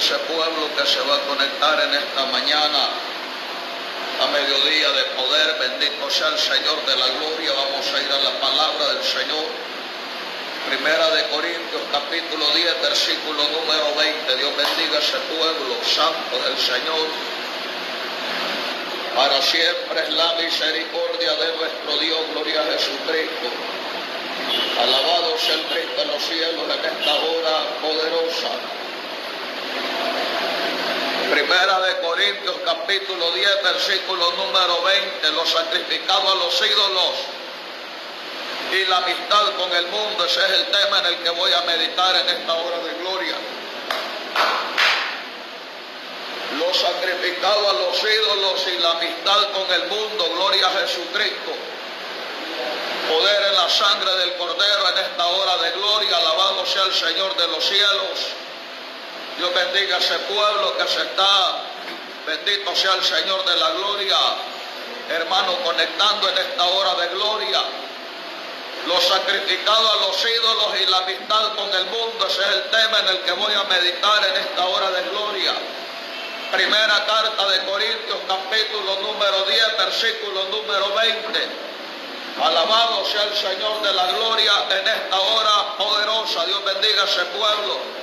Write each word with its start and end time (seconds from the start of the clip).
ese 0.00 0.16
pueblo 0.32 0.64
que 0.74 0.86
se 0.86 0.98
va 1.00 1.14
a 1.14 1.20
conectar 1.28 1.78
en 1.84 1.92
esta 1.92 2.24
mañana 2.32 2.88
a 4.24 4.26
mediodía 4.32 4.90
de 4.92 5.04
poder. 5.12 5.58
Bendito 5.60 6.08
sea 6.08 6.28
el 6.28 6.38
Señor 6.38 6.80
de 6.86 6.96
la 6.96 7.06
gloria. 7.20 7.52
Vamos 7.52 7.84
a 7.84 8.00
ir 8.00 8.10
a 8.10 8.18
la 8.24 8.40
palabra 8.40 8.94
del 8.94 9.04
Señor. 9.04 9.44
Primera 10.68 11.10
de 11.10 11.22
Corintios 11.28 11.82
capítulo 11.92 12.48
10 12.48 12.80
versículo 12.80 13.44
número 13.44 13.94
20. 13.94 14.36
Dios 14.36 14.52
bendiga 14.56 14.98
ese 15.00 15.18
pueblo 15.36 15.76
santo 15.84 16.48
del 16.48 16.56
Señor. 16.56 17.06
Para 19.14 19.42
siempre 19.42 20.00
es 20.00 20.14
la 20.14 20.32
misericordia 20.40 21.34
de 21.44 21.56
nuestro 21.60 21.98
Dios. 22.00 22.20
Gloria 22.32 22.62
a 22.62 22.72
Jesucristo. 22.72 23.48
Alabado 24.80 25.36
sea 25.36 25.54
el 25.56 25.64
Cristo 25.68 26.00
en 26.00 26.08
los 26.08 26.22
cielos 26.24 26.64
en 26.72 26.84
esta 26.88 27.14
hora 27.16 27.56
poderosa. 27.82 28.80
Primera 31.30 31.80
de 31.80 32.00
Corintios 32.00 32.56
capítulo 32.64 33.30
10 33.30 33.62
versículo 33.62 34.32
número 34.32 34.82
20, 34.82 35.30
los 35.32 35.48
sacrificados 35.48 36.32
a 36.32 36.34
los 36.34 36.60
ídolos 36.60 37.14
y 38.72 38.84
la 38.86 38.98
amistad 38.98 39.52
con 39.56 39.72
el 39.72 39.86
mundo, 39.86 40.24
ese 40.24 40.40
es 40.40 40.50
el 40.50 40.66
tema 40.66 40.98
en 41.00 41.06
el 41.06 41.16
que 41.18 41.30
voy 41.30 41.52
a 41.52 41.62
meditar 41.62 42.16
en 42.16 42.28
esta 42.28 42.54
hora 42.54 42.78
de 42.78 42.94
gloria. 43.00 43.34
Los 46.58 46.76
sacrificados 46.76 47.68
a 47.68 47.72
los 47.74 48.02
ídolos 48.02 48.66
y 48.66 48.78
la 48.78 48.90
amistad 48.90 49.50
con 49.52 49.72
el 49.72 49.84
mundo, 49.88 50.30
gloria 50.34 50.66
a 50.66 50.70
Jesucristo. 50.80 51.52
Poder 53.08 53.42
en 53.48 53.54
la 53.54 53.68
sangre 53.68 54.16
del 54.16 54.34
Cordero 54.34 54.88
en 54.88 54.98
esta 54.98 55.26
hora 55.26 55.56
de 55.58 55.70
gloria, 55.72 56.16
alabado 56.16 56.66
sea 56.66 56.82
el 56.84 56.94
Señor 56.94 57.36
de 57.36 57.48
los 57.48 57.64
cielos. 57.64 58.18
Dios 59.36 59.54
bendiga 59.54 59.96
a 59.96 59.98
ese 59.98 60.18
pueblo 60.20 60.76
que 60.76 60.88
se 60.88 61.02
está, 61.02 61.62
bendito 62.26 62.74
sea 62.74 62.94
el 62.94 63.04
Señor 63.04 63.44
de 63.44 63.56
la 63.56 63.70
gloria, 63.70 64.16
hermano, 65.08 65.56
conectando 65.64 66.28
en 66.28 66.38
esta 66.38 66.64
hora 66.64 66.94
de 66.94 67.08
gloria. 67.08 67.62
Los 68.86 69.02
sacrificados 69.04 69.92
a 69.92 70.06
los 70.06 70.24
ídolos 70.24 70.80
y 70.80 70.86
la 70.86 70.98
amistad 70.98 71.54
con 71.54 71.74
el 71.74 71.84
mundo, 71.86 72.26
ese 72.26 72.40
es 72.40 72.48
el 72.48 72.70
tema 72.70 72.98
en 73.00 73.08
el 73.08 73.18
que 73.20 73.32
voy 73.32 73.52
a 73.52 73.64
meditar 73.64 74.26
en 74.26 74.36
esta 74.36 74.66
hora 74.66 74.90
de 74.90 75.02
gloria. 75.10 75.52
Primera 76.50 77.06
carta 77.06 77.48
de 77.48 77.64
Corintios, 77.64 78.18
capítulo 78.26 79.00
número 79.00 79.42
10, 79.44 79.76
versículo 79.78 80.44
número 80.46 80.94
20. 80.94 81.48
Alabado 82.42 83.04
sea 83.04 83.22
el 83.24 83.36
Señor 83.36 83.82
de 83.82 83.92
la 83.92 84.06
gloria 84.12 84.52
en 84.70 84.88
esta 84.88 85.20
hora 85.20 85.76
poderosa. 85.76 86.46
Dios 86.46 86.64
bendiga 86.64 87.02
a 87.02 87.04
ese 87.04 87.24
pueblo 87.26 88.00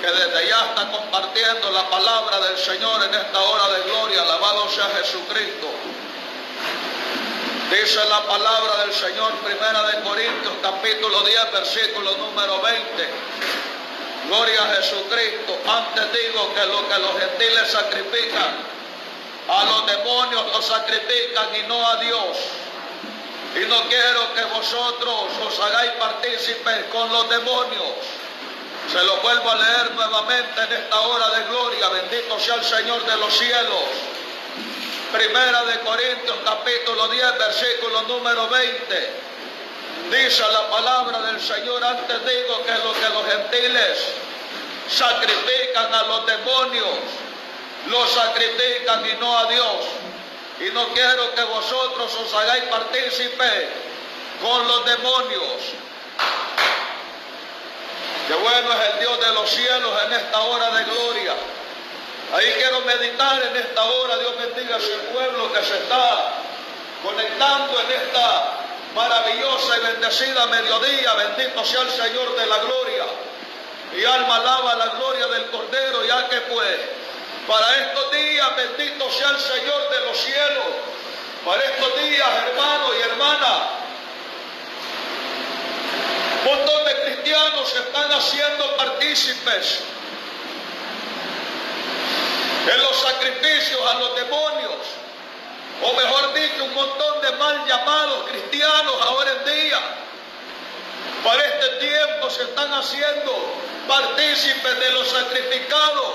que 0.00 0.10
desde 0.10 0.48
ya 0.48 0.66
está 0.66 0.90
compartiendo 0.90 1.70
la 1.70 1.88
palabra 1.88 2.40
del 2.40 2.58
Señor 2.58 3.02
en 3.04 3.14
esta 3.14 3.40
hora 3.40 3.68
de 3.76 3.82
gloria. 3.90 4.22
Alabado 4.22 4.68
sea 4.70 4.88
Jesucristo. 5.00 5.68
Dice 7.70 8.04
la 8.08 8.22
palabra 8.22 8.84
del 8.84 8.92
Señor, 8.92 9.32
primera 9.44 9.82
de 9.88 10.00
Corintios, 10.02 10.54
capítulo 10.62 11.22
10, 11.22 11.52
versículo 11.52 12.16
número 12.16 12.60
20. 12.60 13.08
Gloria 14.28 14.62
a 14.62 14.74
Jesucristo. 14.76 15.58
Antes 15.66 16.12
digo 16.12 16.54
que 16.54 16.66
lo 16.66 16.88
que 16.88 16.98
los 16.98 17.18
gentiles 17.18 17.70
sacrifican, 17.70 18.56
a 19.48 19.64
los 19.64 19.86
demonios 19.86 20.46
los 20.52 20.66
sacrifican 20.66 21.56
y 21.56 21.68
no 21.68 21.86
a 21.88 21.96
Dios. 21.96 22.36
Y 23.56 23.60
no 23.68 23.88
quiero 23.88 24.34
que 24.34 24.44
vosotros 24.44 25.30
os 25.46 25.60
hagáis 25.60 25.92
partícipes 25.92 26.84
con 26.92 27.10
los 27.10 27.28
demonios. 27.30 28.25
Se 28.90 29.02
lo 29.02 29.16
vuelvo 29.16 29.50
a 29.50 29.56
leer 29.56 29.90
nuevamente 29.94 30.62
en 30.62 30.72
esta 30.72 31.00
hora 31.00 31.28
de 31.30 31.44
gloria. 31.46 31.88
Bendito 31.88 32.38
sea 32.38 32.54
el 32.54 32.64
Señor 32.64 33.04
de 33.04 33.16
los 33.16 33.36
cielos. 33.36 33.84
Primera 35.12 35.64
de 35.64 35.80
Corintios 35.80 36.36
capítulo 36.44 37.08
10 37.08 37.38
versículo 37.38 38.02
número 38.02 38.48
20. 38.48 39.12
Dice 40.10 40.42
la 40.52 40.70
palabra 40.70 41.20
del 41.22 41.40
Señor, 41.40 41.82
antes 41.82 42.16
digo 42.24 42.64
que 42.64 42.72
lo 42.78 42.92
que 42.94 43.08
los 43.08 43.26
gentiles 43.26 44.12
sacrifican 44.88 45.92
a 45.92 46.02
los 46.04 46.26
demonios, 46.26 46.98
los 47.88 48.10
sacrifican 48.10 49.04
y 49.04 49.14
no 49.20 49.36
a 49.36 49.46
Dios. 49.46 49.84
Y 50.60 50.70
no 50.72 50.86
quiero 50.94 51.34
que 51.34 51.42
vosotros 51.42 52.14
os 52.14 52.34
hagáis 52.34 52.64
partícipe 52.64 53.68
con 54.40 54.66
los 54.68 54.84
demonios. 54.86 55.74
Qué 58.28 58.34
bueno 58.34 58.72
es 58.72 58.92
el 58.92 59.00
Dios 59.00 59.20
de 59.20 59.32
los 59.32 59.50
cielos 59.50 60.02
en 60.04 60.12
esta 60.12 60.40
hora 60.40 60.70
de 60.70 60.84
gloria. 60.84 61.34
Ahí 62.34 62.52
quiero 62.58 62.80
meditar 62.80 63.42
en 63.42 63.56
esta 63.56 63.84
hora. 63.84 64.18
Dios 64.18 64.32
bendiga 64.36 64.76
a 64.76 64.80
su 64.80 64.98
pueblo 65.12 65.52
que 65.52 65.62
se 65.62 65.76
está 65.78 66.32
conectando 67.02 67.80
en 67.80 67.92
esta 67.92 68.58
maravillosa 68.94 69.78
y 69.78 69.80
bendecida 69.92 70.46
mediodía. 70.46 71.14
Bendito 71.14 71.64
sea 71.64 71.82
el 71.82 71.90
Señor 71.90 72.36
de 72.36 72.46
la 72.46 72.58
gloria. 72.58 73.04
Mi 73.94 74.04
alma 74.04 74.36
alaba 74.36 74.74
la 74.74 74.86
gloria 74.86 75.26
del 75.28 75.46
Cordero, 75.50 76.04
ya 76.04 76.28
que 76.28 76.40
pues 76.42 76.76
para 77.46 77.76
estos 77.76 78.10
días, 78.10 78.56
bendito 78.56 79.08
sea 79.10 79.30
el 79.30 79.38
Señor 79.38 79.88
de 79.88 80.00
los 80.06 80.16
cielos. 80.16 80.64
Para 81.44 81.62
estos 81.62 82.02
días, 82.02 82.28
hermano 82.48 82.86
y 82.92 83.02
hermana, 83.02 83.68
un 86.44 86.56
montón 86.56 86.84
de 86.86 86.96
se 87.66 87.78
están 87.78 88.12
haciendo 88.12 88.76
partícipes 88.76 89.80
en 92.72 92.82
los 92.82 92.96
sacrificios 92.96 93.80
a 93.90 93.94
los 93.94 94.16
demonios, 94.16 94.72
o 95.82 95.92
mejor 95.92 96.34
dicho, 96.34 96.64
un 96.64 96.74
montón 96.74 97.20
de 97.22 97.32
mal 97.32 97.66
llamados 97.66 98.28
cristianos 98.30 98.94
ahora 99.02 99.30
en 99.32 99.44
día, 99.44 99.78
para 101.24 101.44
este 101.44 101.68
tiempo 101.86 102.30
se 102.30 102.42
están 102.42 102.72
haciendo 102.72 103.32
partícipes 103.88 104.78
de 104.80 104.90
los 104.92 105.08
sacrificados 105.08 106.12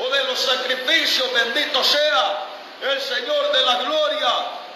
o 0.00 0.08
de 0.10 0.24
los 0.24 0.38
sacrificios, 0.38 1.32
bendito 1.32 1.82
sea 1.84 2.44
el 2.82 3.00
Señor 3.00 3.52
de 3.52 3.62
la 3.62 3.74
gloria 3.76 4.28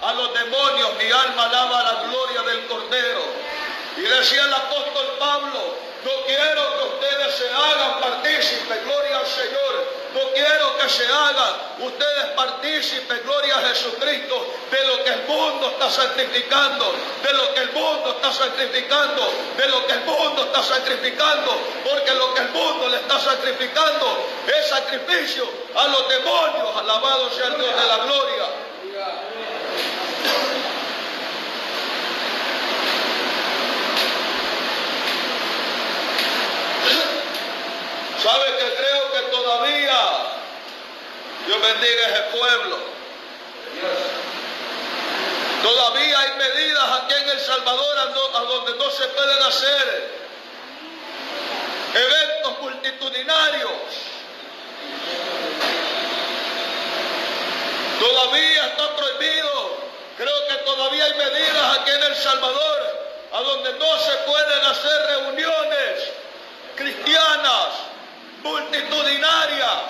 a 0.03 0.12
los 0.15 0.34
demonios, 0.34 0.94
mi 0.99 1.11
alma 1.11 1.44
alaba 1.44 1.82
la 1.82 2.03
gloria 2.05 2.43
del 2.43 2.66
Cordero. 2.66 3.22
Y 3.97 4.00
decía 4.00 4.44
el 4.44 4.55
apóstol 4.55 5.16
Pablo, 5.19 5.72
no 6.04 6.24
quiero 6.26 6.62
que 6.78 6.84
ustedes 6.94 7.34
se 7.36 7.48
hagan 7.48 8.00
partícipes, 8.00 8.84
gloria 8.84 9.18
al 9.18 9.26
Señor. 9.26 10.02
No 10.14 10.20
quiero 10.34 10.76
que 10.78 10.88
se 10.88 11.06
hagan 11.06 11.54
ustedes 11.78 12.24
partícipes, 12.36 13.24
gloria 13.24 13.56
a 13.56 13.60
Jesucristo, 13.68 14.46
de 14.70 14.86
lo 14.86 15.04
que 15.04 15.10
el 15.10 15.22
mundo 15.22 15.70
está 15.70 15.90
sacrificando, 15.90 16.92
de 17.22 17.32
lo 17.32 17.54
que 17.54 17.60
el 17.60 17.72
mundo 17.72 18.10
está 18.16 18.32
sacrificando, 18.32 19.32
de 19.56 19.68
lo 19.68 19.86
que 19.86 19.92
el 19.92 20.00
mundo 20.00 20.44
está 20.44 20.62
sacrificando, 20.62 21.58
porque 21.88 22.14
lo 22.14 22.34
que 22.34 22.40
el 22.42 22.48
mundo 22.50 22.88
le 22.88 22.96
está 22.96 23.19
sacrificando 23.20 24.26
es 24.46 24.69
sacrificio 24.69 25.48
a 25.76 25.86
los 25.86 26.08
demonios, 26.08 26.76
alabado 26.76 27.30
sea 27.30 27.46
el 27.46 27.58
Dios 27.58 27.74
de 27.74 27.86
la 27.86 27.96
gloria. 28.04 28.62
¿Sabe 38.22 38.56
que 38.56 38.75
creo 38.77 39.12
que 39.12 39.37
todavía 39.37 39.99
Dios 41.44 41.60
bendiga 41.60 42.06
ese 42.06 42.22
pueblo? 42.38 42.78
Todavía 45.60 46.21
hay 46.21 46.37
medidas 46.37 46.84
aquí 47.00 47.15
en 47.15 47.31
El 47.31 47.41
Salvador 47.41 47.99
a, 47.99 48.41
donde 48.43 48.75
no 48.77 48.91
se 48.91 49.06
pueden 49.09 49.43
hacer 49.43 50.11
eventos 51.94 52.61
multitudinarios. 52.61 53.73
Todavía 57.99 58.67
está 58.67 58.96
prohibido. 58.96 59.76
Creo 60.17 60.46
que 60.49 60.55
todavía 60.64 61.05
hay 61.06 61.14
medidas 61.14 61.79
aquí 61.79 61.91
en 61.91 62.02
El 62.05 62.14
Salvador 62.14 63.08
a 63.32 63.41
donde 63.41 63.73
no 63.73 63.99
se 63.99 64.12
pueden 64.12 64.64
hacer 64.67 65.06
reuniones 65.06 66.12
cristianas 66.76 67.92
multitudinarias. 68.43 69.83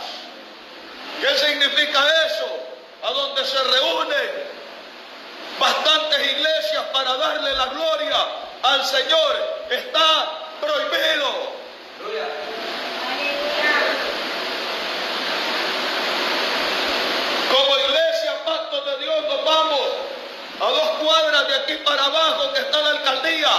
¿Qué 1.21 1.39
significa 1.39 2.01
eso? 2.27 2.59
A 3.05 3.11
donde 3.13 3.45
se 3.45 3.63
reúnen 3.63 4.31
bastantes 5.59 6.19
iglesias 6.33 6.85
para 6.93 7.17
darle 7.17 7.53
la 7.53 7.67
gloria 7.67 8.17
al 8.63 8.85
Señor. 8.85 9.65
Está 9.71 10.39
prohibido. 10.61 11.53
Como 17.53 17.79
iglesia, 17.79 18.45
pacto 18.45 18.81
de 18.83 18.99
Dios, 18.99 19.25
nos 19.29 19.45
vamos 19.45 19.81
a 20.61 20.65
dos 20.65 20.89
cuadras 21.01 21.49
de 21.49 21.55
aquí 21.55 21.75
para 21.85 22.05
abajo 22.05 22.53
que 22.53 22.61
está 22.61 22.81
la 22.81 22.91
alcaldía 22.91 23.51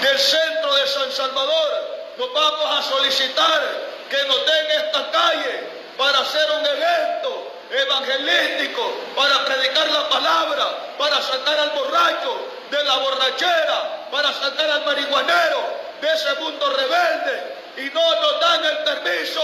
del 0.00 0.18
centro 0.18 0.74
de 0.74 0.86
San 0.86 1.12
Salvador 1.12 1.95
nos 2.18 2.32
vamos 2.32 2.78
a 2.78 2.82
solicitar 2.82 3.62
que 4.08 4.22
nos 4.24 4.46
den 4.46 4.70
esta 4.70 5.10
calle 5.10 5.60
para 5.98 6.18
hacer 6.20 6.50
un 6.50 6.66
evento 6.66 7.52
evangelístico, 7.70 8.92
para 9.14 9.44
predicar 9.44 9.88
la 9.90 10.08
palabra, 10.08 10.94
para 10.98 11.20
sacar 11.20 11.58
al 11.58 11.70
borracho 11.70 12.48
de 12.70 12.82
la 12.84 12.96
borrachera, 12.96 14.08
para 14.10 14.32
sacar 14.32 14.70
al 14.70 14.84
marihuanero 14.84 15.60
de 16.00 16.12
ese 16.12 16.34
mundo 16.40 16.70
rebelde. 16.70 17.56
Y 17.76 17.90
no 17.92 18.20
nos 18.20 18.40
dan 18.40 18.64
el 18.64 18.78
permiso 18.78 19.42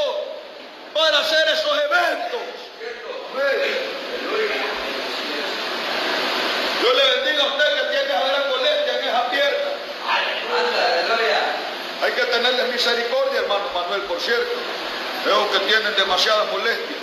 para 0.94 1.18
hacer 1.18 1.48
esos 1.48 1.78
eventos. 1.78 2.40
Dios 6.80 6.94
le 6.96 7.16
bendiga 7.16 7.42
a 7.42 7.46
usted 7.46 7.74
que 7.74 7.82
tiene 7.90 8.04
esa 8.04 8.28
gran 8.28 8.50
molestia 8.50 8.98
en 8.98 9.08
esa 9.08 9.30
pierna. 9.30 9.70
Hay 12.12 12.20
que 12.20 12.30
tenerle 12.30 12.64
misericordia, 12.64 13.40
hermano 13.40 13.70
Manuel, 13.72 14.02
por 14.02 14.20
cierto. 14.20 14.52
Veo 15.24 15.50
que 15.50 15.60
tienen 15.60 15.96
demasiada 15.96 16.44
molestia. 16.52 16.96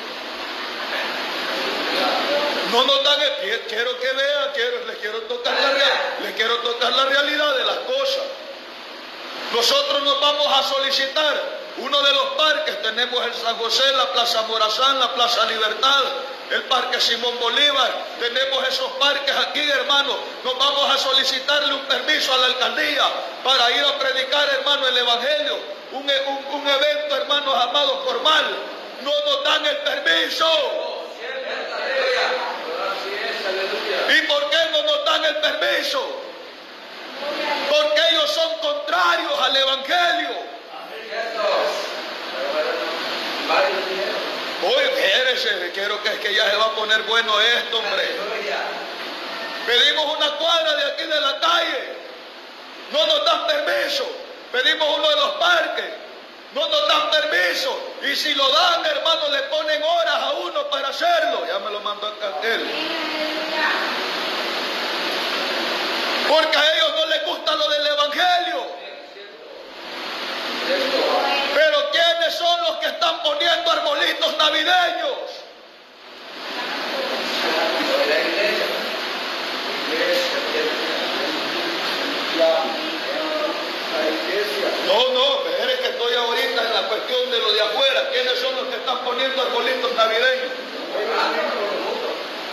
No 2.71 2.83
nos 2.83 3.03
dan 3.03 3.19
quiero 3.67 3.99
que 3.99 4.11
vean, 4.13 4.51
quiero, 4.53 4.85
les 4.85 4.97
quiero 4.97 5.21
tocar 5.21 5.53
la 5.53 6.21
les 6.21 6.35
quiero 6.35 6.57
tocar 6.57 6.91
la 6.91 7.05
realidad 7.05 7.55
de 7.57 7.65
las 7.65 7.77
cosas. 7.79 8.23
Nosotros 9.51 10.03
nos 10.03 10.21
vamos 10.21 10.47
a 10.47 10.63
solicitar 10.63 11.59
uno 11.77 12.01
de 12.03 12.13
los 12.13 12.25
parques, 12.37 12.79
tenemos 12.83 13.25
el 13.25 13.33
San 13.33 13.55
José, 13.57 13.91
la 13.93 14.11
Plaza 14.11 14.43
Morazán, 14.43 14.99
la 14.99 15.11
Plaza 15.15 15.43
Libertad, 15.47 16.03
el 16.51 16.63
Parque 16.63 16.99
Simón 16.99 17.37
Bolívar, 17.39 18.05
tenemos 18.19 18.67
esos 18.67 18.91
parques 18.93 19.35
aquí, 19.47 19.61
hermano. 19.69 20.17
Nos 20.43 20.57
vamos 20.57 20.89
a 20.89 20.97
solicitarle 20.97 21.73
un 21.73 21.85
permiso 21.85 22.33
a 22.33 22.37
la 22.37 22.45
alcaldía 22.47 23.03
para 23.43 23.71
ir 23.71 23.83
a 23.83 23.99
predicar, 23.99 24.49
hermano, 24.49 24.87
el 24.87 24.97
Evangelio. 24.97 25.57
Un, 25.91 26.03
un 26.03 26.67
evento, 26.67 27.15
hermanos 27.15 27.55
amados, 27.55 28.03
formal. 28.05 28.45
No 29.03 29.11
nos 29.25 29.43
dan 29.43 29.65
el 29.65 29.77
permiso. 29.77 30.47
¿Y 34.09 34.21
por 34.27 34.49
qué 34.49 34.57
no 34.71 34.83
nos 34.83 35.05
dan 35.05 35.25
el 35.25 35.35
permiso? 35.37 36.21
Porque 37.69 38.01
ellos 38.11 38.31
son 38.31 38.57
contrarios 38.59 39.39
al 39.39 39.55
Evangelio. 39.55 40.49
Hoy, 44.61 44.83
espérese, 44.83 45.71
quiero 45.73 46.01
que, 46.03 46.19
que 46.19 46.33
ya 46.33 46.49
se 46.49 46.55
va 46.57 46.65
a 46.65 46.75
poner 46.75 47.01
bueno 47.03 47.39
esto, 47.39 47.77
hombre. 47.77 48.03
Pedimos 49.65 50.17
una 50.17 50.31
cuadra 50.31 50.75
de 50.75 50.91
aquí 50.91 51.03
de 51.03 51.21
la 51.21 51.39
calle. 51.39 51.93
No 52.91 53.05
nos 53.05 53.25
dan 53.25 53.47
permiso. 53.47 54.05
Pedimos 54.51 54.97
uno 54.97 55.09
de 55.09 55.15
los 55.15 55.31
parques. 55.35 55.85
No 56.53 56.67
nos 56.67 56.87
dan 56.87 57.09
permiso. 57.11 57.79
Y 58.01 58.15
si 58.15 58.33
lo 58.33 58.49
dan, 58.49 58.85
hermano, 58.85 59.29
le 59.29 59.39
ponen 59.43 59.83
horas 59.83 60.15
a 60.15 60.31
uno 60.31 60.69
para 60.69 60.89
hacerlo. 60.89 61.45
Ya 61.47 61.59
me 61.59 61.71
lo 61.71 61.79
mandó 61.81 62.07
acá 62.07 62.33
él. 62.43 62.67
Porque 66.27 66.57
a 66.57 66.75
ellos 66.75 66.91
no 66.95 67.05
les 67.05 67.25
gusta 67.25 67.55
lo 67.55 67.69
del 67.69 67.87
Evangelio. 67.87 68.79
Pero 71.91 72.03
¿quiénes 72.03 72.35
son 72.35 72.61
los 72.61 72.77
que 72.77 72.87
están 72.87 73.21
poniendo 73.23 73.71
arbolitos 73.71 74.37
navideños? 74.37 75.17
No, 84.87 85.13
no, 85.13 85.69
es 85.69 85.79
que 85.79 85.87
estoy 85.89 86.15
ahorita 86.15 86.63
en 86.63 86.73
la 86.73 86.87
cuestión 86.87 87.31
de 87.31 87.39
lo 87.39 87.53
de 87.53 87.61
afuera. 87.61 88.09
¿Quiénes 88.11 88.39
son 88.39 88.55
los 88.55 88.67
que 88.67 88.75
están 88.75 88.99
poniendo 88.99 89.41
arbolitos 89.41 89.93
navideños? 89.95 90.51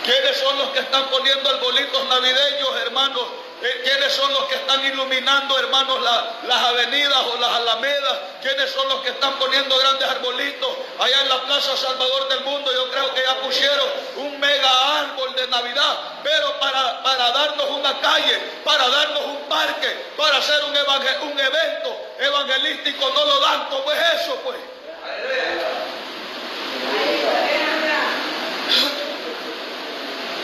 ¿Quiénes 0.03 0.37
son 0.37 0.57
los 0.57 0.69
que 0.69 0.79
están 0.79 1.09
poniendo 1.09 1.49
arbolitos 1.49 2.05
navideños, 2.07 2.81
hermanos? 2.85 3.46
Eh, 3.59 3.81
¿Quiénes 3.83 4.13
son 4.13 4.31
los 4.33 4.43
que 4.45 4.55
están 4.55 4.85
iluminando, 4.85 5.57
hermanos, 5.57 5.99
las 6.43 6.63
avenidas 6.63 7.17
o 7.33 7.39
las 7.39 7.49
alamedas? 7.53 8.19
¿Quiénes 8.39 8.69
son 8.71 8.87
los 8.87 9.01
que 9.01 9.09
están 9.09 9.33
poniendo 9.39 9.75
grandes 9.79 10.07
arbolitos 10.07 10.69
allá 10.99 11.21
en 11.21 11.29
la 11.29 11.41
Plaza 11.41 11.75
Salvador 11.75 12.29
del 12.29 12.41
Mundo? 12.41 12.71
Yo 12.71 12.91
creo 12.91 13.13
que 13.15 13.23
ya 13.23 13.41
pusieron 13.41 13.87
un 14.17 14.39
mega 14.39 14.99
árbol 14.99 15.33
de 15.35 15.47
Navidad, 15.47 15.97
pero 16.23 16.59
para, 16.59 17.01
para 17.01 17.31
darnos 17.31 17.69
una 17.71 17.99
calle, 17.99 18.37
para 18.63 18.87
darnos 18.89 19.25
un 19.25 19.49
parque, 19.49 20.05
para 20.15 20.37
hacer 20.37 20.63
un, 20.65 21.31
un 21.31 21.39
evento 21.39 21.99
evangelístico, 22.19 23.09
no 23.09 23.25
lo 23.25 23.39
dan. 23.39 23.69
¿Cómo 23.69 23.91
es 23.91 24.21
eso, 24.21 24.35
pues? 24.43 24.57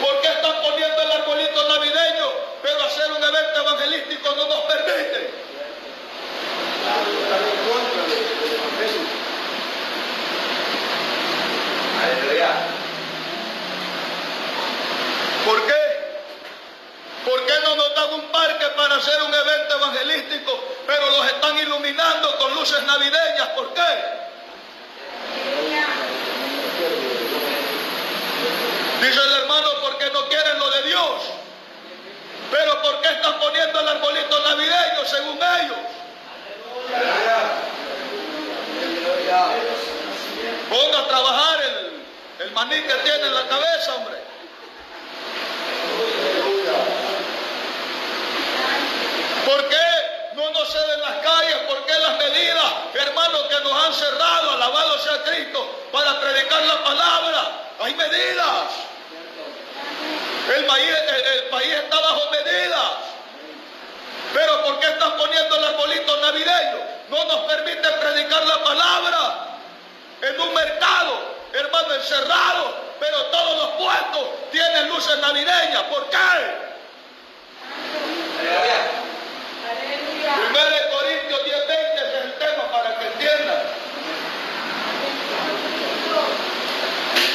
¿Por 0.04 0.20
qué 0.20 0.28
están 0.28 0.62
poniendo 0.62 1.02
el 1.02 1.12
arbolito 1.14 1.70
navideño, 1.70 2.28
pero 2.62 2.84
hacer 2.84 3.10
un 3.10 3.24
evento 3.24 3.62
evangelístico 3.62 4.36
no 4.36 4.48
nos 4.50 4.60
permite? 4.66 5.30
¿Por 15.46 15.66
qué? 15.68 15.84
¿Por 17.24 17.46
qué 17.46 17.54
no 17.64 17.76
nos 17.76 17.96
dan 17.96 18.14
un 18.14 18.22
parque 18.24 18.66
para 18.76 18.96
hacer 18.96 19.24
un 19.24 19.34
evento 19.34 19.78
evangelístico, 19.78 20.64
pero 20.86 21.12
los 21.12 21.28
están 21.28 21.58
iluminando 21.60 22.38
con 22.40 22.54
luces 22.56 22.84
navideñas? 22.84 23.48
¿Por 23.56 23.74
qué? 23.74 24.33
Dice 29.04 29.20
el 29.20 29.34
hermano, 29.34 29.68
porque 29.82 30.10
no 30.12 30.30
quieren 30.30 30.58
lo 30.60 30.70
de 30.72 30.84
Dios. 30.84 31.24
Pero 32.50 32.82
¿por 32.82 33.02
qué 33.02 33.10
están 33.10 33.38
poniendo 33.38 33.82
el 33.82 33.88
arbolito 33.90 34.40
navideño 34.48 35.06
según 35.06 35.36
ellos? 35.36 35.78
Ponga 40.70 41.00
a 41.00 41.08
trabajar 41.10 41.60
el, 42.40 42.52
maní 42.52 42.82
que 42.82 42.94
tiene 42.94 43.28
en 43.28 43.36
la 43.36 43.46
cabeza, 43.48 43.96
hombre. 43.96 44.18
¿Por 49.46 49.68
qué 49.68 50.36
no 50.36 50.50
nos 50.52 50.72
ceden 50.72 51.02
las 51.02 51.18
calles? 51.18 51.58
¿Por 51.68 51.86
qué 51.86 51.94
las 52.00 52.18
medidas, 52.20 52.74
hermanos, 52.94 53.42
que 53.50 53.60
nos 53.66 53.86
han 53.86 53.94
cerrado, 53.94 54.52
alabado 54.52 54.98
sea 55.00 55.24
Cristo, 55.24 55.90
para 55.92 56.22
predicar 56.22 56.64
la 56.64 56.84
palabra? 56.86 57.52
Hay 57.82 57.96
medidas. 57.96 58.93
El 60.56 60.66
país, 60.66 60.90
el, 61.36 61.44
país 61.50 61.74
está 61.74 62.00
bajo 62.00 62.32
medidas. 62.32 62.92
Pero 64.34 64.64
¿por 64.64 64.80
qué 64.80 64.88
están 64.88 65.18
poniendo 65.18 65.56
el 65.56 65.64
arbolito 65.64 66.18
navideño? 66.22 66.80
No 67.10 67.24
nos 67.26 67.40
permite 67.52 67.88
predicar 67.88 68.46
la 68.46 68.64
palabra 68.64 69.48
en 70.22 70.42
un 70.42 70.54
mercado, 70.54 71.20
hermano, 71.54 71.94
encerrado. 71.94 72.84
Pero 73.00 73.18
todos 73.26 73.58
los 73.58 73.70
puestos 73.82 74.52
tienen 74.52 74.90
luces 74.90 75.18
navideñas. 75.20 75.84
¿Por 75.84 76.10
qué 76.10 76.18
10, 81.44 81.68
20 81.68 81.96
es 81.96 82.26
el 82.26 82.34
tema 82.40 82.72
para 82.72 82.98
que 82.98 83.08
entiendan. 83.08 83.64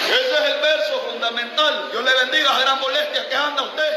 Ese 0.09 0.35
es 0.35 0.51
el 0.51 0.59
fundamental. 1.39 1.91
Dios 1.93 2.05
le 2.05 2.15
bendiga 2.25 2.57
a 2.57 2.61
gran 2.61 2.81
molestia 2.81 3.29
que 3.29 3.35
anda 3.35 3.63
usted. 3.63 3.93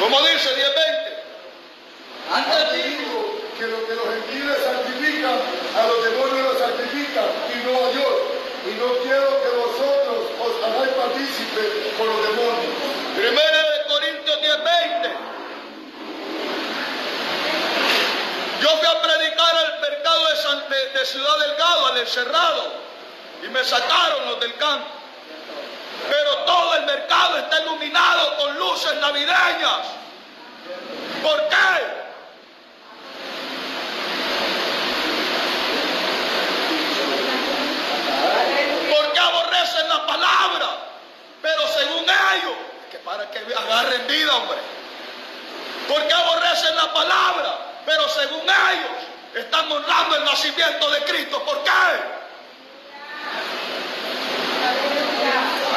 Como 0.00 0.20
dice 0.22 0.50
10.20. 0.50 1.14
Antes 2.34 2.72
digo 2.72 3.40
que 3.58 3.66
lo 3.66 3.86
que 3.86 3.94
los 3.94 4.04
gentiles 4.04 4.58
santifican, 4.64 5.38
a 5.78 5.86
los 5.86 6.04
demonios 6.04 6.52
los 6.52 6.58
santifican 6.58 7.28
y 7.52 7.64
no 7.64 7.84
a 7.84 7.88
Dios. 7.90 8.14
Y 8.64 8.74
no 8.80 8.96
quiero 9.02 9.28
que 9.42 9.50
vosotros 9.56 10.16
os 10.40 10.64
hagáis 10.64 10.92
partícipes 10.92 11.94
con 11.96 12.06
los 12.08 12.20
demonios. 12.28 12.72
Primero 13.16 13.58
de 13.70 13.84
Corintios 13.88 14.38
10.20. 14.40 15.10
Yo 18.60 18.68
fui 18.68 18.86
a 18.88 19.02
predicar 19.02 19.56
al 19.56 19.80
mercado 19.80 20.28
de, 20.28 21.04
Ciudad 21.04 21.38
Delgado, 21.38 21.86
al 21.86 21.98
encerrado, 21.98 22.83
y 23.44 23.48
me 23.48 23.62
sacaron 23.64 24.26
los 24.26 24.40
del 24.40 24.54
campo. 24.56 24.86
Pero 26.08 26.36
todo 26.44 26.74
el 26.76 26.86
mercado 26.86 27.38
está 27.38 27.60
iluminado 27.62 28.36
con 28.38 28.58
luces 28.58 28.94
navideñas. 28.96 29.86
¿Por 31.22 31.48
qué? 31.48 32.04
Porque 38.94 39.18
aborrecen 39.18 39.88
la 39.88 40.06
palabra. 40.06 40.66
Pero 41.42 41.68
según 41.68 42.04
ellos, 42.04 42.56
que 42.90 42.98
para 42.98 43.30
que 43.30 43.38
agarren 43.38 44.06
vida, 44.06 44.36
hombre. 44.36 44.58
¿Por 45.88 46.06
qué 46.06 46.14
aborrecen 46.14 46.76
la 46.76 46.92
palabra, 46.94 47.58
pero 47.84 48.08
según 48.08 48.42
ellos 48.42 49.04
están 49.34 49.70
honrando 49.70 50.16
el 50.16 50.24
nacimiento 50.24 50.90
de 50.90 51.04
Cristo. 51.04 51.44
¿Por 51.44 51.62
qué? 51.62 52.13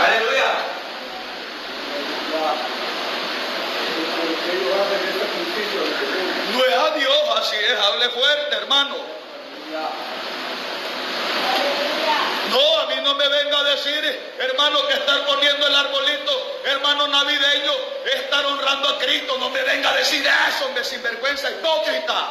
Aleluya. 0.05 0.51
No 6.53 6.65
es 6.65 6.75
a 6.75 6.89
Dios, 6.95 7.37
así 7.37 7.55
es, 7.55 7.79
hable 7.79 8.09
fuerte, 8.09 8.55
hermano. 8.55 8.95
No, 12.49 12.79
a 12.79 12.85
mí 12.87 12.95
no 13.03 13.15
me 13.15 13.27
venga 13.27 13.59
a 13.59 13.63
decir, 13.63 14.19
hermano, 14.39 14.87
que 14.87 14.93
estar 14.93 15.25
poniendo 15.25 15.67
el 15.67 15.75
arbolito, 15.75 16.59
hermano 16.65 17.07
navideño, 17.07 17.73
es 18.05 18.15
estar 18.21 18.45
honrando 18.45 18.89
a 18.89 18.99
Cristo. 18.99 19.35
No 19.39 19.49
me 19.49 19.61
venga 19.63 19.89
a 19.89 19.95
decir 19.97 20.25
eso, 20.49 20.69
me 20.73 20.83
sinvergüenza 20.83 21.49
hipócrita. 21.51 22.29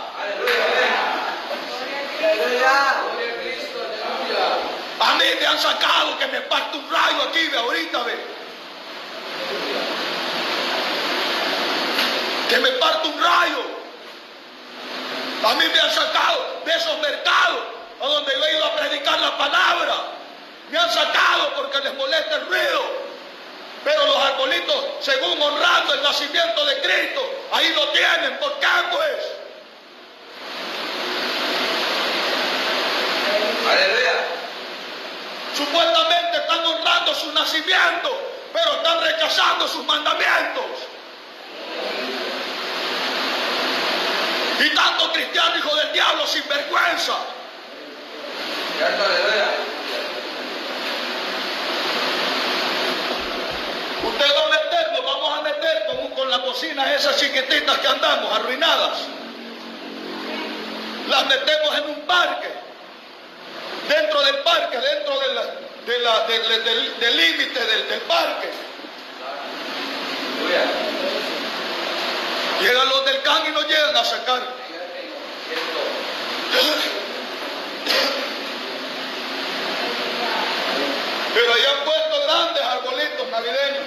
A 4.23 4.76
mí 5.19 5.25
me 5.41 5.47
han 5.47 5.59
sacado 5.59 6.19
que 6.19 6.27
me 6.29 6.41
parte 6.43 6.79
un 6.79 6.91
rayo 6.91 7.23
aquí, 7.29 7.47
ve 7.49 7.59
ahorita, 7.59 8.03
ve. 8.03 8.17
Que 12.49 12.59
me 12.59 12.71
parte 12.73 13.09
un 13.09 13.23
rayo. 13.23 13.77
A 15.45 15.55
mí 15.55 15.65
me 15.73 15.81
han 15.81 15.91
sacado 15.91 16.63
de 16.65 16.73
esos 16.73 16.99
mercados 17.01 17.61
a 18.01 18.07
donde 18.07 18.33
yo 18.33 18.45
he 18.47 18.57
ido 18.57 18.65
a 18.65 18.77
predicar 18.77 19.21
la 19.21 19.37
palabra. 19.37 19.95
Me 20.71 20.79
han 20.79 20.91
sacado 20.93 21.53
porque 21.57 21.79
les 21.81 21.95
molesta 21.95 22.37
el 22.37 22.47
ruido. 22.47 23.07
Pero 23.85 24.05
los 24.07 24.17
arbolitos, 24.17 24.85
según 25.01 25.41
honrando 25.41 25.95
el 25.95 26.03
nacimiento 26.03 26.65
de 26.65 26.81
Cristo, 26.81 27.31
ahí 27.53 27.73
lo 27.75 27.89
tienen. 27.91 28.37
¿Por 28.39 28.59
qué 28.59 28.67
pues? 28.91 29.37
Aleluya. 33.71 34.36
Supuestamente 35.57 36.37
están 36.37 36.67
honrando 36.67 37.15
su 37.15 37.33
nacimiento, 37.33 38.11
pero 38.53 38.73
están 38.77 39.01
rechazando 39.01 39.67
sus 39.67 39.87
mandamientos. 39.87 40.65
Y 44.61 44.75
tanto 44.75 45.13
cristiano, 45.13 45.57
hijo 45.57 45.75
del 45.77 45.93
diablo, 45.93 46.27
sin 46.27 46.47
vergüenza. 46.47 47.15
Usted 54.05 54.37
va 54.37 54.45
a 54.45 54.49
meter, 54.49 54.93
nos 54.93 55.05
vamos 55.07 55.39
a 55.39 55.43
meter 55.43 55.87
con, 55.87 56.09
con 56.09 56.31
las 56.31 56.43
bocinas 56.43 56.91
esas 56.91 57.17
chiquititas 57.17 57.79
que 57.79 57.89
andamos, 57.89 58.31
arruinadas. 58.31 58.99
Las 61.09 61.27
metemos 61.27 61.79
en 61.79 61.85
un 61.95 62.01
parque. 62.07 62.66
Del 64.27 64.39
parque, 64.39 64.77
dentro 64.77 65.21
de 65.21 65.35
la- 65.35 65.55
de 65.87 65.99
la- 66.01 66.27
del- 66.27 66.65
del- 66.99 67.17
límite 67.17 67.65
del, 67.65 67.89
del 67.89 68.01
parque. 68.09 68.51
Llegan 72.61 72.89
los 72.89 73.05
del 73.05 73.23
can 73.23 73.47
y 73.47 73.51
nos 73.53 73.65
llegan 73.69 73.97
a 73.97 74.05
sacar. 74.05 74.43
Pero 81.35 81.53
ahí 81.55 81.63
han 81.71 81.85
puesto 81.85 82.23
grandes 82.27 82.63
arbolitos 82.63 83.29
navideños. 83.31 83.85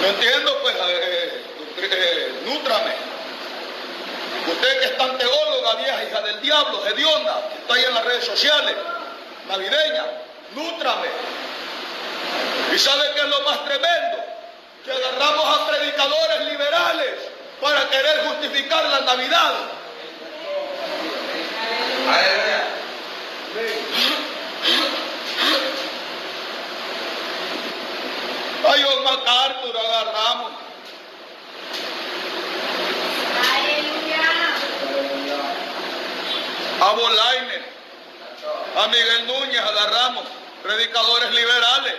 No 0.00 0.08
entiendo, 0.08 0.58
pues, 0.62 0.74
eh, 0.76 1.13
eh, 1.92 2.42
nútrame. 2.44 2.94
Usted 4.46 4.80
que 4.80 4.84
es 4.86 4.98
tan 4.98 5.16
teóloga, 5.16 5.74
vieja 5.76 6.04
hija 6.04 6.20
del 6.20 6.40
diablo, 6.42 6.86
hedionda, 6.86 7.48
que 7.48 7.58
está 7.60 7.74
ahí 7.74 7.84
en 7.84 7.94
las 7.94 8.04
redes 8.04 8.24
sociales, 8.24 8.74
navideña, 9.48 10.04
nútrame. 10.54 11.08
¿Y 12.74 12.78
sabe 12.78 13.02
qué 13.14 13.20
es 13.20 13.28
lo 13.28 13.40
más 13.40 13.64
tremendo? 13.64 14.24
Que 14.84 14.92
agarramos 14.92 15.58
a 15.58 15.66
predicadores 15.68 16.40
liberales 16.40 17.14
para 17.60 17.88
querer 17.88 18.26
justificar 18.26 18.84
la 18.84 19.00
Navidad. 19.00 19.54
Ay, 28.66 28.82
John 28.82 29.04
MacArthur 29.04 29.76
agarramos. 29.78 30.43
A 36.84 36.92
Bolaine, 36.92 37.64
a 38.76 38.88
Miguel 38.88 39.26
Núñez 39.26 39.58
agarramos, 39.58 40.24
predicadores 40.62 41.30
liberales. 41.30 41.94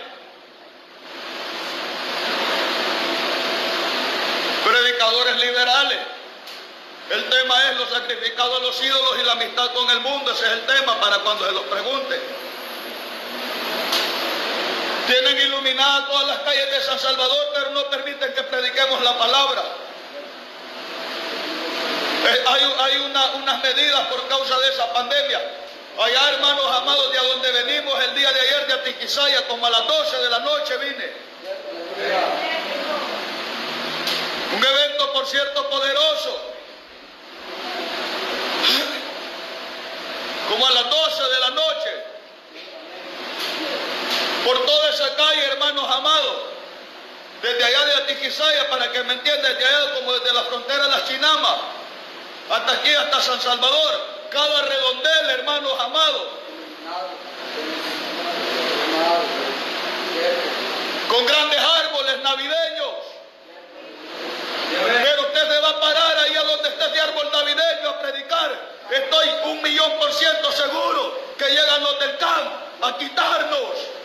Predicadores 4.64 5.36
liberales. 5.38 5.98
El 7.10 7.28
tema 7.28 7.70
es 7.70 7.78
los 7.78 7.88
sacrificados 7.90 8.60
a 8.60 8.62
los 8.62 8.80
ídolos 8.80 9.18
y 9.20 9.26
la 9.26 9.32
amistad 9.32 9.72
con 9.72 9.90
el 9.90 10.00
mundo. 10.02 10.30
Ese 10.30 10.46
es 10.46 10.52
el 10.52 10.66
tema 10.66 11.00
para 11.00 11.18
cuando 11.18 11.46
se 11.46 11.52
los 11.52 11.64
pregunte. 11.64 12.20
Tienen 15.08 15.36
iluminadas 15.48 16.08
todas 16.08 16.28
las 16.28 16.38
calles 16.38 16.70
de 16.70 16.80
San 16.82 16.98
Salvador, 17.00 17.46
pero 17.54 17.70
no 17.70 17.90
permiten 17.90 18.32
que 18.34 18.42
prediquemos 18.44 19.02
la 19.02 19.18
palabra. 19.18 19.64
Eh, 22.28 22.44
hay 22.46 22.74
hay 22.80 22.96
una- 22.98 23.30
unas 23.34 23.62
medidas 23.62 24.00
por 24.08 24.26
causa 24.28 24.58
de 24.58 24.68
esa 24.70 24.92
pandemia. 24.92 25.40
Allá, 25.98 26.28
hermanos 26.30 26.66
amados, 26.78 27.12
de 27.12 27.18
a 27.18 27.22
donde 27.22 27.50
venimos 27.52 28.02
el 28.04 28.14
día 28.14 28.30
de 28.32 28.40
ayer 28.40 28.66
de 28.66 28.72
Atiquizaya, 28.74 29.46
como 29.48 29.64
a 29.66 29.70
las 29.70 29.86
12 29.86 30.16
de 30.18 30.30
la 30.30 30.38
noche 30.40 30.76
vine. 30.78 31.12
Un 34.56 34.64
evento, 34.64 35.12
por 35.12 35.26
cierto, 35.26 35.70
poderoso. 35.70 36.40
Como 40.50 40.66
a 40.66 40.70
las 40.72 40.90
12 40.90 41.22
de 41.22 41.40
la 41.40 41.50
noche. 41.50 41.90
Por 44.44 44.66
toda 44.66 44.90
esa 44.90 45.14
calle, 45.16 45.44
hermanos 45.46 45.84
amados. 45.90 46.36
Desde 47.42 47.64
allá 47.64 47.84
de 47.86 47.94
Atiquizaya, 47.94 48.68
para 48.70 48.90
que 48.92 49.02
me 49.04 49.14
entiendan, 49.14 49.52
desde 49.54 49.66
allá 49.66 49.94
como 49.94 50.12
desde 50.12 50.32
la 50.34 50.42
frontera 50.44 50.84
de 50.84 50.88
las 50.90 51.08
Chinamas, 51.08 51.56
hasta 52.50 52.72
aquí, 52.72 52.94
hasta 52.94 53.20
San 53.20 53.40
Salvador. 53.40 54.16
Cada 54.30 54.62
redondel, 54.62 55.30
hermanos 55.30 55.72
amados. 55.80 56.22
Con 61.08 61.26
grandes 61.26 61.60
árboles 61.60 62.22
navideños. 62.22 62.94
Pero 64.70 65.22
usted 65.22 65.48
se 65.48 65.60
va 65.60 65.68
a 65.70 65.80
parar 65.80 66.18
ahí 66.18 66.36
a 66.36 66.42
donde 66.42 66.68
está 66.68 66.86
ese 66.86 67.00
árbol 67.00 67.30
navideño 67.32 67.88
a 67.88 68.00
predicar. 68.00 68.76
Estoy 68.90 69.28
un 69.44 69.62
millón 69.62 69.92
por 69.98 70.12
ciento 70.12 70.52
seguro 70.52 71.18
que 71.38 71.48
llegan 71.48 71.82
los 71.82 71.98
del 72.00 72.16
CAN 72.18 72.52
a 72.82 72.98
quitarnos. 72.98 73.96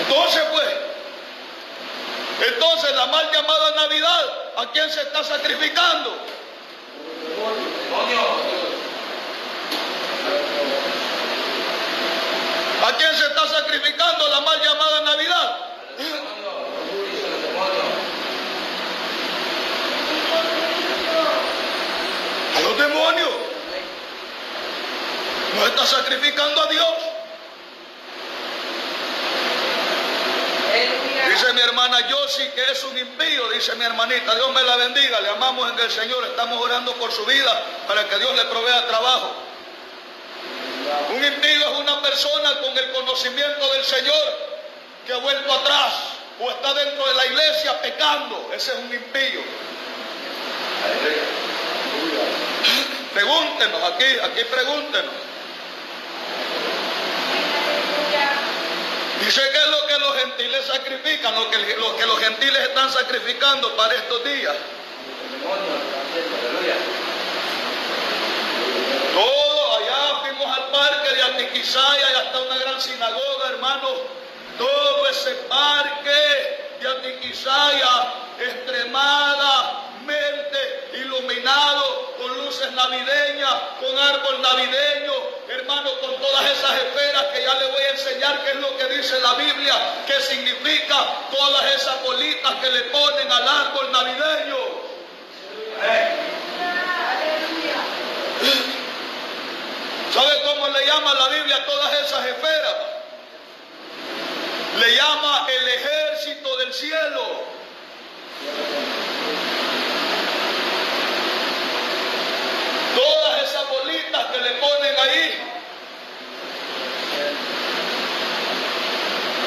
Entonces, 0.00 0.42
pues, 0.52 0.68
entonces 2.48 2.94
la 2.94 3.06
mal 3.06 3.30
llamada 3.32 3.70
Navidad, 3.76 4.24
¿a 4.56 4.66
quién 4.72 4.90
se 4.90 5.02
está 5.02 5.22
sacrificando? 5.22 6.16
¿A 12.84 12.96
quién 12.96 13.14
se 13.14 13.26
está 13.26 13.46
sacrificando 13.46 14.28
la 14.28 14.40
mal 14.40 14.60
llamada 14.60 15.00
Navidad? 15.02 15.58
A 22.56 22.60
los 22.60 22.78
demonios. 22.78 23.30
No 25.54 25.66
está 25.66 25.86
sacrificando 25.86 26.62
a 26.62 26.66
Dios. 26.66 27.11
Mi 31.52 31.60
hermana 31.60 32.08
Yossi 32.08 32.48
que 32.54 32.62
es 32.70 32.82
un 32.84 32.96
impío, 32.96 33.50
dice 33.50 33.74
mi 33.74 33.84
hermanita, 33.84 34.34
Dios 34.34 34.50
me 34.52 34.62
la 34.62 34.76
bendiga, 34.76 35.20
le 35.20 35.28
amamos 35.28 35.70
en 35.70 35.78
el 35.78 35.90
Señor, 35.90 36.24
estamos 36.24 36.58
orando 36.58 36.94
por 36.94 37.12
su 37.12 37.26
vida 37.26 37.62
para 37.86 38.08
que 38.08 38.18
Dios 38.18 38.34
le 38.34 38.44
provea 38.46 38.86
trabajo. 38.86 39.34
Un 41.10 41.22
impío 41.22 41.72
es 41.72 41.78
una 41.78 42.00
persona 42.00 42.58
con 42.60 42.78
el 42.78 42.92
conocimiento 42.92 43.72
del 43.74 43.84
Señor 43.84 44.38
que 45.06 45.12
ha 45.12 45.18
vuelto 45.18 45.52
atrás 45.52 45.92
o 46.40 46.50
está 46.50 46.72
dentro 46.72 47.06
de 47.06 47.14
la 47.14 47.26
iglesia 47.26 47.82
pecando, 47.82 48.50
ese 48.54 48.72
es 48.72 48.78
un 48.78 48.94
impío. 48.94 49.40
pregúntenos, 53.12 53.82
aquí, 53.92 54.04
aquí 54.22 54.44
pregúntenos. 54.50 55.12
Dice 59.24 59.40
que 59.40 59.58
es 59.58 59.66
lo 59.68 59.86
que 59.86 59.91
gentiles 60.32 60.66
sacrifican, 60.66 61.34
lo 61.34 61.50
que, 61.50 61.58
lo 61.76 61.96
que 61.96 62.06
los 62.06 62.18
gentiles 62.18 62.62
están 62.62 62.90
sacrificando 62.90 63.76
para 63.76 63.94
estos 63.94 64.24
días. 64.24 64.54
Todo 69.14 69.76
allá 69.76 70.20
fuimos 70.22 70.56
al 70.56 70.64
parque 70.70 71.14
de 71.14 71.22
Antiquizaya 71.22 72.10
y 72.12 72.26
hasta 72.26 72.40
una 72.40 72.58
gran 72.58 72.80
sinagoga, 72.80 73.48
hermanos. 73.50 73.92
Todo 74.58 75.06
ese 75.08 75.34
parque 75.48 76.78
de 76.80 76.88
Antiquizaya 76.88 78.14
extremadamente 78.38 79.91
iluminado 81.12 82.14
con 82.16 82.44
luces 82.44 82.72
navideñas, 82.72 83.54
con 83.80 83.98
árbol 83.98 84.40
navideño, 84.40 85.12
hermano, 85.48 85.90
con 86.00 86.16
todas 86.20 86.50
esas 86.50 86.72
esferas 86.78 87.24
que 87.34 87.42
ya 87.42 87.54
le 87.54 87.66
voy 87.66 87.82
a 87.82 87.90
enseñar 87.90 88.44
qué 88.44 88.50
es 88.50 88.56
lo 88.56 88.76
que 88.78 88.84
dice 88.96 89.20
la 89.20 89.34
Biblia, 89.34 89.74
qué 90.06 90.20
significa 90.20 90.96
todas 91.30 91.74
esas 91.74 92.02
bolitas 92.02 92.54
que 92.54 92.70
le 92.70 92.80
ponen 92.82 93.30
al 93.30 93.48
árbol 93.48 93.92
navideño. 93.92 94.56
¿Sabe 100.14 100.42
cómo 100.44 100.68
le 100.68 100.86
llama 100.86 101.14
la 101.14 101.28
Biblia 101.28 101.56
a 101.56 101.64
todas 101.64 101.92
esas 102.00 102.26
esferas? 102.26 102.76
Le 104.78 104.96
llama 104.96 105.46
el 105.48 105.68
ejército 105.68 106.56
del 106.56 106.72
cielo. 106.72 107.52
Todas 112.94 113.42
esas 113.42 113.68
bolitas 113.68 114.26
que 114.26 114.38
le 114.38 114.50
ponen 114.52 114.94
ahí. 114.98 115.48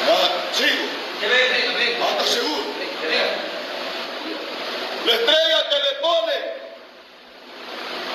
Ah, 0.10 0.30
sigo. 0.54 0.86
¿Estás 2.10 2.30
seguro? 2.30 2.64
La 5.06 5.14
estrella 5.14 5.70
que 5.70 5.76
le 5.76 5.94
ponen 6.02 6.44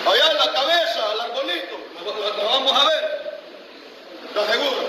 allá 0.07 0.31
en 0.31 0.39
la 0.39 0.53
cabeza, 0.53 1.11
al 1.11 1.21
arbolito. 1.21 1.77
La 2.37 2.45
vamos 2.45 2.73
a 2.73 2.85
ver. 2.89 3.41
¿Estás 4.27 4.51
seguro? 4.51 4.89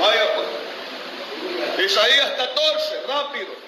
Vaya 0.00 0.34
pues. 0.34 1.90
Isaías 1.90 2.30
14, 2.36 3.02
rápido. 3.08 3.63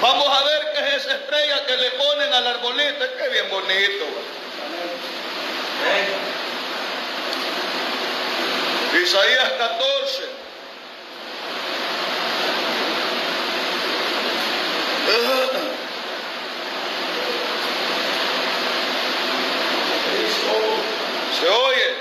Vamos 0.00 0.28
a 0.28 0.44
ver 0.44 0.72
qué 0.74 0.80
es 0.80 1.04
esa 1.04 1.14
estrella 1.14 1.66
que 1.66 1.76
le 1.76 1.90
ponen 1.92 2.32
al 2.32 2.46
arbolito. 2.46 3.04
Es 3.04 3.10
que 3.10 3.28
bien 3.28 3.50
bonito. 3.50 4.04
Isaías 9.02 9.52
14. 9.58 10.22
Se 21.40 21.48
oye. 21.48 21.94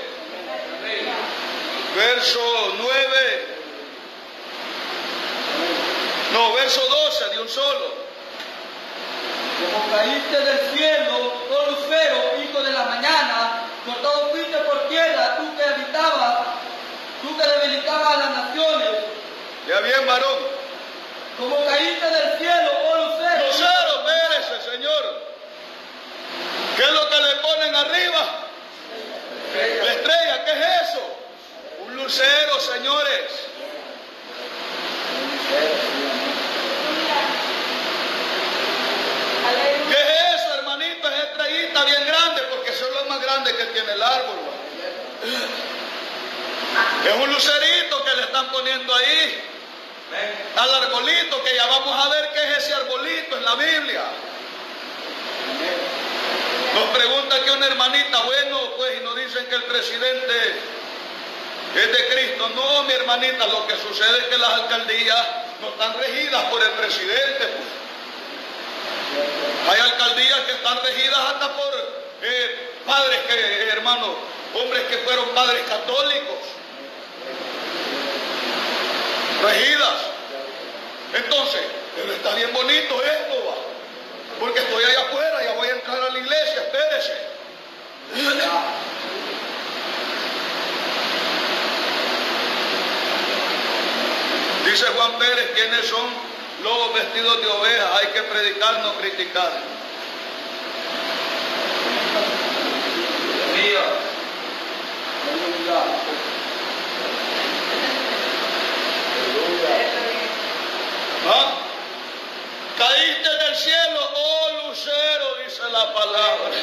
Verso 1.96 2.40
9. 2.78 3.57
No, 6.34 6.54
verso 6.54 6.82
12 6.82 7.30
de 7.30 7.40
un 7.42 7.50
solo. 7.50 7.94
Como 9.60 9.92
caíste 9.92 10.40
del 10.40 10.78
cielo, 10.78 11.34
oh 11.50 11.72
lucero, 11.72 12.44
hijo 12.44 12.62
de 12.62 12.72
la 12.72 12.84
mañana, 12.86 13.64
cortado 13.86 14.30
fuiste 14.30 14.58
por 14.58 14.88
tierra, 14.88 15.38
tú 15.38 15.56
que 15.58 15.64
habitabas, 15.64 16.48
tú 17.22 17.38
que 17.38 17.44
debilitabas 17.44 18.08
a 18.08 18.18
las 18.18 18.30
naciones. 18.30 18.90
Ya 19.68 19.80
bien, 19.82 20.06
varón. 20.06 20.38
Como 21.40 21.56
caíste 21.66 22.06
del 22.06 22.38
cielo, 22.38 22.72
oh 22.86 22.98
lucero. 23.06 23.48
Lucero, 23.48 24.06
espérese, 24.06 24.72
Señor. 24.72 25.28
¿Qué 26.76 26.84
es 26.84 26.92
lo 26.92 27.10
que 27.10 27.22
le 27.22 27.36
ponen 27.38 27.76
arriba? 27.76 28.48
La 29.56 29.94
estrella, 29.94 30.46
¿qué 30.46 30.52
es 30.52 30.90
eso? 30.90 31.18
Un 31.88 31.96
lucero, 31.96 32.60
señores. 32.60 33.48
¿Qué 39.90 39.94
es 39.94 40.42
eso, 40.42 40.54
hermanito? 40.56 41.08
Es 41.08 41.24
estrellita 41.24 41.86
bien 41.86 42.06
grande, 42.06 42.42
porque 42.52 42.72
eso 42.72 42.86
es 42.86 42.94
lo 42.94 43.06
más 43.06 43.22
que 43.44 43.66
tiene 43.66 43.92
el 43.92 44.02
árbol. 44.02 44.36
Es 47.06 47.16
un 47.16 47.32
lucerito 47.32 48.04
que 48.04 48.16
le 48.16 48.22
están 48.24 48.50
poniendo 48.52 48.94
ahí 48.96 49.44
al 50.56 50.74
arbolito, 50.84 51.44
que 51.44 51.56
ya 51.56 51.66
vamos 51.68 52.06
a 52.06 52.10
ver 52.10 52.30
qué 52.34 52.44
es 52.44 52.58
ese 52.60 52.74
arbolito 52.74 53.38
en 53.38 53.46
la 53.46 53.56
Biblia. 53.56 54.04
Nos 56.74 56.98
pregunta 56.98 57.36
aquí 57.36 57.50
una 57.50 57.68
hermanita, 57.68 58.22
bueno, 58.24 58.72
pues, 58.78 58.98
y 59.00 59.04
nos 59.04 59.16
dicen 59.16 59.46
que 59.48 59.56
el 59.56 59.64
presidente 59.64 60.60
es 61.76 61.92
de 61.92 62.08
Cristo. 62.10 62.50
No, 62.50 62.84
mi 62.84 62.94
hermanita, 62.94 63.48
lo 63.48 63.68
que 63.68 63.76
sucede 63.78 64.20
es 64.20 64.24
que 64.26 64.38
las 64.38 64.50
alcaldías 64.50 65.28
no 65.62 65.70
están 65.70 65.98
regidas 65.98 66.44
por 66.46 66.62
el 66.62 66.72
presidente. 66.72 67.48
Pues. 67.48 67.78
Hay 69.70 69.80
alcaldías 69.82 70.40
que 70.42 70.52
están 70.54 70.82
regidas 70.84 71.20
hasta 71.20 71.56
por 71.56 71.74
eh, 72.22 72.67
padres 72.88 73.20
que, 73.28 73.70
hermanos, 73.70 74.10
hombres 74.56 74.84
que 74.84 74.98
fueron 75.00 75.30
padres 75.30 75.64
católicos. 75.68 76.40
Regidas. 79.44 79.98
Entonces, 81.14 81.62
pero 81.96 82.14
está 82.14 82.34
bien 82.36 82.52
bonito 82.54 83.04
esto, 83.04 83.46
va. 83.48 83.56
Porque 84.40 84.60
estoy 84.60 84.84
allá 84.84 85.02
afuera, 85.02 85.44
ya 85.44 85.54
voy 85.54 85.68
a 85.68 85.72
entrar 85.72 86.02
a 86.02 86.10
la 86.10 86.18
iglesia, 86.18 86.62
espérese. 86.62 87.28
Dice 94.66 94.86
Juan 94.96 95.18
Pérez, 95.18 95.52
¿quiénes 95.56 95.88
son 95.88 96.06
lobos 96.64 96.94
vestidos 96.94 97.42
de 97.42 97.48
ovejas? 97.48 97.90
Hay 98.00 98.08
que 98.08 98.22
predicar, 98.24 98.80
no 98.80 98.94
criticar. 98.96 99.77
Mío. 103.58 103.80
¿Ah? 111.28 111.58
Caíste 112.78 113.30
del 113.30 113.56
cielo, 113.56 114.00
oh 114.14 114.68
lucero, 114.68 115.36
dice 115.44 115.64
la 115.72 115.92
palabra. 115.92 116.56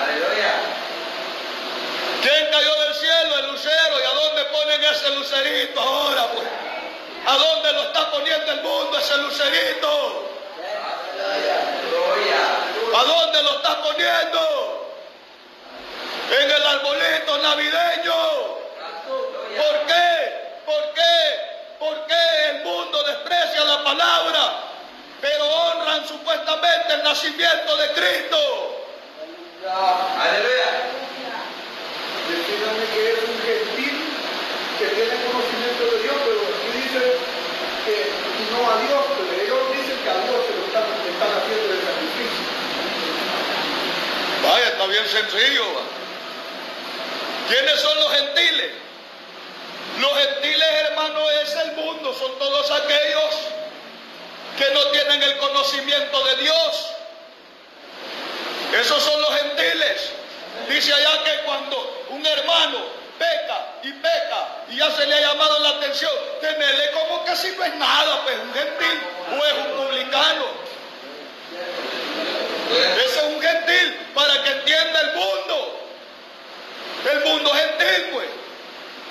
Aleluya. 0.00 0.52
¿Quién 2.22 2.50
cayó 2.52 2.74
del 2.84 2.94
cielo? 2.94 3.38
El 3.38 3.46
lucero. 3.50 4.00
¿Y 4.00 4.06
a 4.06 4.14
dónde 4.14 4.44
ponen 4.44 4.84
ese 4.84 5.10
lucerito 5.10 5.80
ahora? 5.80 6.26
Pues? 6.34 6.46
¿A 7.26 7.36
dónde 7.36 7.72
lo 7.72 7.82
está 7.82 8.10
poniendo 8.12 8.52
el 8.52 8.62
mundo 8.62 8.96
ese 8.96 9.16
lucerito? 9.18 10.30
Aleluya. 11.34 12.46
¿A 12.96 13.04
dónde 13.04 13.42
lo 13.42 13.56
está 13.56 13.82
poniendo? 13.82 14.77
En 16.30 16.50
el 16.50 16.62
arbolito 16.62 17.38
navideño. 17.38 18.14
¿Por 19.56 19.86
qué? 19.86 20.08
¿Por 20.66 20.92
qué? 20.92 21.16
¿Por 21.78 22.06
qué 22.06 22.50
el 22.50 22.64
mundo 22.64 23.02
desprecia 23.04 23.64
la 23.64 23.82
palabra? 23.82 24.60
Pero 25.22 25.44
honran 25.46 26.06
supuestamente 26.06 26.92
el 26.92 27.02
nacimiento 27.02 27.76
de 27.78 27.92
Cristo. 27.92 28.84
Aleluya. 29.64 30.70
Decídame 32.28 32.84
que 32.92 33.10
es 33.10 33.18
un 33.24 33.38
gentil 33.40 33.96
que 34.78 34.86
tiene 34.86 35.14
conocimiento 35.24 35.82
de 35.96 36.02
Dios, 36.02 36.16
pero 36.28 36.40
aquí 36.44 36.68
dice 36.76 37.16
que 37.86 38.12
no 38.52 38.70
a 38.70 38.76
Dios, 38.84 39.02
pero 39.16 39.32
ellos 39.32 39.60
dicen 39.72 39.96
que 40.04 40.10
a 40.10 40.18
Dios 40.28 40.44
se 40.44 40.52
lo 40.60 40.66
están, 40.66 40.84
están 41.08 41.32
haciendo 41.40 41.72
el 41.72 41.80
sacrificio. 41.80 42.44
Vaya, 44.44 44.68
está 44.68 44.86
bien 44.86 45.06
sencillo. 45.08 45.87
¿Quiénes 47.48 47.80
son 47.80 47.98
los 47.98 48.12
gentiles? 48.12 48.72
Los 50.00 50.12
gentiles, 50.18 50.68
hermano, 50.84 51.30
es 51.30 51.54
el 51.54 51.72
mundo, 51.72 52.14
son 52.14 52.38
todos 52.38 52.70
aquellos 52.70 53.34
que 54.58 54.70
no 54.74 54.84
tienen 54.88 55.22
el 55.22 55.36
conocimiento 55.38 56.24
de 56.24 56.36
Dios. 56.36 56.86
Esos 58.80 59.02
son 59.02 59.20
los 59.22 59.34
gentiles. 59.36 60.12
Dice 60.68 60.92
allá 60.92 61.24
que 61.24 61.42
cuando 61.44 62.04
un 62.10 62.26
hermano 62.26 62.78
peca 63.18 63.66
y 63.82 63.92
peca 63.92 64.48
y 64.68 64.76
ya 64.76 64.90
se 64.90 65.06
le 65.06 65.14
ha 65.14 65.20
llamado 65.20 65.58
la 65.60 65.70
atención, 65.70 66.12
tenerle 66.42 66.90
como 66.92 67.24
que 67.24 67.34
si 67.34 67.50
no 67.52 67.64
es 67.64 67.74
nada, 67.76 68.22
pues 68.24 68.36
un 68.36 68.52
gentil 68.52 69.00
o 69.32 69.46
es 69.46 69.52
un 69.54 69.86
publicano. 69.86 70.44
Ese 73.06 73.18
es 73.18 73.24
un 73.24 73.40
gentil 73.40 73.94
para 74.14 74.34
mundo 75.14 75.77
gentil, 77.04 78.10
pues. 78.12 78.28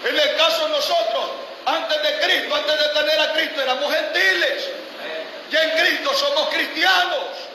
En 0.05 0.19
el 0.19 0.37
caso 0.37 0.65
de 0.65 0.69
nosotros, 0.69 1.31
antes 1.65 2.01
de 2.01 2.19
Cristo, 2.19 2.55
antes 2.55 2.79
de 2.79 2.99
tener 2.99 3.19
a 3.19 3.33
Cristo, 3.33 3.61
éramos 3.61 3.93
gentiles. 3.93 4.69
Ya 5.51 5.63
en 5.63 5.71
Cristo 5.71 6.13
somos 6.13 6.49
cristianos. 6.49 7.47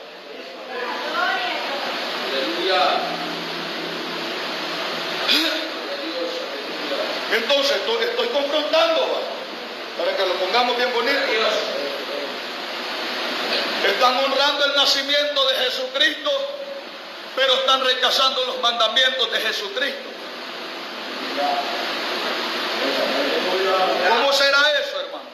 Entonces 7.33 7.77
estoy, 7.77 8.29
confrontando, 8.29 9.23
para 9.99 10.17
que 10.17 10.27
lo 10.27 10.35
pongamos 10.35 10.77
bien 10.77 10.93
bonito. 10.93 11.19
Están 13.87 14.17
honrando 14.25 14.65
el 14.67 14.75
nacimiento 14.77 15.49
de 15.49 15.55
Jesucristo, 15.57 16.31
pero 17.35 17.55
están 17.55 17.85
rechazando 17.85 18.45
los 18.45 18.61
mandamientos 18.61 19.33
de 19.33 19.41
Jesucristo. 19.41 20.12
¿Cómo 24.09 24.33
será 24.33 24.59
eso, 24.81 25.01
hermano? 25.01 25.31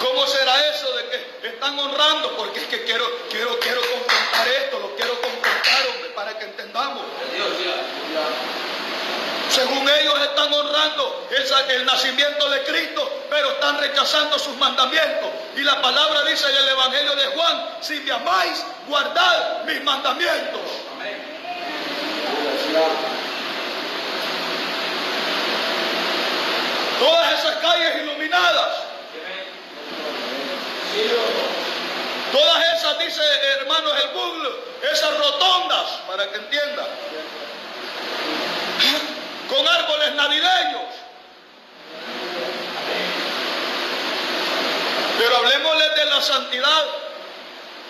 ¿Cómo 0.00 0.26
será 0.26 0.68
eso 0.68 0.96
de 0.96 1.08
que 1.40 1.48
están 1.48 1.78
honrando? 1.78 2.36
Porque 2.36 2.60
es 2.60 2.66
que 2.66 2.84
quiero, 2.84 3.04
quiero, 3.30 3.58
quiero 3.58 3.80
confrontar 3.80 4.48
esto, 4.48 4.78
lo 4.78 4.94
quiero 4.96 5.20
confrontar, 5.20 5.86
hombre, 5.94 6.10
para 6.14 6.38
que 6.38 6.44
entendamos. 6.44 7.04
Según 9.50 9.88
ellos 9.88 10.20
están 10.22 10.52
honrando 10.52 11.26
el, 11.68 11.84
nacimiento 11.84 12.50
de 12.50 12.62
Cristo, 12.64 13.26
pero 13.30 13.50
están 13.52 13.78
rechazando 13.80 14.38
sus 14.38 14.56
mandamientos. 14.56 15.30
Y 15.56 15.62
la 15.62 15.80
palabra 15.80 16.22
dice 16.24 16.48
en 16.48 16.56
el 16.56 16.68
Evangelio 16.68 17.14
de 17.16 17.26
Juan, 17.26 17.68
si 17.80 18.00
me 18.00 18.12
amáis, 18.12 18.64
guardad 18.86 19.64
mis 19.64 19.82
mandamientos. 19.82 20.60
Todas 26.98 27.32
esas 27.32 27.56
calles 27.56 28.02
iluminadas, 28.02 28.68
todas 32.32 32.74
esas, 32.74 32.98
dice 32.98 33.22
hermanos 33.60 33.92
el 34.02 34.10
Google, 34.10 34.50
esas 34.92 35.16
rotondas, 35.16 35.86
para 36.08 36.28
que 36.30 36.36
entiendan, 36.36 36.86
con 39.48 39.68
árboles 39.68 40.14
navideños. 40.14 40.82
Pero 45.18 45.36
hablemosles 45.36 45.94
de 45.96 46.04
la 46.04 46.22
santidad. 46.22 46.84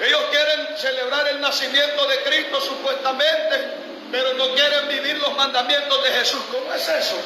Ellos 0.01 0.21
quieren 0.31 0.79
celebrar 0.79 1.29
el 1.29 1.41
nacimiento 1.41 2.07
de 2.07 2.23
Cristo 2.23 2.61
supuestamente, 2.61 3.75
pero 4.13 4.33
no 4.35 4.55
quieren 4.55 4.89
vivir 4.89 5.19
los 5.19 5.35
mandamientos 5.35 6.05
de 6.05 6.11
Jesús. 6.11 6.41
¿Cómo 6.53 6.73
es 6.73 6.89
eso? 6.89 7.17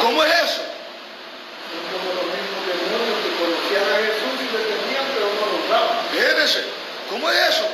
¿Cómo 0.00 0.24
es 0.24 0.32
eso? 0.32 0.62
Es 1.70 1.82
como 1.92 2.08
los 2.14 2.24
mismos 2.24 2.62
demonios 2.66 3.18
que 3.22 3.30
conocían 3.38 3.84
a 3.84 3.96
Jesús 3.98 4.36
y 4.40 4.48
le 4.56 4.62
tenían, 4.64 5.04
pero 5.14 5.26
no 5.28 5.46
lo 5.46 5.56
honraban. 5.62 5.98
Fíjense, 6.10 6.64
¿cómo 7.10 7.30
es 7.30 7.48
eso? 7.48 7.66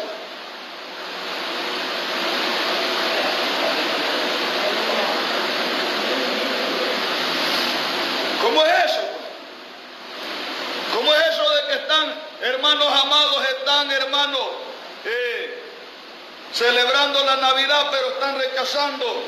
¿Cómo 8.43 8.63
es 8.65 8.85
eso? 8.85 9.01
¿Cómo 10.95 11.15
es 11.15 11.27
eso 11.27 11.51
de 11.55 11.67
que 11.69 11.83
están, 11.83 12.15
hermanos 12.43 12.89
amados, 13.03 13.45
están, 13.59 13.91
hermanos, 13.91 14.47
eh, 15.05 15.66
celebrando 16.57 17.23
la 17.23 17.37
Navidad, 17.37 17.87
pero 17.91 18.09
están 18.13 18.39
rechazando 18.39 19.23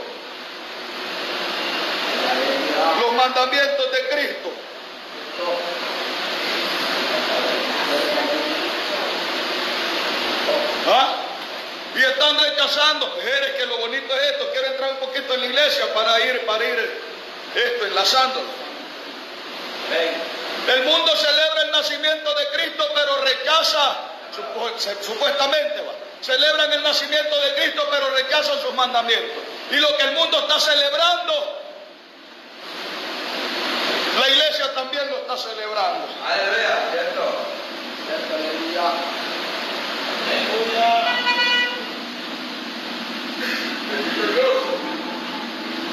los 3.03 3.12
mandamientos 3.12 3.93
de 3.93 4.09
Cristo? 4.09 4.51
¿Ah? 10.91 11.17
Y 11.95 12.03
están 12.03 12.38
rechazando. 12.38 13.09
Mujeres, 13.09 13.51
que 13.59 13.67
lo 13.67 13.77
bonito 13.79 14.17
es 14.17 14.23
esto. 14.33 14.51
Quiero 14.53 14.67
entrar 14.69 14.93
un 14.93 14.99
poquito 14.99 15.35
en 15.35 15.41
la 15.41 15.47
iglesia 15.47 15.93
para 15.93 16.21
ir, 16.21 16.47
para 16.47 16.64
ir 16.64 17.03
esto, 17.55 17.87
enlazándolo. 17.87 18.49
El 20.69 20.85
mundo 20.85 21.17
celebra 21.17 21.62
el 21.62 21.71
nacimiento 21.73 22.35
de 22.35 22.47
Cristo, 22.49 22.88
pero 22.95 23.21
rechaza, 23.23 23.97
supuestamente, 25.03 25.81
va, 25.83 26.08
celebran 26.20 26.72
el 26.72 26.83
nacimiento 26.83 27.40
de 27.40 27.54
Cristo, 27.54 27.87
pero 27.90 28.11
rechazan 28.11 28.61
sus 28.61 28.74
mandamientos. 28.74 29.42
Y 29.70 29.76
lo 29.76 29.96
que 29.96 30.02
el 30.04 30.12
mundo 30.12 30.40
está 30.40 30.59
celebrando, 30.59 31.61
la 34.20 34.28
iglesia 34.28 34.74
también 34.74 35.09
lo 35.11 35.18
está 35.18 35.37
celebrando. 35.37 36.09
Aleluya, 36.26 36.88
¿cierto? 36.92 37.59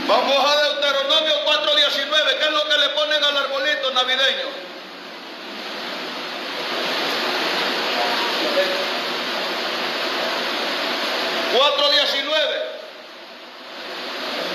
Vamos 0.07 0.45
a 0.45 0.61
Deuteronomio 0.61 1.33
4.19, 1.45 2.39
¿qué 2.39 2.45
es 2.45 2.51
lo 2.51 2.63
que 2.69 2.77
le 2.77 2.89
ponen 2.89 3.23
al 3.23 3.37
arbolito 3.37 3.91
navideño? 3.91 4.65
Cuatro 11.55 11.89
diecinueve. 11.89 12.63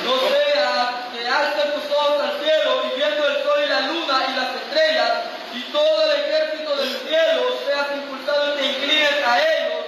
No 0.04 0.18
sea 0.28 1.08
que 1.14 1.26
alcen 1.26 1.72
tus 1.72 1.96
ojos 1.96 2.20
al 2.20 2.44
cielo 2.44 2.84
y 2.84 2.98
viendo 2.98 3.26
el 3.26 3.42
sol 3.42 3.58
y 3.64 3.68
la 3.68 3.80
luna 3.80 4.26
y 4.28 4.36
las 4.36 4.54
estrellas 4.56 5.10
y 5.54 5.62
todo 5.72 6.04
el 6.04 6.20
ejército 6.20 6.76
del 6.76 6.98
cielo 7.00 7.56
seas 7.66 7.86
impulsado 7.96 8.52
y 8.52 8.58
te 8.58 8.66
inclines 8.66 9.26
a 9.26 9.40
ellos, 9.40 9.84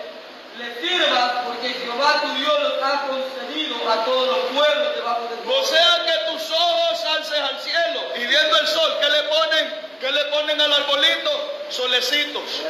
les 0.57 0.81
sirvas 0.81 1.33
porque 1.45 1.75
Jehová 1.75 2.23
tu 2.23 2.33
Dios 2.33 2.63
los 2.63 2.83
ha 2.83 3.07
concedido 3.07 3.91
a 3.91 4.05
todos 4.07 4.29
los 4.29 4.57
pueblos 4.57 4.95
debajo 4.95 5.29
de 5.29 5.37
tu 5.37 5.53
O 5.53 5.65
sea 5.65 6.07
que 6.07 6.33
tus 6.33 6.51
ojos 6.51 7.05
alces 7.05 7.41
al 7.41 7.61
cielo 7.61 8.01
y 8.17 8.27
viendo 8.27 8.59
el 8.59 8.67
sol, 8.69 8.97
¿qué 9.01 9.11
le 9.11 9.23
ponen? 9.25 9.75
¿Qué 10.01 10.11
le 10.11 10.25
ponen 10.27 10.61
al 10.63 10.73
arbolito? 10.73 11.31
Solecitos. 11.69 12.63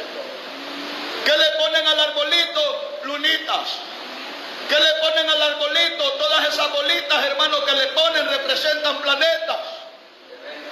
¿Qué 1.23 1.31
le 1.31 1.63
ponen 1.63 1.87
al 1.87 1.99
arbolito? 2.01 2.99
Lunitas. 3.03 3.92
¿Qué 4.73 4.79
le 4.79 4.93
ponen 5.07 5.29
al 5.29 5.39
arbolito? 5.39 6.03
Todas 6.13 6.47
esas 6.51 6.71
bolitas, 6.71 7.23
hermanos, 7.25 7.59
que 7.63 7.73
le 7.73 7.87
ponen 7.89 8.27
representan 8.27 8.97
planetas. 9.03 9.57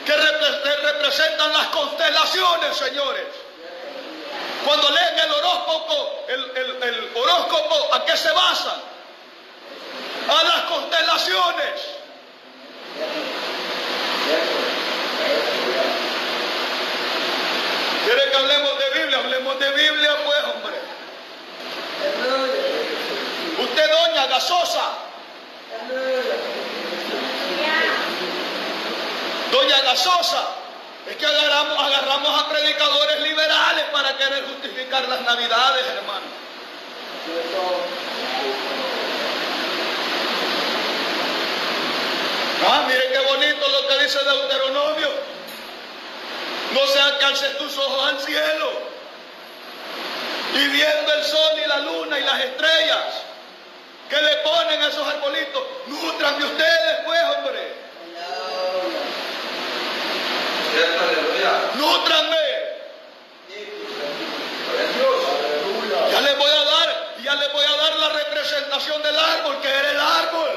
Que 0.03 0.13
repre- 0.13 0.61
que 0.63 0.75
representan 0.87 1.53
las 1.53 1.67
constelaciones, 1.67 2.77
señores. 2.77 3.25
Cuando 4.65 4.89
leen 4.89 5.19
el 5.19 5.31
horóscopo, 5.31 6.25
el 6.29 7.11
horóscopo, 7.13 7.93
¿a 7.93 8.03
qué 8.03 8.17
se 8.17 8.31
basa? 8.31 8.75
A 10.29 10.43
las 10.45 10.61
constelaciones. 10.63 11.81
¿Quiere 18.05 18.31
que 18.31 18.37
hablemos 18.37 18.71
de 18.79 18.99
Biblia? 18.99 19.17
Hablemos 19.19 19.59
de 19.59 19.69
Biblia, 19.71 20.11
pues, 20.25 20.43
hombre. 20.55 20.75
Usted, 23.63 23.91
doña 23.91 24.20
gasosa. 24.31 24.85
Doña 29.51 29.81
gasosa. 29.81 30.43
Es 31.09 31.15
que 31.17 31.25
agarramos, 31.25 31.77
agarramos 31.77 32.41
a 32.41 32.49
predicadores 32.49 33.19
liberales 33.21 33.85
para 33.91 34.15
querer 34.17 34.45
justificar 34.45 35.07
las 35.09 35.21
navidades, 35.21 35.85
hermano. 35.97 36.25
Ah, 42.69 42.85
mire 42.87 43.11
qué 43.11 43.19
bonito 43.19 43.67
lo 43.67 43.87
que 43.87 44.03
dice 44.03 44.19
Deuteronomio. 44.23 45.09
No 46.73 46.87
sea 46.87 47.17
que 47.19 47.25
alces 47.25 47.57
tus 47.57 47.77
ojos 47.77 48.07
al 48.07 48.19
cielo 48.21 48.71
y 50.53 50.67
viendo 50.67 51.13
el 51.13 51.23
sol 51.25 51.59
y 51.65 51.67
la 51.67 51.79
luna 51.79 52.19
y 52.19 52.23
las 52.23 52.39
estrellas 52.39 53.30
que 54.11 54.21
le 54.21 54.35
ponen 54.43 54.81
a 54.83 54.87
esos 54.89 55.07
arbolitos, 55.07 55.63
nutran 55.87 56.37
de 56.37 56.43
ustedes, 56.43 56.99
pues, 57.05 57.19
hombre. 57.23 57.73
Nútranme. 61.75 62.37
Ya 66.11 66.21
les 66.21 66.37
voy 66.37 66.51
a 66.51 66.63
dar, 66.65 67.15
ya 67.23 67.35
les 67.35 67.53
voy 67.53 67.65
a 67.65 67.75
dar 67.77 67.99
la 67.99 68.09
representación 68.09 69.01
del 69.01 69.17
árbol, 69.17 69.61
que 69.61 69.69
era 69.69 69.91
el 69.91 69.99
árbol. 69.99 70.51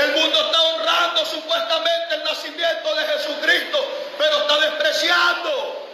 El 0.00 0.12
mundo 0.12 0.46
está 0.46 0.62
honrando 0.62 1.24
supuestamente 1.26 2.14
el 2.14 2.22
nacimiento 2.22 2.94
de 2.94 3.04
Jesucristo, 3.04 3.84
pero 4.16 4.38
está 4.42 4.58
despreciando 4.58 5.88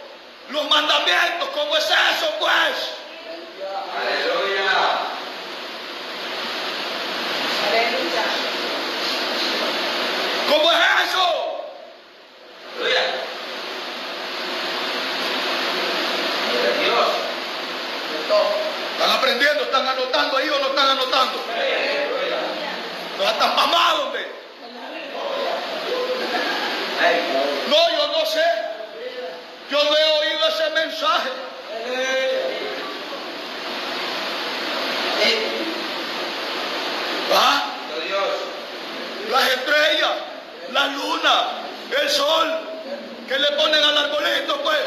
los 0.49 0.69
mandamientos. 0.69 1.49
¿Cómo 1.55 1.75
es 1.75 1.85
eso, 1.85 2.33
pues? 2.39 3.02
No 20.59 20.67
están 20.67 20.89
anotando? 20.89 21.39
Aleluya. 21.53 22.39
No 23.17 23.23
están 23.23 23.55
mamados, 23.55 23.99
hombre. 24.05 24.27
Ay, 27.01 27.21
No, 27.67 27.97
yo 27.97 28.07
no 28.07 28.25
sé. 28.25 28.43
Yo 29.69 29.83
no 29.83 29.97
he 29.97 30.03
oído 30.19 30.47
ese 30.47 30.69
mensaje. 30.71 31.29
¿Ah? 37.35 37.73
gloria 37.89 38.03
a 38.03 38.25
Dios. 38.25 38.27
Las 39.31 39.47
estrellas, 39.49 40.11
la 40.71 40.87
luna, 40.87 41.51
el 42.01 42.09
sol, 42.09 42.51
que 43.27 43.39
le 43.39 43.51
ponen 43.53 43.83
al 43.83 43.97
arbolito, 43.97 44.61
pues. 44.61 44.79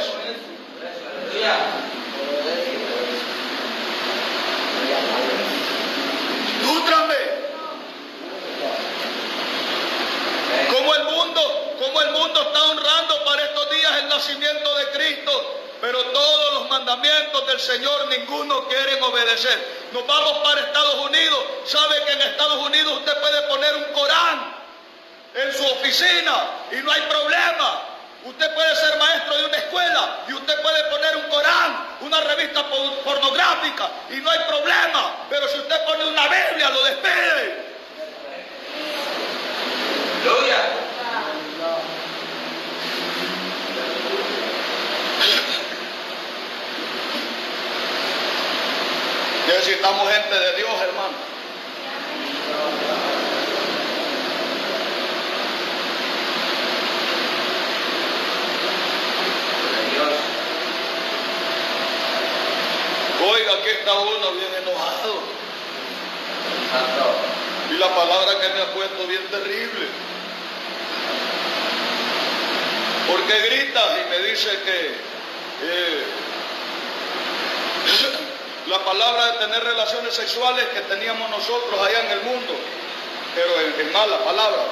Nútrame. 6.63 7.15
Como 10.71 10.95
el 10.95 11.05
mundo, 11.05 11.75
como 11.79 12.03
el 12.03 12.11
mundo 12.13 12.43
está 12.43 12.63
honrando 12.63 13.25
para 13.25 13.45
estos 13.45 13.71
días 13.71 13.93
el 14.03 14.09
nacimiento 14.09 14.75
de 14.77 14.91
Cristo, 14.91 15.46
mandamientos 16.77 17.47
del 17.47 17.61
Señor 17.61 18.07
ninguno 18.09 18.69
quieren 18.69 19.03
obedecer. 19.03 19.87
Nos 19.93 20.07
vamos 20.07 20.39
para 20.45 20.61
Estados 20.61 20.95
Unidos. 21.07 21.39
Sabe 21.65 22.03
que 22.05 22.13
en 22.13 22.21
Estados 22.23 22.59
Unidos 22.67 22.99
usted 22.99 23.17
puede 23.21 23.43
poner 23.43 23.77
un 23.77 23.85
Corán 23.95 24.55
en 25.35 25.53
su 25.55 25.65
oficina 25.65 26.35
y 26.73 26.77
no 26.77 26.93
hay 26.93 27.03
problema. 27.03 27.83
Usted 28.25 28.55
puede 28.55 28.75
ser 28.77 28.99
maestro 28.99 29.37
de 29.37 29.45
una 29.47 29.57
escuela 29.57 30.19
y 30.29 30.33
usted 30.35 30.61
puede 30.61 30.85
poner 30.91 31.17
un 31.17 31.23
Corán, 31.31 31.97
una 32.01 32.21
revista 32.23 32.63
po- 32.69 32.93
pornográfica 33.05 33.89
y 34.11 34.17
no 34.17 34.31
hay 34.31 34.39
problema. 34.41 35.15
Pero 35.31 35.49
si 35.49 35.59
usted 35.59 35.85
pone 35.85 36.05
una 36.05 36.23
Biblia, 36.29 36.71
lo 36.71 36.83
despide. 36.85 37.67
Aleluya. 40.23 40.86
Necesitamos 49.57 50.13
gente 50.13 50.39
de 50.39 50.57
Dios, 50.57 50.71
hermano. 50.83 51.17
Oiga, 63.25 63.53
aquí 63.55 63.71
está 63.71 63.95
uno 63.95 64.33
bien 64.33 64.55
enojado. 64.61 65.21
Y 67.71 67.79
la 67.79 67.95
palabra 67.95 68.39
que 68.39 68.49
me 68.51 68.61
ha 68.61 68.75
puesto 68.75 69.07
bien 69.07 69.27
terrible. 69.31 69.87
Porque 73.11 73.41
grita 73.49 73.81
y 74.05 74.11
me 74.11 74.19
dice 74.29 74.51
que 74.67 74.97
eh, 75.63 76.05
la 78.69 78.79
palabra 78.85 79.33
de 79.33 79.39
tener 79.47 79.65
relaciones 79.65 80.15
sexuales 80.15 80.65
que 80.75 80.81
teníamos 80.83 81.31
nosotros 81.31 81.81
allá 81.81 82.01
en 82.01 82.11
el 82.13 82.21
mundo, 82.23 82.55
pero 83.35 83.61
es, 83.61 83.87
es 83.87 83.93
mala 83.93 84.19
palabra. 84.25 84.63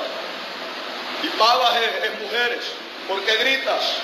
Y 1.23 1.29
pavas 1.39 1.77
es, 1.77 2.05
es 2.11 2.21
mujeres. 2.21 2.65
¿Por 3.09 3.23
qué 3.23 3.37
gritas? 3.37 3.97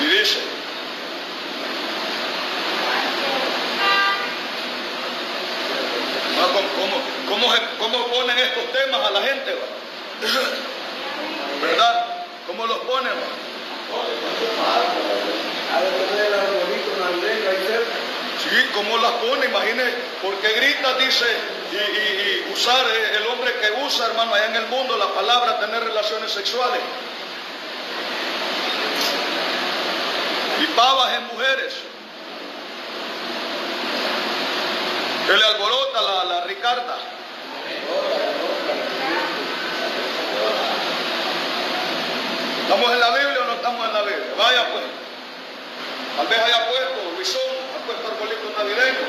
Y 0.00 0.06
dice, 0.06 0.40
Ah, 6.40 6.48
¿Cómo, 7.28 7.52
cómo, 7.78 8.06
ponen 8.06 8.38
estos 8.38 8.72
temas 8.72 9.06
a 9.06 9.10
la 9.10 9.20
gente? 9.20 9.54
¿Verdad? 11.60 12.06
¿Cómo 12.46 12.66
los 12.66 12.78
ponen? 12.78 13.12
va? 13.12 13.50
Ha 15.70 15.82
de 15.82 15.90
tener 15.90 16.26
el 16.26 16.34
arbolito 16.34 16.96
navideño 16.98 17.50
ahí 17.50 17.66
cerca. 17.66 17.94
Sí, 18.40 18.69
¿cómo 18.80 18.96
las 18.98 19.12
pone? 19.12 19.46
Imagine, 19.46 19.84
porque 20.22 20.48
grita, 20.54 20.94
dice, 20.94 21.26
y, 21.72 22.52
usar, 22.52 22.86
eh, 22.86 23.16
el 23.16 23.26
hombre 23.26 23.52
que 23.60 23.84
usa, 23.84 24.06
hermano, 24.06 24.34
allá 24.34 24.46
en 24.46 24.56
el 24.56 24.66
mundo, 24.66 24.96
la 24.96 25.08
palabra 25.08 25.60
tener 25.60 25.84
relaciones 25.84 26.32
sexuales. 26.32 26.80
Y 30.62 30.66
pavas 30.74 31.14
en 31.14 31.24
mujeres. 31.26 31.74
Que 35.26 35.36
le 35.36 35.44
alborota 35.44 36.00
la, 36.00 36.24
la 36.24 36.44
Ricarda. 36.44 36.96
¿Estamos 42.62 42.92
en 42.92 43.00
la 43.00 43.10
Biblia 43.10 43.38
o 43.42 43.44
no 43.44 43.52
estamos 43.54 43.86
en 43.86 43.92
la 43.92 44.02
Biblia? 44.02 44.26
Vaya 44.38 44.72
pues. 44.72 44.84
Tal 46.16 46.26
vez 46.26 46.38
haya 46.38 46.68
puesto 46.68 47.00
ha 47.10 47.69
puesto 47.86 48.08
arbolitos 48.08 48.52
navideños. 48.56 49.08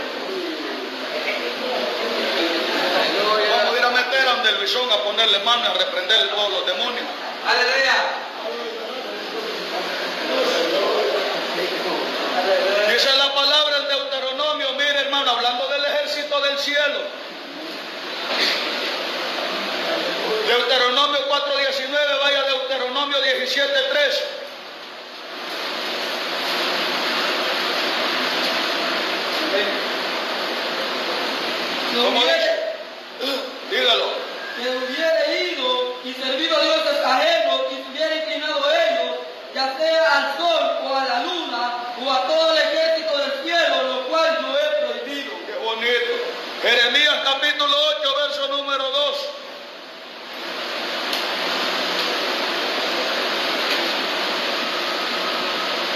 Vamos 3.51 3.73
a 3.73 3.77
ir 3.77 3.85
a 3.85 3.89
meter 3.89 4.27
a 4.27 4.33
donde 4.35 4.93
a 4.93 5.03
ponerle 5.03 5.39
mano 5.39 5.65
a 5.65 5.73
reprender 5.73 6.29
todos 6.29 6.51
los 6.51 6.65
demonios. 6.65 7.05
Aleluya. 7.47 8.21
Dice 12.91 13.17
la 13.17 13.33
palabra 13.33 13.77
en 13.77 13.87
Deuteronomio, 13.87 14.73
mire 14.73 14.99
hermano, 15.01 15.31
hablando 15.31 15.67
del 15.69 15.85
ejército 15.85 16.41
del 16.41 16.57
cielo. 16.59 16.99
Deuteronomio 20.47 21.19
4.19, 21.29 22.19
vaya 22.21 22.43
Deuteronomio 22.43 23.17
17.3. 23.17 24.40
Que 29.51 29.65
¿Cómo 31.97 32.19
hubiere, 32.21 32.49
dice? 33.19 33.39
Dígalo. 33.69 34.05
que 34.57 34.69
hubiere 34.69 35.23
ido 35.51 35.69
y 36.05 36.13
servido 36.13 36.57
a 36.57 36.61
dioses 36.61 37.05
ajenos 37.05 37.61
y 37.71 37.75
se 37.75 37.81
hubiera 37.91 38.15
inclinado 38.15 38.63
ellos, 38.71 39.15
ya 39.53 39.75
sea 39.77 40.17
al 40.17 40.37
sol 40.37 40.63
o 40.83 40.85
a 40.97 41.03
la 41.05 41.19
luna 41.23 41.73
o 42.05 42.11
a 42.11 42.21
todo 42.27 42.51
el 42.53 42.57
ejército 42.59 43.17
del 43.17 43.31
cielo, 43.43 43.83
lo 43.83 44.07
cual 44.07 44.37
yo 44.41 44.57
he 44.57 44.69
prohibido. 44.85 45.31
Qué 45.45 45.53
bonito. 45.63 46.13
Jeremías 46.61 47.15
capítulo 47.25 47.75
8, 47.99 48.15
verso 48.27 48.47
número 48.49 48.89
2. 48.89 49.17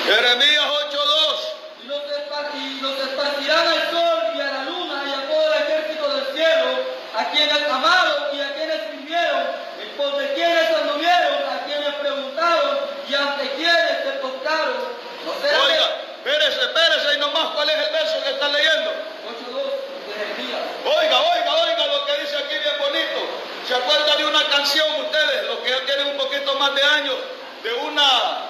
Jeremías 0.06 0.66
8, 0.88 0.98
2. 0.98 1.54
Y 1.84 1.88
los, 1.88 2.02
espa- 2.04 2.50
y 2.56 2.80
los 2.82 2.98
esparcirán 3.00 3.68
al 3.68 3.90
sol 3.92 4.20
y 4.36 4.42
a 4.42 4.46
la 4.52 4.64
luna 4.66 5.04
y 5.08 5.12
a 5.14 5.28
todo 5.28 5.54
el 5.54 5.62
ejército 5.64 6.10
del 6.16 6.26
cielo, 6.36 6.68
a 7.16 7.26
quienes 7.32 7.64
amaron 7.70 8.36
y 8.36 8.42
a 8.42 8.54
quienes 8.54 8.82
sirvieron, 8.92 9.44
y 9.84 9.86
por 9.98 10.16
de 10.18 10.34
quienes 10.34 10.70
anduvieron, 10.78 11.34
a 11.50 11.66
quienes 11.66 11.94
preguntaron 11.96 12.80
y 13.10 13.16
ante 13.16 13.50
quienes 13.52 13.98
se 14.04 14.12
tocaron. 14.22 14.78
No 15.26 15.34
será 15.42 15.60
Oiga, 15.64 15.90
espérese, 16.24 16.62
espérese 16.62 17.08
ahí 17.10 17.18
nomás 17.20 17.48
cuál 17.56 17.70
es 17.70 17.76
el 17.78 17.92
verso 17.94 18.24
que 18.24 18.30
está 18.30 18.48
leyendo. 18.50 18.92
8.2 19.26 20.06
de 20.06 20.14
Jeremías. 20.14 20.62
Oiga, 20.86 21.18
oiga, 21.34 21.52
oiga 21.66 21.84
lo 21.88 22.06
que 22.06 22.14
dice 22.22 22.38
aquí 22.38 22.54
bien 22.62 22.78
bonito. 22.80 23.20
¿Se 23.68 23.74
acuerdan 23.74 24.18
de 24.18 24.26
una 24.26 24.44
canción 24.50 24.86
ustedes, 25.02 25.46
los 25.48 25.58
que 25.60 25.70
ya 25.72 25.80
tienen 25.86 26.08
un 26.10 26.18
poquito 26.18 26.54
más 26.60 26.76
de 26.76 26.84
años, 26.84 27.16
de 27.64 27.74
una 27.74 28.42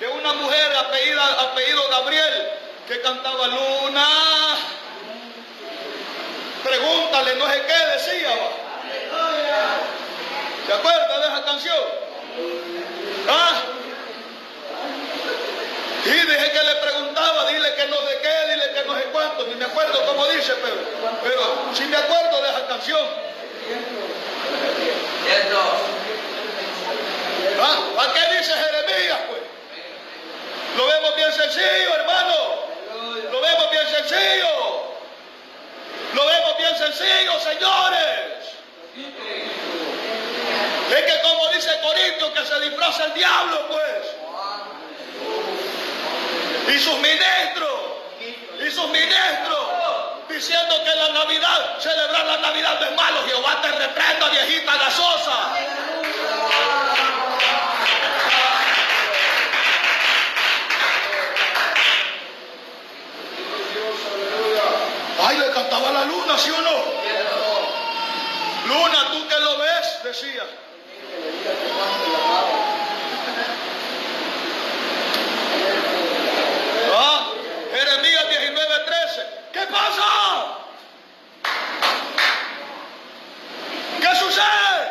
de 0.00 0.08
una 0.08 0.32
mujer 0.34 0.76
apellida, 0.76 1.24
apellido 1.40 1.88
Gabriel 1.88 2.50
que 2.86 3.00
cantaba 3.00 3.46
Luna? 3.48 4.06
Pregúntale, 6.64 7.34
no 7.36 7.48
sé 7.50 7.62
qué 7.62 7.86
decía. 7.94 8.28
va. 8.30 8.50
¿Se 10.66 10.72
acuerdan 10.72 11.20
de 11.20 11.26
esa 11.28 11.44
canción? 11.44 11.78
¿Ah? 13.28 13.62
Y 16.06 16.10
dije 16.10 16.50
que 16.52 16.62
le 16.64 16.74
preguntaba, 16.76 17.46
dile 17.50 17.74
que 17.74 17.86
no 17.86 17.96
sé 17.96 18.18
qué, 18.22 18.50
dile 18.52 18.70
que 18.74 18.84
no 18.86 18.94
sé 18.96 19.04
cuánto, 19.12 19.46
ni 19.46 19.54
me 19.54 19.64
acuerdo 19.64 20.04
cómo 20.06 20.26
dice, 20.28 20.52
pero, 20.62 20.76
pero 21.22 21.64
sí 21.72 21.84
me 21.84 21.96
acuerdo 21.96 22.42
de 22.42 22.48
esa 22.50 22.66
canción. 22.66 23.06
Cierto. 25.24 25.60
¿Ah? 27.62 27.62
Ah, 27.62 28.02
¿A 28.02 28.12
qué 28.12 28.36
dice 28.38 28.52
Jeremías, 28.52 29.18
pues? 29.28 29.40
Lo 30.76 30.86
vemos 30.86 31.14
bien 31.16 31.32
sencillo, 31.32 31.94
hermano. 31.94 32.34
Lo 33.30 33.40
vemos 33.40 33.70
bien 33.70 33.86
sencillo. 33.88 34.82
Lo 36.14 36.26
vemos 36.26 36.56
bien 36.58 36.76
sencillo, 36.76 37.38
señores. 37.40 38.44
Es 40.90 41.02
que 41.12 41.22
como 41.22 41.48
dice 41.52 41.70
Corinto, 41.80 42.34
que 42.34 42.44
diablo, 43.14 43.68
pues. 43.68 44.14
Y 46.74 46.78
sus 46.78 46.94
ministros, 46.94 47.80
y 48.60 48.70
sus 48.70 48.88
ministros, 48.90 49.66
diciendo 50.28 50.74
que 50.84 50.94
la 50.94 51.08
Navidad, 51.10 51.78
celebrar 51.80 52.26
la 52.26 52.38
Navidad 52.38 52.80
no 52.80 52.86
es 52.86 52.96
malo. 52.96 53.22
Jehová 53.26 53.60
te 53.62 53.70
reprenda, 53.72 54.28
viejita 54.30 54.76
gasosa. 54.76 55.52
Ay, 65.26 65.38
le 65.38 65.50
cantaba 65.52 65.90
la 65.92 66.04
luna, 66.04 66.36
¿sí 66.36 66.50
o 66.50 66.60
no? 66.60 66.94
Luna, 68.66 69.10
tú 69.12 69.28
que 69.28 69.38
lo 69.40 69.58
ves, 69.58 70.02
decía. 70.04 70.42
Ah, 76.96 77.30
Jeremías 77.72 78.24
19:13. 78.28 79.26
¿Qué 79.52 79.60
pasa? 79.66 80.04
¿Qué 84.00 84.16
sucede? 84.16 84.82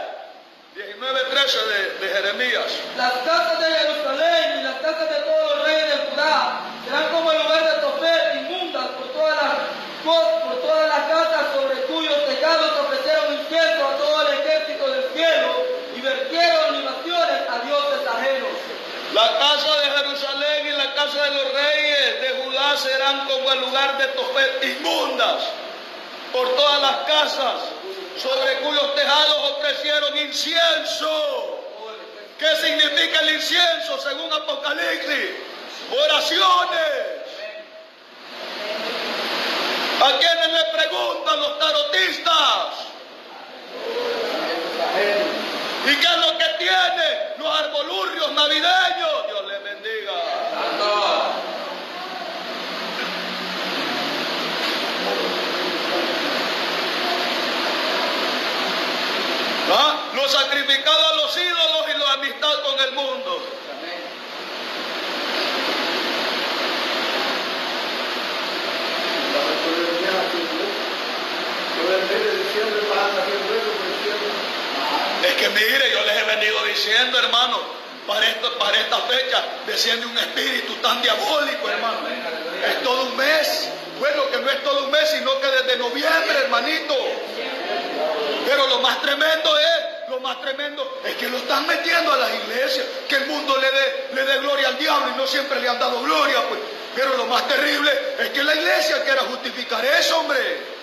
19:13 0.75 1.65
de, 1.67 2.07
de 2.07 2.13
Jeremías. 2.13 2.71
Las 2.97 3.13
casas 3.25 3.60
de 3.60 3.65
Jerusalén 3.65 4.60
y 4.60 4.63
las 4.63 4.75
casas 4.75 5.10
de 5.10 5.15
todos 5.25 5.58
los 5.58 5.65
reyes 5.65 5.89
de 5.89 6.12
Judá 6.12 6.62
serán 6.86 7.10
como 7.12 7.32
el 7.32 7.41
lugar 7.41 7.63
de 7.65 7.82
Tofet, 7.82 8.36
inmundas 8.36 8.86
por 8.86 9.08
todas 9.13 9.36
las 9.36 9.84
por 10.03 10.62
todas 10.62 10.89
las 10.89 11.08
casas 11.08 11.45
sobre 11.56 11.82
cuyos 11.86 12.25
tejados 12.27 12.71
ofrecieron 12.82 13.34
incienso 13.34 13.88
a 13.88 13.97
todo 13.97 14.27
el 14.27 14.39
ejército 14.39 14.91
del 14.91 15.03
cielo 15.13 15.65
y 15.95 16.01
vertieron 16.01 16.82
libaciones 16.82 17.49
a 17.49 17.60
dioses 17.65 18.08
ajenos. 18.08 18.49
La 19.13 19.39
casa 19.39 19.82
de 19.82 19.89
Jerusalén 19.97 20.67
y 20.67 20.71
la 20.71 20.93
casa 20.93 21.23
de 21.23 21.32
los 21.32 21.53
reyes 21.53 22.21
de 22.21 22.43
Judá 22.43 22.77
serán 22.77 23.27
como 23.27 23.51
el 23.53 23.62
lugar 23.62 23.97
de 23.97 24.08
Tofet, 24.08 24.63
inmundas 24.65 25.43
por 26.32 26.47
todas 26.56 26.82
las 26.82 26.97
casas 27.08 27.62
sobre 28.17 28.58
cuyos 28.60 28.93
tejados 28.93 29.51
ofrecieron 29.58 30.17
incienso. 30.17 31.52
¿Qué 32.43 32.56
significa 32.58 33.21
el 33.21 33.36
incienso 33.36 33.97
según 34.01 34.34
Apocalipsis? 34.34 35.29
Oraciones. 35.89 37.23
¿A 40.01 40.19
quienes 40.19 40.47
le 40.51 40.63
preguntan 40.77 41.39
los 41.39 41.58
tarotistas? 41.58 42.67
¿Y 45.86 45.95
qué 45.95 46.06
es 46.06 46.17
lo 46.17 46.38
que 46.38 46.45
tiene? 46.58 47.34
Los 47.38 47.60
arbolurrios 47.60 48.32
navideños. 48.34 49.27
Dios 49.27 49.45
les 49.47 49.63
bendiga. 49.63 50.12
¿Ah? 59.71 60.03
Los 60.13 61.38
ídolos 61.38 61.86
y 61.88 61.97
la 61.97 62.13
amistad 62.13 62.53
con 62.63 62.79
el 62.79 62.91
mundo. 62.93 63.41
Es 75.23 75.33
que 75.36 75.49
mire, 75.49 75.91
yo 75.91 76.03
les 76.03 76.17
he 76.17 76.23
venido 76.23 76.63
diciendo, 76.65 77.17
hermano, 77.17 77.59
para, 78.05 78.27
esto, 78.27 78.57
para 78.57 78.77
esta 78.77 78.97
fecha 79.01 79.43
desciende 79.65 80.05
un 80.05 80.17
espíritu 80.17 80.73
tan 80.75 81.01
diabólico, 81.01 81.69
hermano. 81.69 81.99
Es 82.67 82.83
todo 82.83 83.03
un 83.03 83.17
mes. 83.17 83.69
Bueno, 83.99 84.29
que 84.29 84.38
no 84.38 84.49
es 84.49 84.63
todo 84.63 84.86
un 84.86 84.91
mes, 84.91 85.09
sino 85.09 85.39
que 85.39 85.47
desde 85.47 85.77
noviembre, 85.77 86.39
hermanito. 86.43 86.95
Pero 88.45 88.67
lo 88.67 88.79
más 88.79 89.01
tremendo 89.01 89.57
es, 89.57 90.09
lo 90.09 90.19
más 90.19 90.41
tremendo 90.41 90.99
es 91.05 91.15
que 91.15 91.29
lo 91.29 91.38
están 91.38 91.65
metiendo 91.67 92.12
a 92.12 92.17
las 92.17 92.29
iglesias, 92.33 92.86
que 93.07 93.15
el 93.15 93.27
mundo 93.27 93.55
le 93.57 93.71
dé, 93.71 94.07
le 94.13 94.25
dé 94.25 94.39
gloria 94.39 94.67
al 94.67 94.77
diablo 94.77 95.12
y 95.13 95.17
no 95.17 95.25
siempre 95.25 95.62
le 95.62 95.69
han 95.69 95.79
dado 95.79 96.01
gloria, 96.01 96.41
pues. 96.49 96.59
Pero 96.95 97.15
lo 97.17 97.25
más 97.27 97.47
terrible 97.47 97.91
es 98.19 98.29
que 98.29 98.43
la 98.43 98.53
iglesia 98.53 99.03
quiera 99.03 99.21
justificar 99.21 99.83
eso, 99.86 100.19
hombre. 100.19 100.73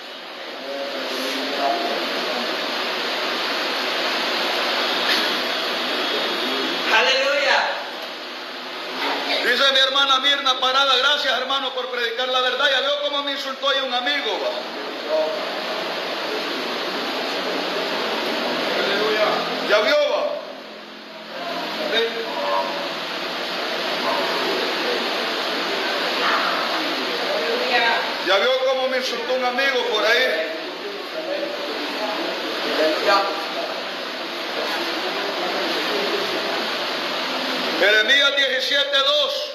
Aleluya. 6.97 7.69
Dice 9.51 9.65
mi 9.73 9.81
hermana 9.81 10.21
Mirna 10.21 10.61
Parada, 10.61 10.97
gracias 10.97 11.37
hermano 11.41 11.75
por 11.75 11.89
predicar 11.89 12.29
la 12.29 12.41
verdad. 12.41 12.71
Ya 12.71 12.81
veo 12.83 13.01
cómo 13.03 13.25
me 13.25 13.33
insultó 13.33 13.69
ahí 13.69 13.81
un 13.85 13.93
amigo. 13.93 14.39
va. 14.45 14.51
Ya 19.69 19.81
vio, 19.81 19.97
va. 20.13 20.27
Ya 28.29 28.39
vio 28.39 28.51
cómo 28.69 28.87
me 28.87 28.99
insultó 28.99 29.35
un 29.35 29.45
amigo 29.45 29.85
por 29.93 30.05
ahí. 30.05 30.51
Jeremías 37.81 38.37
17:2. 38.37 39.53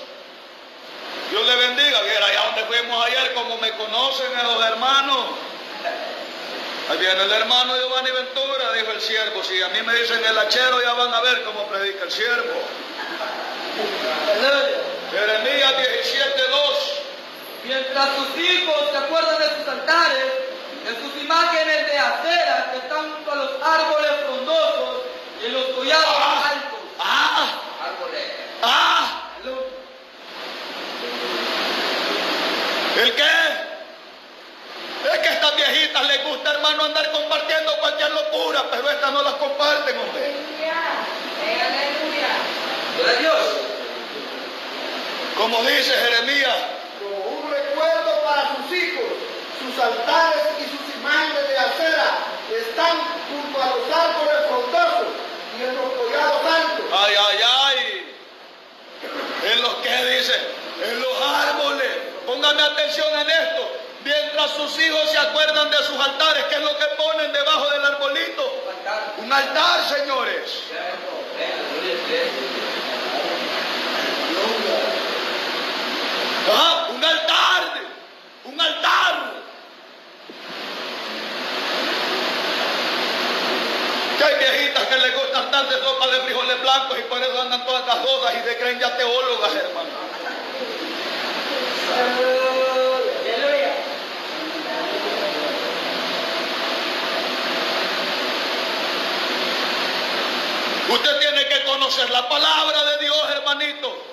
Dios 1.29 1.45
le 1.45 1.55
bendiga. 1.57 2.01
Viera 2.01 2.25
allá 2.25 2.41
donde 2.45 2.63
fuimos 2.65 3.05
ayer, 3.05 3.33
como 3.35 3.57
me 3.57 3.71
conocen 3.73 4.27
esos 4.39 4.65
hermanos. 4.65 5.25
Ahí 6.89 6.97
viene 6.97 7.21
el 7.21 7.31
hermano 7.31 7.77
Giovanni 7.77 8.09
Ventura, 8.11 8.73
dijo 8.73 8.91
el 8.91 9.01
siervo. 9.01 9.43
Si 9.43 9.61
a 9.61 9.69
mí 9.69 9.81
me 9.83 9.93
dicen 9.93 10.25
el 10.25 10.37
hachero, 10.39 10.81
ya 10.81 10.93
van 10.93 11.13
a 11.13 11.21
ver 11.21 11.43
cómo 11.43 11.67
predica 11.67 12.05
el 12.05 12.11
siervo. 12.11 12.61
Jeremías 15.11 15.73
17:2. 15.77 17.01
Mientras 17.65 18.09
sus 18.15 18.43
hijos 18.43 18.91
se 18.91 18.97
acuerdan 18.97 19.37
de 19.37 19.49
sus 19.49 19.67
altares, 19.67 20.25
de 20.83 20.95
sus 21.01 21.21
imágenes 21.21 21.87
de 21.91 21.97
acera 21.97 22.71
que 22.71 22.77
están 22.79 23.11
junto 23.13 23.31
a 23.31 23.35
los 23.35 23.51
árboles 23.61 24.11
frondosos 24.25 25.01
y 25.45 25.49
los 25.49 25.65
collados 25.75 26.15
Ah. 26.17 26.64
Ah. 28.65 29.21
Aleluya. 29.41 29.61
¿El 33.01 33.13
qué? 33.13 33.31
Es 35.13 35.19
que 35.19 35.27
a 35.27 35.33
estas 35.33 35.55
viejitas 35.55 36.07
les 36.07 36.23
gusta, 36.25 36.51
hermano, 36.51 36.85
andar 36.85 37.11
compartiendo 37.11 37.75
cualquier 37.79 38.11
locura, 38.11 38.63
pero 38.71 38.89
estas 38.89 39.11
no 39.11 39.21
las 39.21 39.33
comparten, 39.33 39.97
hombre. 39.99 40.33
Gloria 42.97 43.17
a 43.17 43.21
Dios. 43.21 43.45
Como 45.37 45.61
dice 45.63 45.91
Jeremías, 45.91 46.55
Como 46.99 47.37
un 47.39 47.51
recuerdo 47.51 48.23
para 48.23 48.55
sus 48.55 48.77
hijos, 48.77 49.03
sus 49.59 49.83
altares 49.83 50.43
y 50.59 50.63
sus 50.63 50.95
imágenes 50.95 51.49
de 51.49 51.57
acera 51.57 52.09
están 52.57 52.97
junto 53.29 53.61
a 53.61 53.67
los 53.75 53.85
árboles 53.91 54.47
frondosos 54.47 55.07
y 55.59 55.63
en 55.63 55.75
los 55.75 55.91
collados 55.91 56.41
altos. 56.45 56.85
ay, 56.93 57.15
ay, 57.29 57.37
ay. 57.45 57.54
En 59.55 59.61
los 59.61 59.75
que 59.75 59.89
dice, 60.17 60.33
en 60.83 61.01
los 61.01 61.21
árboles. 61.21 61.87
Póngame 62.25 62.61
atención 62.61 63.07
en 63.21 63.29
esto. 63.29 63.71
Mientras 64.03 64.51
sus 64.51 64.77
hijos 64.79 65.09
se 65.09 65.17
acuerdan 65.17 65.69
de 65.71 65.77
sus 65.77 65.97
altares, 65.97 66.43
¿qué 66.49 66.55
es 66.55 66.61
lo 66.61 66.77
que 66.77 66.85
ponen 66.97 67.31
debajo 67.31 67.69
del 67.69 67.85
arbolito? 67.85 68.63
Un 69.17 69.31
altar, 69.31 69.87
señores. 69.87 70.61
Ajá, 76.51 76.87
un 76.89 77.03
altar. 77.03 77.73
Un 78.43 78.61
altar. 78.61 79.44
Que 84.17 84.23
hay 84.23 84.35
viejitas 84.39 84.87
que 84.87 84.97
les 84.97 85.13
gustan 85.13 85.51
tantas 85.51 85.79
sopa 85.79 86.07
de 86.07 86.21
frijoles 86.21 86.61
blancos 86.61 86.97
y 86.99 87.01
por 87.03 87.21
eso 87.21 87.41
andan 87.41 87.65
todas 87.65 87.85
gasosas 87.85 88.33
y 88.35 88.47
se 88.47 88.57
creen 88.57 88.79
ya 88.79 88.95
teólogas, 88.95 89.55
hermano. 89.55 89.89
Usted 100.87 101.19
tiene 101.19 101.47
que 101.47 101.63
conocer 101.65 102.09
la 102.11 102.29
palabra 102.29 102.83
de 102.85 102.97
Dios, 102.99 103.17
hermanito. 103.31 104.05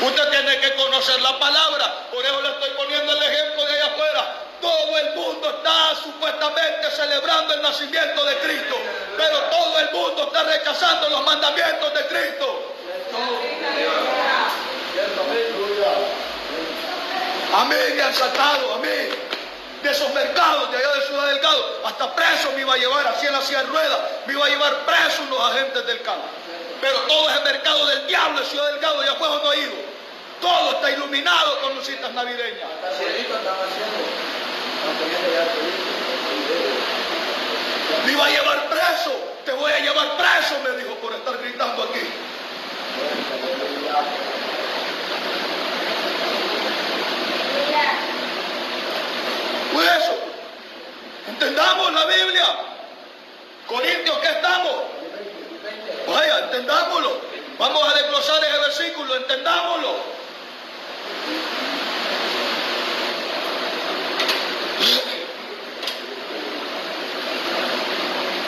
Usted 0.00 0.30
tiene 0.30 0.60
que 0.60 0.74
conocer 0.76 1.20
la 1.20 1.38
palabra. 1.38 2.08
Por 2.12 2.24
eso 2.24 2.40
le 2.42 2.48
estoy 2.48 2.70
poniendo 2.70 3.12
el 3.12 3.22
ejemplo 3.22 3.66
de 3.66 3.72
allá 3.72 3.86
afuera. 3.86 4.43
Todo 4.64 4.98
el 4.98 5.14
mundo 5.14 5.50
está 5.58 5.94
supuestamente 6.02 6.90
celebrando 6.96 7.52
el 7.52 7.60
nacimiento 7.60 8.24
de 8.24 8.34
Cristo, 8.38 8.76
pero 9.14 9.38
todo 9.50 9.78
el 9.78 9.90
mundo 9.90 10.24
está 10.24 10.42
rechazando 10.42 11.10
los 11.10 11.22
mandamientos 11.22 11.92
de 11.92 12.06
Cristo. 12.06 12.72
Amén, 17.52 17.94
me 17.94 18.02
han 18.02 18.14
sacado, 18.14 18.74
amén. 18.76 19.10
De 19.82 19.90
esos 19.90 20.14
mercados 20.14 20.72
de 20.72 20.78
allá 20.78 20.94
de 20.94 21.06
Ciudad 21.08 21.26
Delgado, 21.26 21.82
hasta 21.84 22.14
preso 22.14 22.50
me 22.52 22.62
iba 22.62 22.72
a 22.72 22.78
llevar 22.78 23.06
así 23.08 23.26
en 23.26 23.34
la 23.34 23.42
silla 23.42 23.64
de 23.64 23.66
ruedas, 23.66 24.00
me 24.24 24.32
iba 24.32 24.46
a 24.46 24.48
llevar 24.48 24.86
preso 24.86 25.24
los 25.28 25.40
agentes 25.52 25.86
del 25.86 26.00
campo. 26.00 26.24
Pero 26.80 27.00
todo 27.00 27.28
es 27.28 27.36
el 27.36 27.44
mercado 27.44 27.84
del 27.84 28.06
diablo 28.06 28.40
de 28.40 28.46
Ciudad 28.46 28.72
Delgado, 28.72 29.04
ya 29.04 29.14
fue 29.16 29.28
no 29.28 29.50
ha 29.50 29.56
ido. 29.56 29.74
Todo 30.40 30.72
está 30.72 30.90
iluminado 30.90 31.60
con 31.60 31.74
lucitas 31.74 32.10
navideñas. 32.12 32.70
Me 38.04 38.12
iba 38.12 38.26
a 38.26 38.30
llevar 38.30 38.68
preso, 38.68 39.12
te 39.44 39.52
voy 39.52 39.72
a 39.72 39.78
llevar 39.80 40.16
preso, 40.16 40.56
me 40.62 40.76
dijo 40.82 40.94
por 40.96 41.12
estar 41.14 41.38
gritando 41.38 41.82
aquí. 41.84 42.00
Pues 49.72 49.90
eso, 49.90 50.14
entendamos 51.28 51.92
la 51.92 52.06
Biblia. 52.06 52.46
Corintios, 53.66 54.18
¿qué 54.18 54.28
estamos? 54.28 54.74
Vaya, 56.06 56.38
entendámoslo. 56.44 57.20
Vamos 57.58 57.88
a 57.88 57.94
desglosar 57.94 58.44
ese 58.44 58.58
versículo, 58.58 59.16
entendámoslo. 59.16 59.96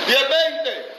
Diez 0.06 0.28
veinte. 0.28 0.92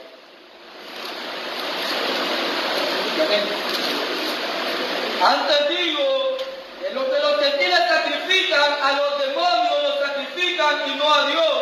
Antes 5.22 5.68
digo 5.68 6.36
que 6.80 6.94
los 6.94 7.04
que 7.04 7.18
los 7.20 7.40
gentiles 7.40 7.78
sacrifican 7.88 8.72
a 8.82 8.92
los 8.92 9.18
demonios, 9.20 9.82
los 9.82 9.98
sacrifican 10.00 10.90
y 10.90 10.94
no 10.96 11.14
a 11.14 11.26
Dios. 11.26 11.58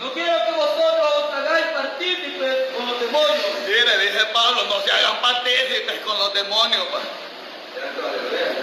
No 0.00 0.12
quiero 0.12 0.36
que 0.44 0.52
vosotros 0.52 1.24
os 1.24 1.34
hagáis 1.34 1.66
partícipes 1.66 2.56
con 2.76 2.86
los 2.86 3.00
demonios. 3.00 3.46
Mire, 3.66 3.98
dice 3.98 4.24
Pablo, 4.34 4.64
no 4.64 4.80
se 4.82 4.90
hagan 4.92 5.20
partícipes 5.22 6.00
con 6.00 6.18
los 6.18 6.34
demonios. 6.34 6.84
pa. 6.88 7.23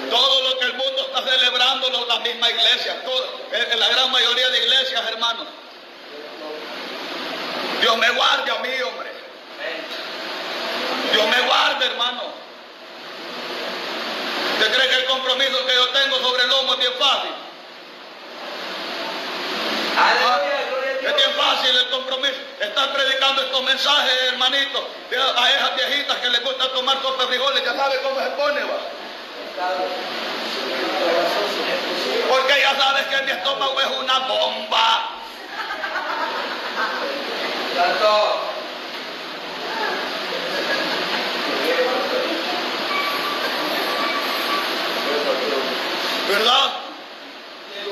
Todo 0.09 0.41
lo 0.49 0.59
que 0.59 0.65
el 0.65 0.73
mundo 0.73 1.01
está 1.07 1.23
celebrando, 1.29 1.89
lo- 1.89 2.05
la 2.07 2.19
misma 2.19 2.49
iglesia, 2.49 3.03
todo- 3.03 3.39
en 3.51 3.71
en 3.71 3.79
la 3.79 3.87
gran 3.89 4.11
mayoría 4.11 4.49
de 4.49 4.57
iglesias, 4.65 5.01
hermanos. 5.09 5.47
Dios 7.81 7.97
me 7.97 8.09
guarde 8.11 8.51
a 8.51 8.55
mí, 8.59 8.69
hombre. 8.83 9.11
Dios 11.13 11.27
me 11.27 11.41
guarde, 11.41 11.85
hermano. 11.85 12.21
¿Usted 14.53 14.73
cree 14.75 14.89
que 14.89 14.95
el 14.95 15.05
compromiso 15.05 15.65
que 15.65 15.73
yo 15.75 15.87
tengo 15.89 16.17
sobre 16.19 16.43
el 16.43 16.49
lomo 16.49 16.73
es 16.73 16.79
bien 16.79 16.93
fácil? 16.99 17.31
Aleluya, 19.97 20.60
Es 21.03 21.15
bien 21.15 21.31
fácil 21.35 21.75
el 21.75 21.89
compromiso. 21.89 22.35
Estar 22.59 22.93
predicando 22.93 23.41
estos 23.41 23.63
mensajes, 23.63 24.13
hermanito, 24.27 24.87
a 25.35 25.51
esas 25.51 25.75
viejitas 25.75 26.17
que 26.17 26.29
les 26.29 26.43
gusta 26.43 26.71
tomar 26.73 27.01
sopa 27.01 27.23
de 27.23 27.27
frijoles, 27.29 27.63
ya 27.63 27.75
sabe 27.75 27.99
cómo 28.03 28.19
se 28.19 28.29
pone, 28.31 28.63
va. 28.63 28.77
Porque 32.29 32.61
ya 32.61 32.75
sabes 32.79 33.07
que 33.07 33.23
mi 33.23 33.31
estómago 33.31 33.81
es 33.81 33.87
una 33.87 34.19
bomba. 34.19 35.09
Santo. 37.75 38.39
¿Verdad? 46.29 46.71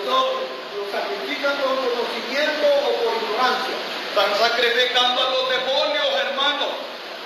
Lo 0.06 0.50
sacrifican 0.92 1.58
con 1.58 1.76
conocimiento 1.76 2.68
o 2.68 2.94
por 3.04 3.14
ignorancia. 3.22 3.76
Están 4.10 4.36
sacrificando 4.40 5.22
a 5.22 5.30
los 5.30 5.50
demonios, 5.50 6.08
hermano, 6.26 6.68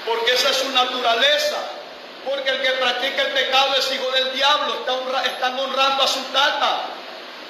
porque 0.05 0.33
esa 0.33 0.49
es 0.49 0.57
su 0.57 0.69
naturaleza. 0.71 1.57
Porque 2.25 2.49
el 2.49 2.61
que 2.61 2.71
practica 2.71 3.21
el 3.21 3.33
pecado 3.33 3.75
es 3.75 3.91
hijo 3.91 4.09
del 4.11 4.33
diablo, 4.33 4.85
están 5.25 5.59
honrando 5.59 6.03
a 6.03 6.07
su 6.07 6.21
tata. 6.31 6.81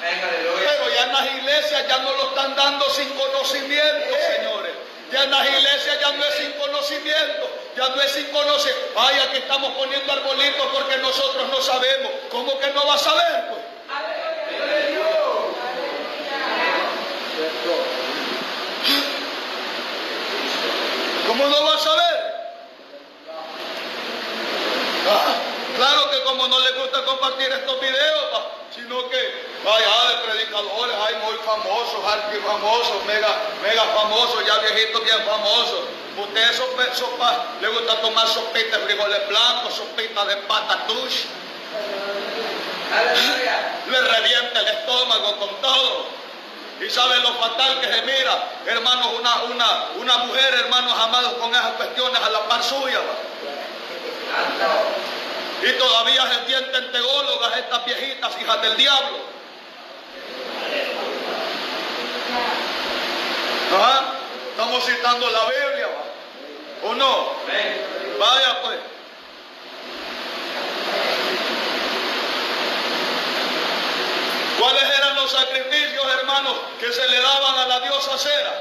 Pero 0.01 0.93
ya 0.93 1.03
en 1.03 1.13
las 1.13 1.25
iglesias 1.35 1.87
ya 1.87 1.97
no 1.99 2.11
lo 2.11 2.29
están 2.29 2.55
dando 2.55 2.89
sin 2.89 3.09
conocimiento, 3.09 4.15
señores. 4.35 4.73
Ya 5.11 5.23
en 5.23 5.31
las 5.31 5.47
iglesias 5.47 5.99
ya 5.99 6.11
no 6.11 6.25
es 6.25 6.35
sin 6.35 6.51
conocimiento, 6.53 7.49
ya 7.77 7.89
no 7.89 8.01
es 8.01 8.11
sin 8.11 8.25
conocer. 8.31 8.75
Ay, 8.97 9.19
aquí 9.19 9.37
estamos 9.37 9.71
poniendo 9.73 10.11
arbolitos 10.11 10.67
porque 10.73 10.97
nosotros 10.97 11.49
no 11.49 11.61
sabemos. 11.61 12.11
¿Cómo 12.31 12.59
que 12.59 12.67
no 12.71 12.85
va 12.87 12.95
a 12.95 12.97
saber? 12.97 13.47
Pues? 13.49 13.61
¿Cómo 21.33 21.47
no 21.47 21.63
va 21.65 21.73
a 21.73 21.79
saber? 21.79 22.15
Ah, 25.09 25.35
claro 25.75 26.11
que 26.11 26.21
como 26.25 26.47
no 26.47 26.59
le 26.59 26.71
gusta 26.73 27.03
compartir 27.05 27.51
estos 27.51 27.81
videos, 27.81 28.25
sino 28.75 29.09
que 29.09 29.17
vaya 29.65 29.87
de 30.09 30.29
predicadores, 30.29 30.95
hay 30.95 31.15
muy 31.25 31.35
famosos, 31.43 32.05
archi 32.05 32.37
famosos, 32.37 33.03
mega, 33.07 33.35
mega 33.63 33.83
famosos, 33.83 34.45
ya 34.45 34.59
viejitos 34.59 35.03
bien 35.03 35.25
famosos. 35.25 35.79
Usted 36.21 36.53
sopa, 36.53 36.93
sopa, 36.93 37.45
le 37.61 37.67
gusta 37.69 37.99
tomar 38.01 38.27
sopita 38.27 38.77
de 38.77 38.85
frijoles 38.85 39.27
blancos, 39.27 39.73
sopita 39.73 40.25
de 40.25 40.35
patatush, 40.37 41.23
le 43.89 44.01
revienta 44.01 44.59
el 44.59 44.67
estómago 44.67 45.37
con 45.39 45.49
todo. 45.61 46.22
Y 46.85 46.89
sabe 46.89 47.19
lo 47.19 47.33
fatal 47.35 47.79
que 47.79 47.87
se 47.87 48.01
mira, 48.01 48.49
hermanos, 48.65 49.07
una, 49.19 49.43
una, 49.43 49.83
una 49.97 50.17
mujer, 50.25 50.53
hermanos 50.55 50.93
amados, 50.99 51.33
con 51.33 51.51
esas 51.51 51.71
cuestiones 51.73 52.21
a 52.21 52.29
la 52.29 52.47
par 52.49 52.63
suya. 52.63 52.99
va. 52.99 53.33
Y 55.65 55.71
todavía 55.77 56.27
se 56.27 56.45
sienten 56.47 56.91
teólogas 56.91 57.57
estas 57.57 57.85
viejitas, 57.85 58.31
hijas 58.41 58.61
del 58.61 58.75
diablo. 58.75 59.17
¿Ah? 63.79 64.13
Estamos 64.51 64.85
citando 64.85 65.29
la 65.29 65.45
Biblia, 65.45 65.87
¿va? 65.87 66.89
¿o 66.89 66.93
no? 66.95 67.27
Vaya 68.19 68.61
pues. 68.61 68.92
¿Cuáles 74.63 74.97
eran 74.97 75.15
los 75.17 75.29
sacrificios, 75.29 76.05
hermanos, 76.19 76.53
que 76.79 76.89
se 76.89 77.05
le 77.09 77.19
daban 77.19 77.59
a 77.59 77.67
la 77.67 77.79
diosa 77.81 78.17
Cera? 78.17 78.53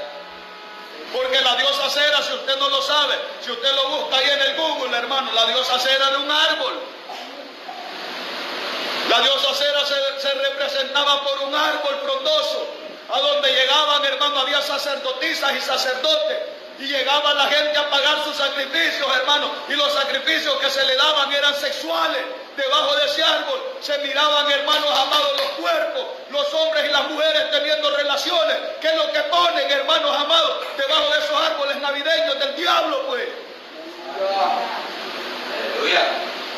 Porque 1.12 1.40
la 1.40 1.54
diosa 1.54 1.88
Cera, 1.90 2.20
si 2.24 2.32
usted 2.32 2.58
no 2.58 2.68
lo 2.70 2.82
sabe, 2.82 3.14
si 3.40 3.52
usted 3.52 3.72
lo 3.72 3.88
busca 3.90 4.16
ahí 4.16 4.28
en 4.28 4.40
el 4.40 4.56
Google, 4.56 4.98
hermano, 4.98 5.30
la 5.30 5.46
diosa 5.46 5.78
Cera 5.78 6.08
era 6.08 6.18
un 6.18 6.28
árbol. 6.28 6.80
La 9.10 9.20
diosa 9.20 9.54
Cera 9.54 9.86
se, 9.86 10.20
se 10.20 10.34
representaba 10.34 11.22
por 11.22 11.38
un 11.38 11.54
árbol 11.54 12.00
frondoso, 12.02 12.66
a 13.08 13.20
donde 13.20 13.52
llegaban, 13.52 14.04
hermano, 14.04 14.40
había 14.40 14.60
sacerdotisas 14.60 15.52
y 15.52 15.60
sacerdotes, 15.60 16.38
y 16.82 16.86
llegaba 16.88 17.32
la 17.34 17.46
gente 17.46 17.78
a 17.78 17.88
pagar 17.88 18.24
sus 18.24 18.34
sacrificios, 18.36 19.06
hermano, 19.16 19.52
y 19.68 19.74
los 19.74 19.92
sacrificios 19.92 20.56
que 20.56 20.68
se 20.68 20.84
le 20.84 20.96
daban 20.96 21.32
eran 21.32 21.54
sexuales. 21.54 22.22
Debajo 22.56 22.96
de 22.96 23.06
ese 23.06 23.22
árbol 23.22 23.62
se 23.80 23.96
miraban, 23.98 24.50
hermanos 24.50 24.90
amados, 24.90 25.32
los 25.36 25.48
cuerpos, 25.60 26.04
los 26.30 26.52
hombres 26.54 26.84
y 26.84 26.92
las 26.92 27.08
mujeres 27.08 27.50
teniendo 27.52 27.96
relaciones, 27.96 28.56
que 28.80 28.88
es 28.88 28.96
lo 28.96 29.12
que 29.12 29.20
ponen, 29.20 29.70
hermanos 29.70 30.10
amados, 30.16 30.56
debajo 30.76 31.10
de 31.12 31.18
esos 31.20 31.40
árboles 31.40 31.76
navideños 31.76 32.38
del 32.40 32.56
diablo, 32.56 33.06
pues. 33.06 33.28
Aleluya. 35.76 36.02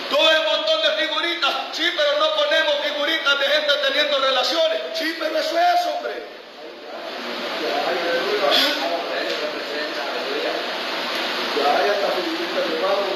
Todo 0.09 0.31
el 0.31 0.43
montón 0.45 0.83
de 0.83 1.07
figuritas, 1.07 1.51
sí, 1.73 1.85
pero 1.95 2.19
no 2.19 2.35
ponemos 2.35 2.75
figuritas 2.83 3.39
de 3.41 3.47
gente 3.47 3.73
teniendo 3.87 4.19
relaciones. 4.21 4.81
Sí, 4.95 5.17
pero 5.19 5.39
eso 5.39 5.59
es, 5.59 5.87
hombre. 5.87 6.15
Ya 11.57 11.79
hay 11.79 11.91
hasta 11.91 12.09
figuritas 12.19 12.65
de 12.69 12.77
barro 12.83 13.15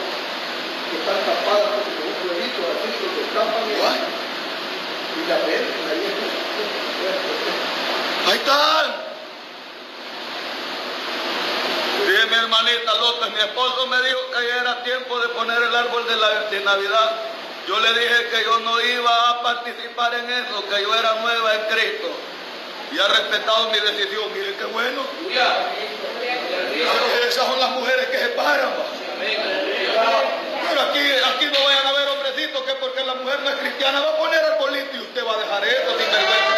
que 0.90 0.96
están 0.98 1.20
tapadas 1.26 1.68
con 1.74 2.06
un 2.06 2.16
huevito 2.22 2.60
así, 2.70 2.88
que 2.98 3.08
se 3.18 3.24
tapan 3.34 3.64
y, 3.66 5.28
la 5.28 5.36
venden 5.38 5.82
ahí. 5.90 6.02
Ahí 8.28 8.38
están. 8.38 9.08
Dime, 12.06 12.36
hermanita 12.36 12.94
López, 12.94 13.30
mi 13.32 13.40
esposo 13.40 13.86
me 13.88 14.00
dijo 14.02 14.18
que 14.30 14.46
ya 14.48 14.60
era 14.62 14.82
tiempo 14.84 15.18
de 15.18 15.28
poner 15.28 15.62
el 15.62 15.74
árbol 15.74 16.06
de, 16.06 16.16
la, 16.16 16.28
de 16.48 16.60
Navidad. 16.60 17.10
Yo 17.66 17.78
le 17.80 17.92
dije 17.92 18.28
que 18.30 18.44
yo 18.44 18.60
no 18.60 18.80
iba 18.80 19.30
a 19.30 19.42
participar 19.42 20.14
en 20.14 20.30
eso, 20.30 20.64
que 20.70 20.82
yo 20.82 20.94
era 20.94 21.14
nueva 21.16 21.54
en 21.54 21.60
Cristo. 21.66 22.08
Y 22.92 22.98
ha 22.98 23.08
respetado 23.08 23.70
mi 23.70 23.80
decisión. 23.80 24.32
Miren 24.34 24.54
qué 24.54 24.64
bueno. 24.66 25.02
Esas 27.28 27.46
son 27.46 27.60
las 27.60 27.70
mujeres 27.70 28.06
que 28.08 28.18
se 28.18 28.28
paran. 28.28 28.70
Pero 30.68 30.80
aquí, 30.82 31.00
aquí 31.00 31.46
no 31.46 31.64
vayan 31.64 31.86
a 31.86 31.92
ver 31.92 32.08
hombrecitos 32.08 32.62
que 32.62 32.74
porque 32.74 33.04
la 33.04 33.14
mujer 33.14 33.40
no 33.40 33.50
es 33.50 33.56
cristiana 33.56 34.00
va 34.00 34.10
a 34.10 34.16
poner 34.16 34.44
arbolito 34.44 34.96
y 34.96 35.00
usted 35.00 35.26
va 35.26 35.34
a 35.34 35.38
dejar 35.38 35.64
eso 35.64 35.98
sin 35.98 36.10
vergüenza. 36.10 36.56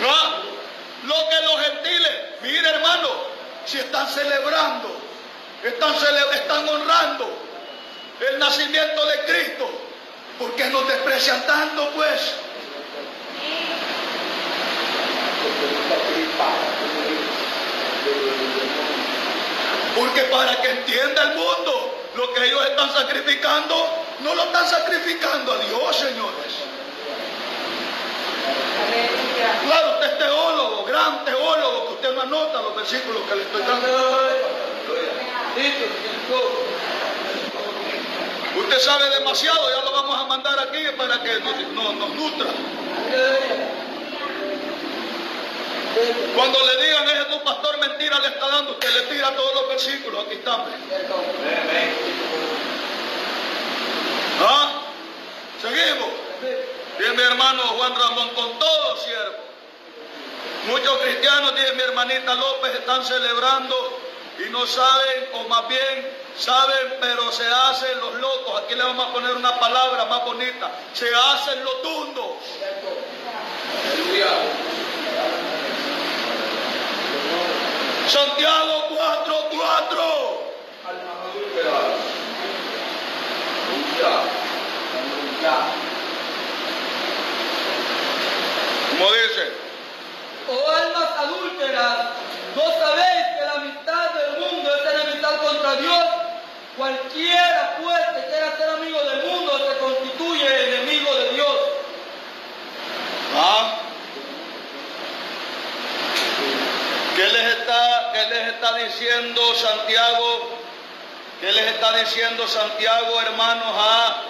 ¿No? 0.00 1.08
Lo 1.08 1.28
que 1.28 1.44
los 1.44 1.60
gentiles, 1.64 2.12
mire 2.42 2.68
hermano, 2.68 3.08
si 3.64 3.78
están 3.78 4.08
celebrando, 4.08 5.03
están, 5.68 6.68
honrando 6.68 7.26
el 8.28 8.38
nacimiento 8.38 9.06
de 9.06 9.18
Cristo, 9.24 9.70
¿por 10.38 10.54
qué 10.54 10.66
nos 10.66 10.86
desprecian 10.86 11.46
tanto 11.46 11.90
pues? 11.90 12.34
Porque 19.96 20.22
para 20.24 20.60
que 20.60 20.70
entienda 20.70 21.22
el 21.22 21.34
mundo 21.36 21.94
lo 22.16 22.34
que 22.34 22.44
ellos 22.44 22.66
están 22.66 22.92
sacrificando, 22.92 24.04
no 24.20 24.34
lo 24.34 24.42
están 24.44 24.68
sacrificando 24.68 25.52
a 25.52 25.58
Dios, 25.58 25.96
señores. 25.96 26.44
Claro, 29.66 29.92
usted 29.92 30.12
es 30.12 30.18
teólogo, 30.18 30.84
gran 30.84 31.24
teólogo, 31.24 31.86
que 31.86 31.92
usted 31.94 32.12
no 32.14 32.22
anota 32.22 32.62
los 32.62 32.76
versículos 32.76 33.22
que 33.28 33.36
le 33.36 33.42
estoy 33.42 33.62
dando. 33.62 34.63
Usted 38.56 38.78
sabe 38.78 39.10
demasiado, 39.10 39.70
ya 39.70 39.84
lo 39.84 39.92
vamos 39.92 40.18
a 40.18 40.24
mandar 40.24 40.58
aquí 40.60 40.84
para 40.96 41.22
que 41.22 41.40
nos, 41.40 41.56
nutra. 42.14 42.46
Cuando 46.34 46.58
le 46.66 46.84
digan 46.84 47.08
es 47.08 47.36
un 47.36 47.44
pastor 47.44 47.78
mentira 47.78 48.18
le 48.18 48.28
está 48.28 48.48
dando, 48.48 48.72
usted 48.72 48.90
le 48.90 49.02
tira 49.14 49.34
todos 49.36 49.54
los 49.54 49.68
versículos, 49.68 50.24
aquí 50.26 50.34
están. 50.34 50.64
¿Ah? 54.40 54.82
Seguimos. 55.60 56.08
Dice 56.98 57.12
mi 57.12 57.22
hermano 57.22 57.62
Juan 57.62 57.94
Ramón, 57.94 58.28
con 58.30 58.58
todo 58.58 58.96
siervo. 58.98 59.44
Muchos 60.68 60.98
cristianos, 60.98 61.54
dice 61.54 61.72
mi 61.74 61.82
hermanita 61.82 62.34
López, 62.34 62.74
están 62.74 63.04
celebrando 63.04 63.98
y 64.38 64.50
no 64.50 64.66
saben, 64.66 65.28
o 65.34 65.48
más 65.48 65.68
bien 65.68 66.10
saben, 66.36 66.96
pero 67.00 67.30
se 67.30 67.46
hacen 67.46 67.98
los 68.00 68.14
locos. 68.14 68.62
Aquí 68.62 68.74
le 68.74 68.82
vamos 68.82 69.08
a 69.08 69.12
poner 69.12 69.36
una 69.36 69.58
palabra 69.58 70.04
más 70.06 70.24
bonita. 70.24 70.70
Se 70.92 71.06
hacen 71.14 71.64
los 71.64 71.82
tundos. 71.82 72.32
Santiago 78.08 78.86
4, 78.96 79.48
4. 79.50 80.44
Como 88.90 89.12
dice, 89.12 89.52
Oh 90.46 90.70
almas 90.70 91.10
adúlteras, 91.18 91.98
¿no 92.54 92.62
sabéis 92.62 93.26
que 93.34 93.44
la 93.44 93.54
contra 95.54 95.76
Dios? 95.76 96.04
Cualquiera 96.76 97.76
pues 97.80 98.00
que 98.16 98.30
quiera 98.30 98.56
ser 98.56 98.68
amigo 98.70 98.98
del 99.04 99.26
mundo 99.30 99.58
se 99.58 99.78
constituye 99.78 100.74
enemigo 100.76 101.14
de 101.14 101.28
Dios. 101.30 101.56
¿ah? 103.36 103.76
¿Qué 107.16 107.26
les 107.26 107.58
está, 107.58 108.12
qué 108.12 108.26
les 108.26 108.48
está 108.48 108.74
diciendo 108.76 109.54
Santiago? 109.54 110.50
¿Qué 111.40 111.52
les 111.52 111.66
está 111.66 111.96
diciendo 111.98 112.48
Santiago, 112.48 113.20
hermanos, 113.20 113.76
a, 113.76 114.22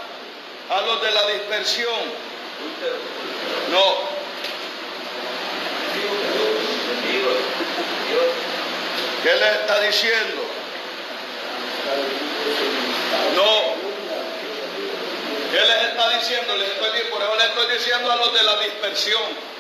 a 0.71 0.81
los 0.83 1.01
de 1.01 1.11
la 1.13 1.27
dispersión? 1.29 2.25
No, 3.71 3.95
¿qué 9.23 9.35
les 9.35 9.53
está 9.61 9.81
diciendo? 9.81 10.44
No. 13.37 13.75
¿Qué 15.53 15.61
les 15.61 15.83
está 15.85 16.09
diciendo? 16.11 16.57
Les 16.57 16.69
estoy, 16.69 17.01
por 17.11 17.23
eso 17.23 17.35
les 17.37 17.45
estoy 17.45 17.79
diciendo 17.79 18.13
a 18.13 18.17
los 18.17 18.33
de 18.33 18.43
la 18.43 18.57
dispersión. 18.59 19.55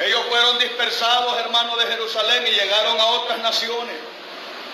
Ellos 0.00 0.22
fueron 0.28 0.58
dispersados, 0.58 1.38
hermanos 1.38 1.78
de 1.78 1.86
Jerusalén, 1.86 2.46
y 2.46 2.50
llegaron 2.50 2.98
a 2.98 3.06
otras 3.06 3.38
naciones. 3.40 3.96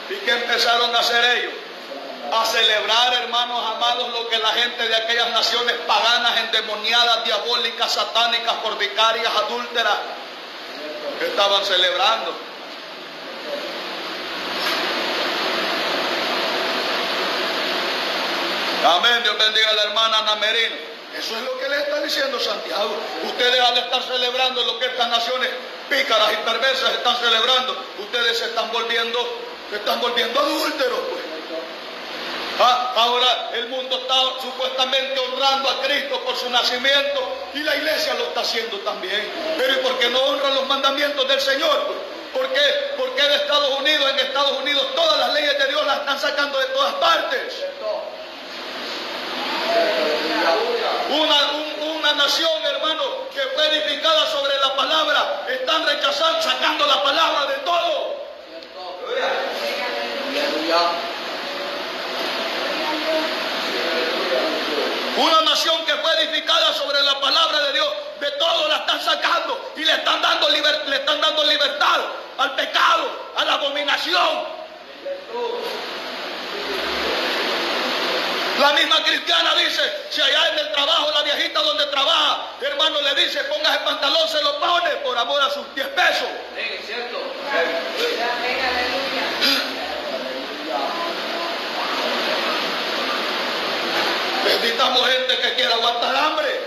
¿Y 0.09 0.14
qué 0.24 0.30
empezaron 0.30 0.94
a 0.94 1.01
hacer 1.01 1.38
ellos? 1.38 1.53
A 2.32 2.44
celebrar, 2.44 3.14
hermanos 3.14 3.62
amados, 3.74 4.09
lo 4.11 4.28
que 4.28 4.38
la 4.38 4.51
gente 4.51 4.88
de 4.88 4.94
aquellas 4.94 5.30
naciones 5.30 5.74
paganas, 5.86 6.38
endemoniadas, 6.38 7.24
diabólicas, 7.24 7.92
satánicas, 7.92 8.55
fornicarias, 8.62 9.32
adúlteras, 9.34 9.99
estaban 11.20 11.64
celebrando. 11.64 12.45
Amén. 18.85 19.22
Dios 19.22 19.39
bendiga 19.39 19.70
a 19.70 19.72
la 19.74 19.83
hermana 19.85 20.18
Ana 20.18 20.37
Merino. 20.37 20.77
Eso 21.16 21.35
es 21.35 21.43
lo 21.43 21.59
que 21.59 21.68
le 21.68 21.79
está 21.79 22.01
diciendo 22.03 22.39
Santiago. 22.39 22.95
Ustedes 23.24 23.61
al 23.61 23.79
estar 23.79 24.03
celebrando 24.03 24.62
lo 24.64 24.79
que 24.79 24.87
estas 24.87 25.09
naciones 25.09 25.49
pícaras 25.89 26.33
y 26.33 26.37
perversas 26.45 26.93
están 26.93 27.16
celebrando, 27.16 27.77
ustedes 27.99 28.39
se 28.39 28.45
están 28.47 28.70
volviendo, 28.70 29.18
se 29.70 29.77
están 29.77 30.01
volviendo 30.01 30.39
adúlteros, 30.39 30.99
pues. 31.11 31.22
Ah, 32.59 32.93
ahora 32.97 33.51
el 33.53 33.68
mundo 33.68 33.99
está 33.99 34.14
supuestamente 34.41 35.18
honrando 35.20 35.68
a 35.68 35.83
Cristo 35.83 36.20
por 36.20 36.37
su 36.37 36.49
nacimiento 36.49 37.37
y 37.55 37.59
la 37.59 37.77
iglesia 37.77 38.14
lo 38.14 38.24
está 38.24 38.41
haciendo 38.41 38.79
también. 38.79 39.31
Pero 39.59 39.72
¿y 39.74 39.77
por 39.77 39.99
qué 39.99 40.09
no 40.09 40.20
honran 40.20 40.55
los 40.55 40.66
mandamientos 40.66 41.29
del 41.29 41.41
Señor? 41.41 41.87
pues? 41.87 42.16
¿Por 42.37 42.53
qué? 42.53 42.95
Porque 42.99 43.22
de 43.22 43.35
Estados 43.37 43.79
Unidos, 43.79 44.11
en 44.11 44.18
Estados 44.18 44.59
Unidos, 44.59 44.87
todas 44.95 45.18
las 45.18 45.33
leyes 45.33 45.59
de 45.59 45.68
Dios 45.68 45.87
las 45.87 46.01
están 46.01 46.20
sacando 46.20 46.59
de 46.59 46.66
todas 46.66 46.95
partes. 46.95 47.64
Una, 51.09 51.53
un- 51.53 51.97
una 51.99 52.12
nación, 52.14 52.51
hermano, 52.64 53.03
que 53.33 53.41
fue 53.55 53.66
edificada 53.68 54.27
sobre 54.27 54.53
la 54.59 54.74
palabra, 54.77 55.47
están 55.49 55.87
rechazando, 55.87 56.43
sacando 56.43 56.87
la 56.87 57.03
palabra 57.03 57.47
de 57.47 57.55
todo. 57.59 58.16
Una 65.16 65.41
nación 65.43 65.85
que 65.87 65.95
fue 65.95 66.12
edificada 66.24 66.72
sobre 66.74 67.03
la 67.03 67.18
palabra 67.20 67.59
de 67.66 67.72
Dios, 67.72 67.89
de 68.20 68.31
todo 68.33 68.68
la 68.68 68.77
están 68.77 69.01
sacando 69.01 69.72
y 69.77 69.85
le 69.85 69.93
están 69.93 70.20
dando, 70.20 70.49
liber- 70.51 70.85
le 70.87 70.97
están 70.97 71.20
dando 71.20 71.43
libertad 71.45 72.01
al 72.39 72.55
pecado, 72.55 73.09
a 73.37 73.45
la 73.45 73.55
abominación. 73.55 74.57
La 78.59 78.72
misma 78.72 79.02
cristiana 79.02 79.54
dice, 79.54 79.82
si 80.11 80.20
allá 80.22 80.48
en 80.52 80.59
el 80.59 80.72
trabajo, 80.72 81.11
la 81.12 81.22
viejita 81.22 81.61
donde 81.61 81.86
trabaja, 81.86 82.46
hermano 82.62 83.00
le 83.02 83.14
dice, 83.14 83.44
póngase 83.44 83.78
pantalón, 83.80 84.28
se 84.28 84.42
lo 84.42 84.59
pone 84.59 84.90
por 85.04 85.16
amor 85.18 85.40
a 85.42 85.50
sus 85.50 85.74
10 85.74 85.86
pesos. 85.88 86.28
Amén, 86.52 86.80
aleluya. 88.64 89.24
Necesitamos 94.44 95.07
gente 95.07 95.38
que 95.38 95.54
quiera 95.54 95.74
aguantar 95.74 96.16
hambre. 96.16 96.61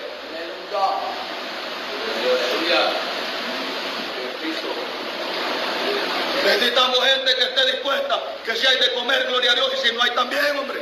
Necesitamos 6.43 7.05
gente 7.05 7.35
que 7.35 7.43
esté 7.43 7.65
dispuesta, 7.65 8.19
que 8.45 8.55
si 8.55 8.65
hay 8.67 8.77
de 8.79 8.93
comer, 8.93 9.25
gloria 9.27 9.51
a 9.51 9.55
Dios, 9.55 9.71
y 9.73 9.87
si 9.87 9.93
no 9.93 10.01
hay 10.03 10.11
también, 10.11 10.57
hombre. 10.57 10.79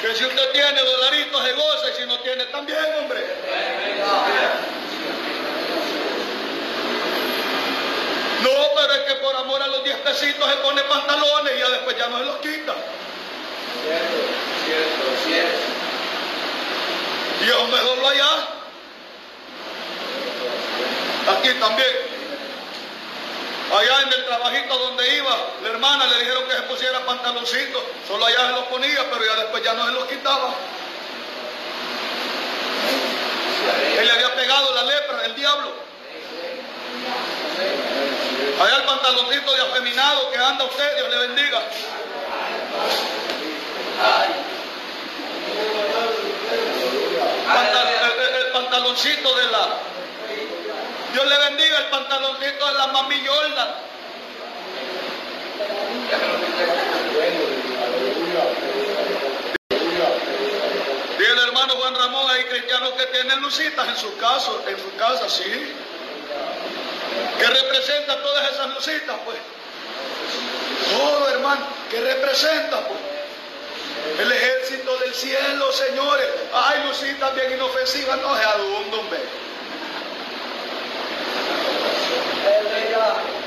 Que 0.00 0.14
si 0.16 0.24
usted 0.24 0.50
tiene 0.52 0.82
dolaritos 0.82 1.44
de 1.44 1.52
goza 1.52 1.90
y 1.90 2.00
si 2.00 2.06
no 2.06 2.18
tiene 2.20 2.44
también, 2.46 2.78
hombre. 2.98 3.20
No, 8.42 8.50
pero 8.74 8.92
es 8.94 9.00
que 9.00 9.14
por 9.20 9.36
amor 9.36 9.62
a 9.62 9.66
los 9.68 9.84
10 9.84 9.96
pesitos 9.98 10.50
se 10.50 10.56
pone 10.56 10.82
pantalones 10.82 11.52
y 11.56 11.60
ya 11.60 11.68
después 11.70 11.96
ya 11.96 12.08
no 12.08 12.18
se 12.18 12.24
los 12.24 12.36
quita. 12.38 12.74
Cierto, 13.84 14.16
cierto, 14.64 15.04
cierto. 15.24 15.72
Y 17.40 17.48
es 17.48 17.68
mejor 17.68 17.98
lo 17.98 18.08
allá. 18.08 18.51
Aquí 21.28 21.48
también. 21.60 22.12
Allá 23.72 24.02
en 24.02 24.12
el 24.12 24.26
trabajito 24.26 24.76
donde 24.76 25.16
iba, 25.16 25.36
la 25.62 25.68
hermana 25.68 26.06
le 26.06 26.18
dijeron 26.18 26.44
que 26.44 26.54
se 26.54 26.62
pusiera 26.62 27.00
pantaloncitos. 27.06 27.82
Solo 28.06 28.26
allá 28.26 28.48
se 28.48 28.52
los 28.52 28.64
ponía, 28.64 29.10
pero 29.10 29.24
ya 29.24 29.36
después 29.36 29.62
ya 29.62 29.72
no 29.72 29.86
se 29.86 29.92
los 29.92 30.04
quitaba. 30.04 30.54
Él 33.98 34.06
le 34.06 34.12
había 34.12 34.34
pegado 34.34 34.74
la 34.74 34.82
lepra, 34.82 35.24
el 35.24 35.34
diablo. 35.34 35.72
Allá 38.62 38.76
el 38.76 38.82
pantaloncito 38.82 39.54
de 39.54 39.62
afeminado 39.62 40.30
que 40.30 40.38
anda 40.38 40.64
usted, 40.64 40.96
Dios 40.96 41.10
le 41.10 41.16
bendiga. 41.28 41.62
El 48.44 48.52
pantaloncito 48.52 49.34
de 49.36 49.46
la. 49.46 49.78
Dios 51.12 51.26
le 51.26 51.38
bendiga 51.38 51.78
el 51.78 51.84
pantaloncito 51.90 52.66
de 52.66 52.72
la 52.72 52.86
mami 52.86 53.22
Jordan. 53.26 53.74
Dice 61.18 61.32
el 61.32 61.38
hermano 61.38 61.74
Juan 61.74 61.94
Ramón, 61.94 62.30
hay 62.30 62.44
cristianos 62.44 62.92
que 62.92 63.06
tienen 63.06 63.42
lucitas 63.42 63.88
en 63.88 63.96
su 63.96 64.16
casa, 64.16 64.52
en 64.66 64.78
su 64.78 64.96
casa, 64.96 65.28
sí. 65.28 65.74
Que 67.38 67.46
representa 67.46 68.22
todas 68.22 68.52
esas 68.52 68.68
lucitas, 68.68 69.16
pues. 69.26 69.38
Todo, 70.96 71.28
hermano, 71.28 71.66
que 71.90 72.00
representa, 72.00 72.88
pues. 72.88 73.00
El 74.18 74.32
ejército 74.32 74.96
del 74.96 75.14
cielo, 75.14 75.72
señores. 75.72 76.26
Ay, 76.54 76.84
lucitas 76.86 77.34
bien 77.34 77.52
inofensivas, 77.52 78.18
no 78.18 78.34
se 78.34 78.44
adundo, 78.44 79.00
hombre. 79.00 79.20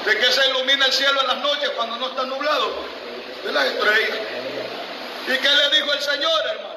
¿De 0.06 0.20
qué 0.20 0.32
se 0.32 0.50
ilumina 0.50 0.86
el 0.86 0.94
cielo 0.94 1.20
en 1.22 1.28
las 1.28 1.38
noches 1.38 1.70
cuando 1.72 1.96
no 1.98 2.08
está 2.10 2.24
nublado? 2.24 2.74
De 3.44 3.52
las 3.52 3.66
estrellas. 3.66 4.18
¿Y 5.28 5.38
qué 5.38 5.50
le 5.50 5.76
dijo 5.76 5.94
el 5.94 6.02
Señor, 6.02 6.42
hermano? 6.48 6.76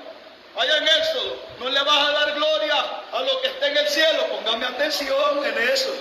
Allá 0.58 0.78
en 0.78 0.88
Éxodo, 0.88 1.36
no 1.60 1.68
le 1.68 1.80
vas 1.82 2.08
a 2.08 2.12
dar 2.12 2.34
gloria 2.34 2.74
a 3.12 3.20
lo 3.20 3.40
que 3.42 3.48
esté 3.48 3.66
en 3.66 3.76
el 3.76 3.88
cielo. 3.88 4.26
Póngame 4.28 4.66
atención 4.66 5.44
en 5.44 5.68
eso. 5.68 5.94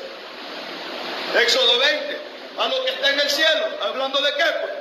Éxodo 1.36 1.78
20, 1.80 2.18
a 2.60 2.68
lo 2.70 2.86
que 2.86 2.91
está 2.91 3.10
en 3.10 3.20
el 3.20 3.30
cielo. 3.30 3.66
¿Hablando 3.84 4.22
de 4.22 4.34
qué? 4.34 4.45
Pues? 4.62 4.74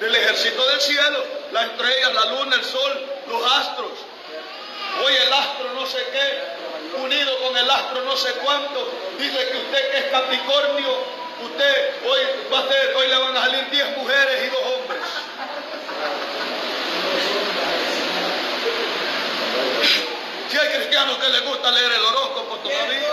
Del 0.00 0.14
ejército 0.14 0.64
del 0.68 0.80
cielo, 0.80 1.24
las 1.50 1.64
estrellas, 1.66 2.14
la 2.14 2.24
luna, 2.26 2.54
el 2.54 2.64
sol, 2.64 3.06
los 3.28 3.52
astros. 3.52 3.90
Oye, 5.04 5.22
el 5.24 5.32
astro 5.32 5.72
no 5.74 5.86
sé 5.86 5.98
qué, 6.12 6.42
unido 7.00 7.38
con 7.42 7.56
el 7.56 7.70
astro 7.70 8.02
no 8.02 8.16
sé 8.16 8.32
cuánto. 8.44 8.90
Dice 9.18 9.48
que 9.50 9.56
usted 9.56 9.94
es 9.94 10.04
Capricornio, 10.10 10.88
usted 11.44 11.94
hoy 12.04 12.20
va 12.52 12.60
a 12.60 12.68
ser, 12.68 12.94
hoy 12.96 13.08
le 13.08 13.18
van 13.18 13.36
a 13.36 13.40
salir 13.42 13.70
10 13.70 13.96
mujeres 13.98 14.44
y 14.44 14.48
dos 14.48 14.60
hombres. 14.60 15.02
Si 20.50 20.56
hay 20.56 20.68
cristianos 20.68 21.18
que 21.18 21.28
les 21.28 21.44
gusta 21.44 21.70
leer 21.70 21.92
el 21.92 22.04
horóscopo 22.04 22.56
todavía. 22.56 23.08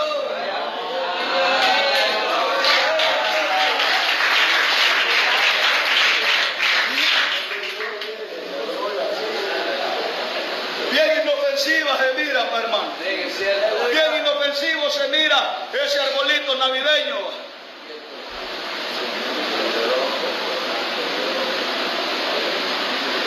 Bien 10.90 11.26
inofensiva 11.66 11.98
se 11.98 12.24
mira, 12.24 12.40
hermano. 12.42 12.92
Bien 13.90 14.22
inofensivo 14.22 14.90
se 14.90 15.08
mira 15.08 15.68
ese 15.72 16.00
arbolito 16.00 16.54
navideño. 16.56 17.46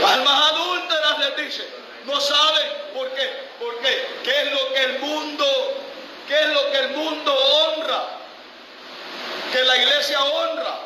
Almas 0.06 0.52
adúlteras 0.52 1.20
les 1.20 1.36
dice, 1.46 1.68
no 2.06 2.20
saben 2.22 2.68
por 2.94 3.10
qué, 3.12 3.30
por 3.60 3.78
qué, 3.80 4.08
qué 4.24 4.42
es 4.42 4.52
lo 4.54 4.74
que 4.74 4.84
el 4.84 5.00
mundo, 5.00 5.46
qué 6.28 6.40
es 6.40 6.48
lo 6.48 6.72
que 6.72 6.78
el 6.80 6.90
mundo 6.92 7.36
honra, 7.36 8.04
que 9.52 9.64
la 9.64 9.78
iglesia 9.78 10.24
honra. 10.24 10.80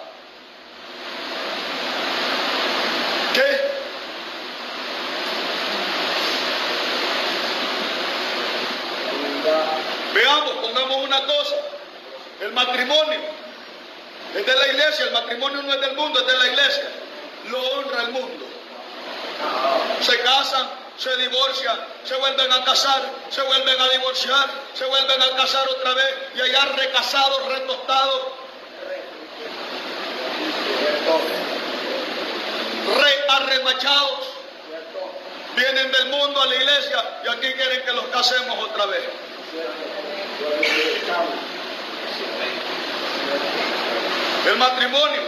¿Qué? 3.33 3.73
Veamos, 10.13 10.51
pongamos 10.61 10.97
una 10.97 11.25
cosa. 11.25 11.55
El 12.41 12.51
matrimonio 12.53 13.19
es 14.35 14.45
de 14.45 14.55
la 14.55 14.67
iglesia, 14.67 15.05
el 15.05 15.11
matrimonio 15.11 15.61
no 15.63 15.73
es 15.73 15.81
del 15.81 15.95
mundo, 15.95 16.19
es 16.19 16.27
de 16.27 16.37
la 16.37 16.47
iglesia. 16.47 16.89
Lo 17.49 17.59
honra 17.59 18.01
el 18.03 18.11
mundo. 18.11 18.45
Se 20.01 20.19
casan, 20.19 20.69
se 20.97 21.15
divorcian, 21.17 21.79
se 22.03 22.15
vuelven 22.15 22.51
a 22.51 22.63
casar, 22.63 23.01
se 23.29 23.41
vuelven 23.41 23.81
a 23.81 23.89
divorciar, 23.89 24.49
se 24.73 24.85
vuelven 24.85 25.21
a 25.21 25.35
casar 25.35 25.67
otra 25.69 25.93
vez 25.93 26.15
y 26.35 26.41
allá 26.41 26.65
recasados, 26.75 27.45
retostados, 27.47 28.21
rearremachados. 32.95 34.19
Vienen 35.55 35.91
del 35.91 36.05
mundo 36.07 36.41
a 36.41 36.45
la 36.47 36.55
iglesia 36.55 37.21
y 37.25 37.27
aquí 37.29 37.53
quieren 37.53 37.83
que 37.83 37.93
los 37.93 38.05
casemos 38.05 38.57
otra 38.69 38.85
vez. 38.87 39.03
El 44.45 44.57
matrimonio. 44.57 45.21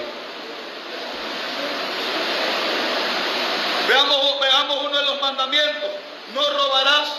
Veamos, 3.88 4.40
veamos 4.40 4.84
uno 4.84 4.98
de 4.98 5.06
los 5.06 5.22
mandamientos. 5.22 5.90
No 6.34 6.42
robarás. 6.42 7.10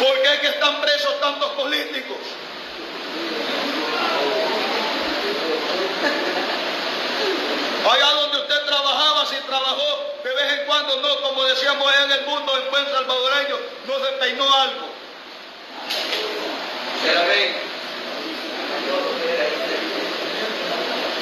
¿Por 0.00 0.22
qué 0.22 0.34
es 0.34 0.40
que 0.40 0.46
están 0.48 0.80
presos 0.80 1.20
tantos 1.20 1.50
políticos? 1.52 2.16
Allá 7.90 8.10
donde 8.12 8.45
trabajaba, 8.76 9.26
si 9.26 9.36
trabajó 9.46 10.04
de 10.22 10.34
vez 10.34 10.52
en 10.52 10.66
cuando, 10.66 10.96
no, 10.96 11.20
como 11.22 11.44
decíamos 11.44 11.88
allá 11.88 12.04
en 12.04 12.12
el 12.12 12.26
mundo, 12.26 12.52
en 12.56 12.70
buen 12.70 12.84
salvadoreño, 12.86 13.56
no 13.86 14.04
se 14.04 14.12
peinó 14.12 14.54
algo. 14.54 14.86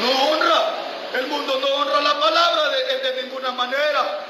No 0.01 0.25
honra. 0.25 0.71
El 1.15 1.27
mundo 1.29 1.59
no 1.61 1.67
honra 1.77 2.01
la 2.01 2.19
palabra 2.19 2.69
de, 2.71 2.99
de 2.99 3.23
ninguna 3.23 3.53
manera. 3.53 4.21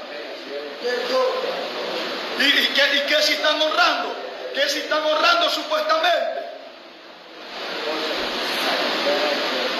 ¿Y, 2.39 2.43
y 2.43 2.67
qué, 2.67 2.97
¿Y 2.97 2.99
qué 3.07 3.21
si 3.23 3.33
están 3.33 3.59
honrando? 3.59 4.13
¿Qué 4.53 4.69
si 4.69 4.79
están 4.79 5.03
honrando 5.03 5.49
supuestamente? 5.49 6.41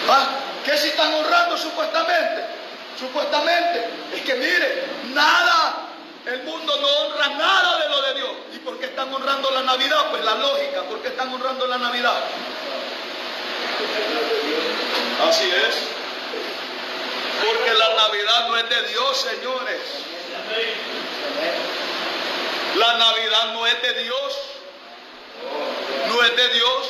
¿Ah? 0.10 0.28
¿Qué 0.66 0.78
si 0.78 0.88
están 0.88 1.14
honrando 1.14 1.58
supuestamente? 1.58 2.65
Supuestamente. 3.00 3.90
Es 4.14 4.22
que 4.22 4.36
mire, 4.36 4.84
nada. 5.14 5.82
El 6.26 6.44
mundo 6.44 6.76
no 6.82 6.88
honra 6.88 7.28
nada 7.38 7.80
de 7.80 7.90
lo 7.90 8.02
de 8.02 8.14
Dios. 8.16 8.32
¿Y 8.54 8.60
por 8.60 8.80
qué 8.80 8.86
están 8.88 9.14
honrando 9.14 9.52
la 9.52 9.62
Navidad? 9.62 10.10
Pues 10.10 10.24
la 10.24 10.36
lógica. 10.36 10.82
¿Por 10.84 11.02
qué 11.02 11.10
están 11.10 11.32
honrando 11.34 11.68
la 11.68 11.78
Navidad? 11.78 12.24
Así 15.30 15.50
es. 15.50 15.76
Porque 17.46 17.74
la 17.74 17.94
Navidad 17.94 18.48
no 18.48 18.58
es 18.58 18.70
de 18.70 18.88
Dios, 18.88 19.18
señores. 19.18 19.82
La 22.76 22.98
Navidad 22.98 23.54
no 23.54 23.68
es 23.68 23.82
de 23.82 24.04
Dios. 24.04 24.34
No 26.08 26.24
es 26.24 26.36
de 26.36 26.50
Dios. 26.50 26.88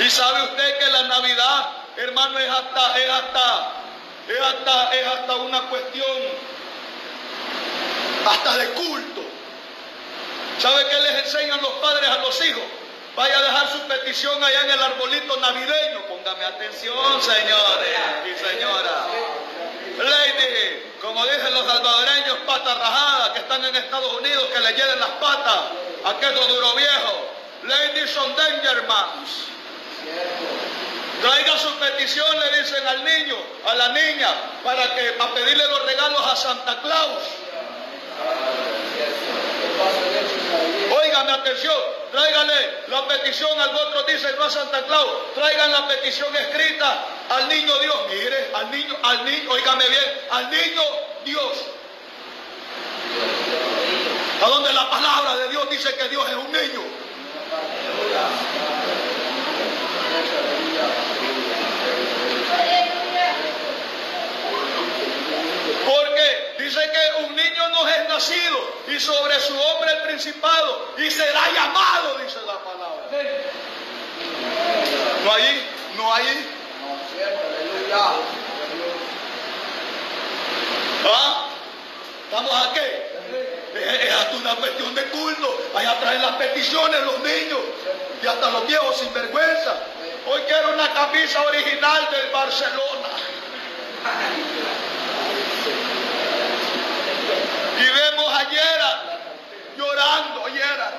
Y 0.00 0.10
sabe 0.10 0.42
usted 0.44 0.78
que 0.78 0.90
la 0.90 1.02
Navidad, 1.04 1.70
hermano, 2.00 2.38
es 2.38 2.50
hasta, 2.50 2.98
es 2.98 3.10
hasta, 3.10 3.72
es 4.28 4.40
hasta, 4.40 4.94
es 4.94 5.06
hasta 5.06 5.36
una 5.36 5.60
cuestión, 5.62 6.16
hasta 8.28 8.56
de 8.58 8.70
culto. 8.70 9.20
¿Sabe 10.58 10.86
qué 10.88 11.00
les 11.00 11.24
enseñan 11.24 11.60
los 11.62 11.72
padres 11.74 12.08
a 12.08 12.18
los 12.18 12.44
hijos? 12.44 12.62
Vaya 13.16 13.38
a 13.38 13.42
dejar 13.42 13.72
su 13.72 13.80
petición 13.88 14.42
allá 14.42 14.60
en 14.62 14.70
el 14.70 14.82
arbolito 14.82 15.36
navideño. 15.38 16.06
Póngame 16.06 16.44
atención, 16.44 17.22
señores 17.22 17.98
y 18.26 18.48
señoras. 18.48 19.04
Lady, 19.98 20.82
como 21.00 21.24
dicen 21.26 21.54
los 21.54 21.66
salvadoreños, 21.66 22.38
patas 22.46 22.78
rajadas 22.78 23.30
que 23.30 23.38
están 23.40 23.64
en 23.64 23.76
Estados 23.76 24.12
Unidos, 24.14 24.44
que 24.52 24.60
le 24.60 24.72
lleven 24.72 25.00
las 25.00 25.10
patas 25.10 25.60
a 26.04 26.10
aquello 26.10 26.46
duro 26.46 26.74
viejo. 26.74 27.26
Ladies 27.64 28.16
on 28.16 28.34
Dangermans. 28.36 30.69
Traiga 31.20 31.58
su 31.58 31.70
petición, 31.78 32.40
le 32.40 32.62
dicen 32.62 32.86
al 32.86 33.04
niño, 33.04 33.36
a 33.66 33.74
la 33.74 33.88
niña, 33.88 34.28
para 34.64 34.94
que 34.94 35.12
para 35.12 35.34
pedirle 35.34 35.66
los 35.68 35.84
regalos 35.84 36.20
a 36.26 36.36
Santa 36.36 36.80
Claus. 36.80 37.22
Óigame 40.90 41.32
atención, 41.32 41.76
tráigale 42.10 42.84
la 42.88 43.06
petición 43.06 43.60
al 43.60 43.74
otro, 43.74 44.02
dice 44.04 44.32
no 44.36 44.44
a 44.44 44.50
Santa 44.50 44.82
Claus, 44.82 45.34
traigan 45.34 45.70
la 45.72 45.88
petición 45.88 46.34
escrita 46.36 47.04
al 47.28 47.48
niño 47.48 47.78
Dios. 47.78 47.96
Mire, 48.08 48.50
al 48.54 48.70
niño, 48.70 48.96
al 49.02 49.24
niño, 49.24 49.50
óigame 49.50 49.88
bien, 49.88 50.20
al 50.30 50.50
niño 50.50 50.82
Dios. 51.24 51.52
A 54.42 54.48
donde 54.48 54.72
la 54.72 54.88
palabra 54.88 55.36
de 55.36 55.48
Dios 55.50 55.68
dice 55.70 55.94
que 55.96 56.08
Dios 56.08 56.28
es 56.28 56.36
un 56.36 56.50
niño. 56.50 56.82
Porque 65.86 66.54
dice 66.58 66.80
que 66.80 67.24
un 67.24 67.36
niño 67.36 67.68
nos 67.70 67.90
es 67.90 68.08
nacido 68.08 68.74
y 68.88 69.00
sobre 69.00 69.40
su 69.40 69.58
hombre 69.58 69.92
el 69.92 70.02
principado 70.02 70.88
y 70.98 71.10
será 71.10 71.50
llamado, 71.54 72.18
dice 72.18 72.38
la 72.46 72.58
palabra. 72.58 73.02
No 75.24 75.32
hay, 75.32 75.68
no 75.96 76.14
hay. 76.14 76.46
¿Ah? 81.04 81.46
¿Estamos 82.24 82.52
aquí? 82.66 82.80
Es, 83.74 84.12
hasta 84.12 84.36
una 84.36 84.54
cuestión 84.56 84.94
de 84.94 85.04
culto. 85.04 85.58
Allá 85.74 85.98
traen 86.00 86.22
las 86.22 86.36
peticiones 86.36 87.00
los 87.02 87.18
niños 87.20 87.58
y 88.22 88.26
hasta 88.26 88.50
los 88.50 88.66
viejos 88.66 88.96
sin 88.98 89.12
vergüenza. 89.12 89.78
Hoy 90.26 90.40
quiero 90.46 90.74
una 90.74 90.92
camisa 90.92 91.42
original 91.42 92.08
del 92.10 92.30
Barcelona. 92.30 93.08
Y 97.78 97.84
vemos 97.84 98.34
a 98.34 98.44
Gerard 98.44 99.00
llorando, 99.78 100.44
Gerard, 100.44 100.94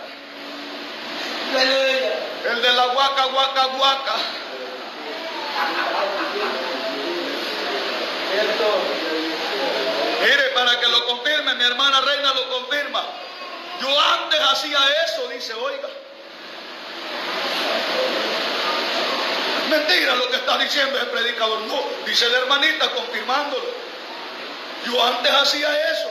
el 2.49 2.61
de 2.61 2.73
la 2.73 2.85
guaca, 2.87 3.25
guaca, 3.25 3.65
guaca. 3.65 4.15
Mire, 10.21 10.49
para 10.55 10.79
que 10.79 10.87
lo 10.87 11.05
confirme, 11.05 11.53
mi 11.55 11.63
hermana 11.63 12.01
Reina 12.01 12.33
lo 12.33 12.49
confirma. 12.49 13.03
Yo 13.81 13.99
antes 13.99 14.39
hacía 14.39 14.79
eso, 15.05 15.27
dice, 15.29 15.53
oiga. 15.53 15.89
Mentira 19.71 20.15
lo 20.15 20.29
que 20.29 20.35
está 20.35 20.57
diciendo 20.57 20.99
el 20.99 21.07
predicador. 21.07 21.61
No, 21.61 21.81
dice 22.05 22.27
la 22.29 22.39
hermanita 22.39 22.91
confirmándolo. 22.91 23.63
Yo 24.85 25.05
antes 25.05 25.31
hacía 25.31 25.69
eso. 25.91 26.09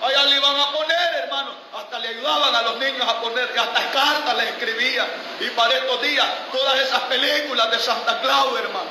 Allá 0.00 0.24
le 0.24 0.36
iban 0.36 0.58
a 0.58 0.72
poner, 0.72 1.14
hermano. 1.22 1.52
Hasta 1.76 1.98
le 1.98 2.08
ayudaban 2.08 2.54
a 2.54 2.62
los 2.62 2.78
niños 2.78 3.06
a 3.06 3.20
poner, 3.20 3.50
hasta 3.58 3.90
cartas 3.90 4.36
les 4.38 4.48
escribían. 4.48 5.06
Y 5.40 5.50
para 5.50 5.74
estos 5.74 6.00
días, 6.00 6.26
todas 6.50 6.80
esas 6.80 7.00
películas 7.00 7.70
de 7.70 7.78
Santa 7.80 8.18
Claus, 8.22 8.58
hermano. 8.58 8.90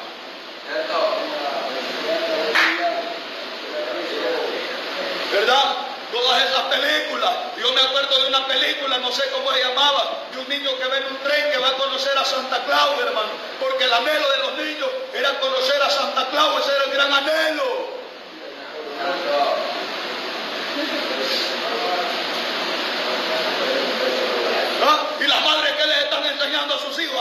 ¿Verdad? 5.33 5.90
Todas 6.11 6.43
esas 6.43 6.61
películas. 6.63 7.31
Yo 7.57 7.71
me 7.73 7.81
acuerdo 7.81 8.19
de 8.21 8.27
una 8.27 8.45
película, 8.45 8.97
no 8.97 9.11
sé 9.11 9.23
cómo 9.33 9.51
se 9.53 9.63
llamaba, 9.63 10.23
de 10.31 10.39
un 10.39 10.49
niño 10.49 10.77
que 10.77 10.85
ve 10.87 10.97
en 10.97 11.05
un 11.07 11.17
tren 11.23 11.51
que 11.51 11.57
va 11.57 11.69
a 11.69 11.73
conocer 11.73 12.17
a 12.17 12.25
Santa 12.25 12.63
Claus, 12.65 12.99
hermano. 12.99 13.29
Porque 13.59 13.85
el 13.85 13.93
anhelo 13.93 14.29
de 14.31 14.37
los 14.39 14.53
niños 14.57 14.89
era 15.13 15.39
conocer 15.39 15.81
a 15.81 15.89
Santa 15.89 16.27
Claus, 16.29 16.61
ese 16.61 16.75
era 16.75 16.83
el 16.85 16.91
gran 16.91 17.13
anhelo. 17.13 17.91
¿Ah? 24.83 24.99
Y 25.19 25.27
las 25.27 25.41
madres 25.43 25.71
que 25.73 25.85
les 25.87 25.97
están 26.03 26.25
enseñando 26.25 26.75
a 26.75 26.79
sus 26.79 26.99
hijos, 26.99 27.17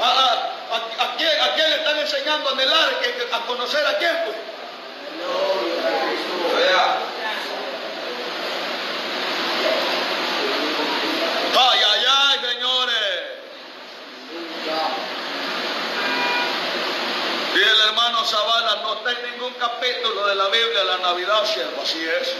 a, 0.00 0.04
a, 0.04 0.08
a, 0.08 1.04
a- 1.04 1.16
quién, 1.16 1.70
le 1.70 1.76
están 1.76 1.98
enseñando 1.98 2.48
a 2.48 2.52
anhelar, 2.52 2.90
a 3.32 3.38
conocer 3.46 3.86
a 3.86 3.98
quién, 3.98 4.16
pues. 4.24 4.36
Ay, 11.58 11.80
ay, 11.92 12.04
ay, 12.08 12.38
señores. 12.54 13.22
Y 17.54 17.58
el 17.62 17.80
hermano 17.88 18.24
Zavala 18.24 18.76
no 18.82 18.94
capítulo 19.58 20.26
de 20.26 20.34
la 20.34 20.48
Biblia 20.48 20.84
la 20.84 20.98
Navidad, 20.98 21.44
siervo, 21.44 21.82
así 21.82 22.04
es. 22.04 22.34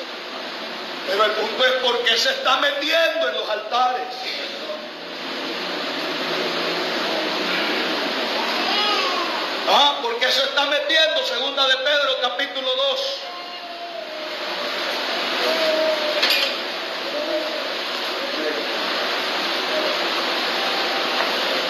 Pero 1.06 1.24
el 1.24 1.32
punto 1.32 1.64
es 1.64 1.72
por 1.82 1.98
qué 2.04 2.16
se 2.16 2.30
está 2.30 2.58
metiendo 2.58 3.28
en 3.28 3.34
los 3.34 3.48
altares. 3.48 4.06
Ah, 9.68 9.98
¿por 10.02 10.18
qué 10.18 10.30
se 10.30 10.42
está 10.42 10.66
metiendo? 10.66 11.24
Segunda 11.24 11.66
de 11.66 11.76
Pedro, 11.76 12.20
capítulo 12.20 12.68
2. 12.76 13.00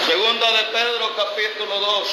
Segunda 0.06 0.52
de 0.52 0.64
Pedro, 0.64 1.16
capítulo 1.16 1.80
2. 1.80 2.08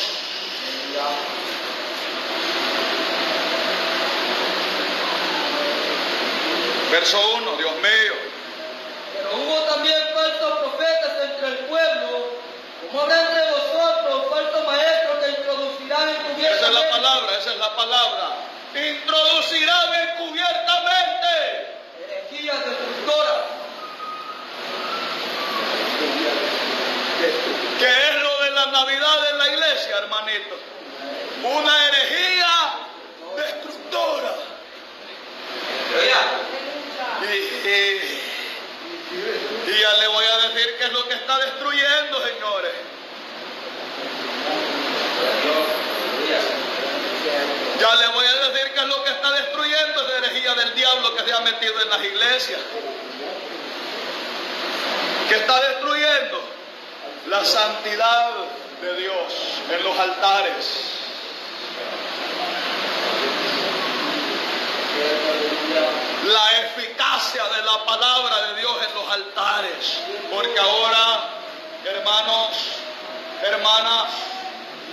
Verso 6.91 7.19
1, 7.35 7.57
Dios 7.57 7.75
mío. 7.75 8.13
Pero 9.13 9.43
hubo 9.43 9.61
también 9.69 9.97
falsos 10.13 10.59
profetas 10.59 11.11
entre 11.23 11.47
el 11.49 11.57
pueblo, 11.65 12.31
como 12.81 13.01
habrá 13.01 13.21
entre 13.21 13.51
vosotros 13.51 14.29
falsos 14.29 14.65
maestros 14.65 15.23
que 15.23 15.29
introducirán 15.29 16.09
Esa 16.09 16.67
es 16.67 16.73
la 16.73 16.89
encubiertamente 16.89 16.89
palabra, 16.89 17.37
esa 17.37 17.51
es 17.51 17.57
la 17.57 17.75
palabra. 17.75 18.35
Introducirán 18.73 19.93
encubiertamente. 19.93 21.29
herejías 22.09 22.65
destructoras, 22.65 23.59
¿Qué 27.79 27.85
es 27.85 28.23
lo 28.23 28.43
de 28.43 28.51
la 28.51 28.65
Navidad 28.67 29.29
en 29.31 29.37
la 29.37 29.47
iglesia, 29.47 29.97
hermanito? 29.99 30.55
Una 31.43 31.87
herejía 31.87 32.73
destructora. 33.37 34.35
Y, 35.89 36.38
y- 37.65 38.19
ya 39.81 39.93
le 39.97 40.07
voy 40.07 40.25
a 40.25 40.37
decir 40.49 40.75
qué 40.77 40.83
es 40.85 40.91
lo 40.93 41.07
que 41.07 41.13
está 41.15 41.37
destruyendo, 41.39 42.21
señores. 42.25 42.71
Ya 47.79 47.95
le 47.95 48.07
voy 48.09 48.25
a 48.25 48.49
decir 48.49 48.71
qué 48.73 48.79
es 48.81 48.85
lo 48.87 49.03
que 49.03 49.09
está 49.11 49.31
destruyendo 49.31 50.01
esa 50.07 50.17
herejía 50.17 50.53
del 50.55 50.75
diablo 50.75 51.15
que 51.15 51.23
se 51.23 51.33
ha 51.33 51.39
metido 51.41 51.81
en 51.81 51.89
las 51.89 52.03
iglesias. 52.03 52.59
¿Qué 55.29 55.35
está 55.35 55.61
destruyendo? 55.69 56.41
La 57.27 57.45
santidad 57.45 58.31
de 58.81 58.95
Dios 58.95 59.33
en 59.71 59.83
los 59.83 59.97
altares. 59.99 60.65
La 66.25 66.68
eficacia 67.19 67.43
de 67.43 67.63
la 67.63 67.85
palabra 67.85 68.47
de 68.47 68.59
Dios 68.61 68.75
en 68.87 68.95
los 68.95 69.11
altares. 69.11 69.99
Porque 70.31 70.59
ahora, 70.59 71.29
hermanos, 71.85 72.57
hermanas, 73.43 74.09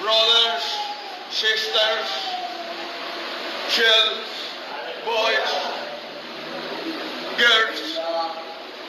brothers, 0.00 0.64
sisters, 1.30 2.08
children, 3.70 4.18
boys, 5.04 5.50
girls. 7.36 8.00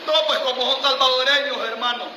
No, 0.05 0.13
pues 0.27 0.39
como 0.39 0.71
son 0.71 0.81
salvadoreños, 0.81 1.57
hermanos. 1.67 2.07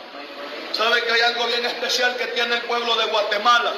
¿Sabe 0.73 1.03
que 1.03 1.13
hay 1.13 1.21
algo 1.21 1.47
bien 1.47 1.67
especial 1.67 2.17
que 2.17 2.29
tiene 2.29 2.55
el 2.55 2.63
pueblo 2.63 2.95
de 2.97 3.07
Guatemala? 3.07 3.73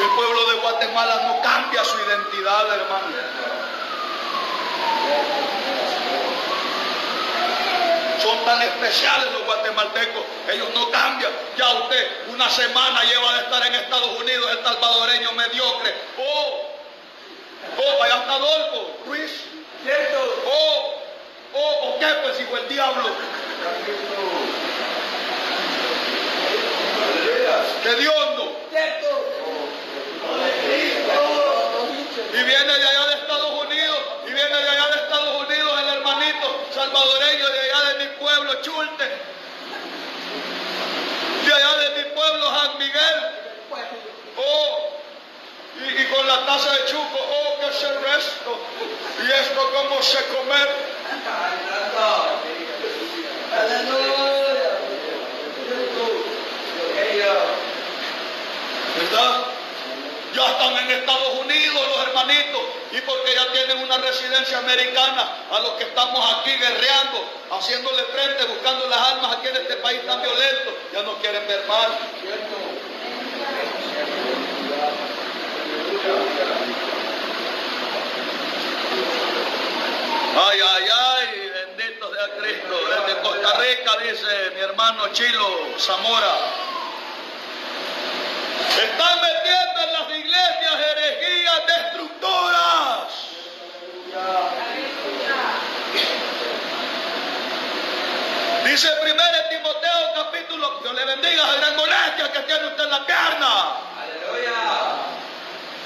El 0.00 0.08
pueblo 0.14 0.46
de 0.46 0.54
Guatemala 0.60 1.22
no 1.26 1.42
cambia 1.42 1.84
su 1.84 1.96
identidad, 1.98 2.72
hermano. 2.72 3.57
Son 8.22 8.44
tan 8.44 8.62
especiales 8.62 9.32
los 9.32 9.44
guatemaltecos, 9.44 10.22
ellos 10.52 10.68
no 10.74 10.90
cambian. 10.90 11.32
Ya 11.56 11.68
usted 11.74 12.08
una 12.28 12.48
semana 12.50 13.02
lleva 13.04 13.32
de 13.34 13.40
estar 13.44 13.66
en 13.66 13.74
Estados 13.74 14.20
Unidos, 14.20 14.50
el 14.50 14.64
salvadoreño 14.64 15.32
mediocre. 15.32 15.94
Oh, 16.18 16.62
oh, 17.78 18.02
allá 18.02 18.16
está 18.16 18.34
Adolfo, 18.34 18.90
Luis. 19.06 19.48
¿cierto? 19.82 20.42
Oh, 20.46 20.94
oh, 21.54 21.88
¿o 21.88 21.98
qué? 21.98 22.06
Pues 22.22 22.40
hijo 22.40 22.56
el 22.56 22.68
diablo. 22.68 23.08
Que 27.82 27.94
Dios 27.94 28.14
no. 28.36 28.52
Cierto. 28.70 29.08
Y 32.32 32.42
viene 32.44 32.72
de 32.78 32.88
allá 32.88 33.06
de 33.06 33.14
Estados 33.14 33.64
Unidos, 33.64 33.98
y 34.26 34.32
viene 34.32 34.48
de 34.48 34.68
allá 34.68 34.86
de 34.88 35.02
Estados 35.02 35.46
Unidos 35.46 35.80
el 35.80 35.88
hermanito 35.88 36.66
salvadoreño 36.74 37.48
de 37.48 37.60
allá 37.60 37.80
de 37.88 38.04
mi 38.04 38.16
pueblo, 38.16 38.62
Chulte. 38.62 39.04
De 41.46 41.54
allá 41.54 41.76
de 41.78 42.02
mi 42.02 42.10
pueblo, 42.10 42.46
San 42.46 42.78
Miguel. 42.78 43.16
Oh, 44.36 44.90
y, 45.80 46.02
y 46.02 46.04
con 46.06 46.17
la 46.28 46.44
taza 46.44 46.70
de 46.72 46.84
chuco, 46.84 47.18
oh, 47.18 47.58
¿qué 47.58 47.68
es 47.68 47.82
el 47.84 48.00
resto? 48.02 48.60
Y 49.24 49.30
esto 49.32 49.70
cómo 49.72 50.02
se 50.02 50.24
comer. 50.26 50.68
Aleluya. 53.58 54.28
¿Verdad? 58.98 59.44
Ya 60.34 60.46
están 60.50 60.76
en 60.76 60.90
Estados 60.90 61.34
Unidos 61.40 61.82
los 61.96 62.06
hermanitos 62.06 62.62
y 62.92 63.00
porque 63.00 63.34
ya 63.34 63.50
tienen 63.52 63.78
una 63.78 63.96
residencia 63.96 64.58
americana 64.58 65.46
a 65.50 65.60
los 65.60 65.72
que 65.72 65.84
estamos 65.84 66.20
aquí 66.34 66.50
guerreando, 66.50 67.24
haciéndole 67.52 68.02
frente, 68.04 68.44
buscando 68.44 68.86
las 68.88 68.98
armas 68.98 69.36
aquí 69.36 69.48
en 69.48 69.56
este 69.56 69.76
país 69.76 70.04
tan 70.04 70.20
violento, 70.20 70.76
ya 70.92 71.02
no 71.02 71.14
quieren 71.16 71.46
ver 71.48 71.64
mal. 71.66 71.98
Ay, 80.40 80.60
ay, 80.60 80.84
ay, 80.94 81.50
bendito 81.50 82.14
sea 82.14 82.28
Cristo. 82.38 82.76
Desde 82.86 83.20
Costa 83.22 83.58
Rica 83.58 83.92
dice 84.04 84.50
mi 84.54 84.60
hermano 84.60 85.08
Chilo 85.12 85.48
Zamora. 85.78 86.34
Están 88.70 89.20
metiendo 89.20 89.80
en 89.82 89.92
las 89.94 90.08
iglesias 90.16 90.74
herejías 90.90 91.66
destructoras. 91.66 93.08
Dice 98.64 98.88
1 99.02 99.22
Timoteo 99.50 100.14
capítulo, 100.14 100.78
Dios 100.82 100.94
le 100.94 101.04
bendiga 101.04 101.46
la 101.48 101.54
gran 101.54 101.76
molestia 101.76 102.32
que 102.32 102.40
tiene 102.40 102.66
usted 102.68 102.84
en 102.84 102.90
la 102.90 103.06
pierna. 103.06 103.76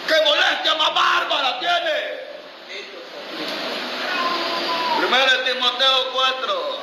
¿Qué 0.09 0.15
molestia 0.27 0.75
más 0.75 0.95
bárbara 0.95 1.59
tiene? 1.59 2.22
1 5.13 5.45
Timoteo 5.45 6.11
4. 6.13 6.79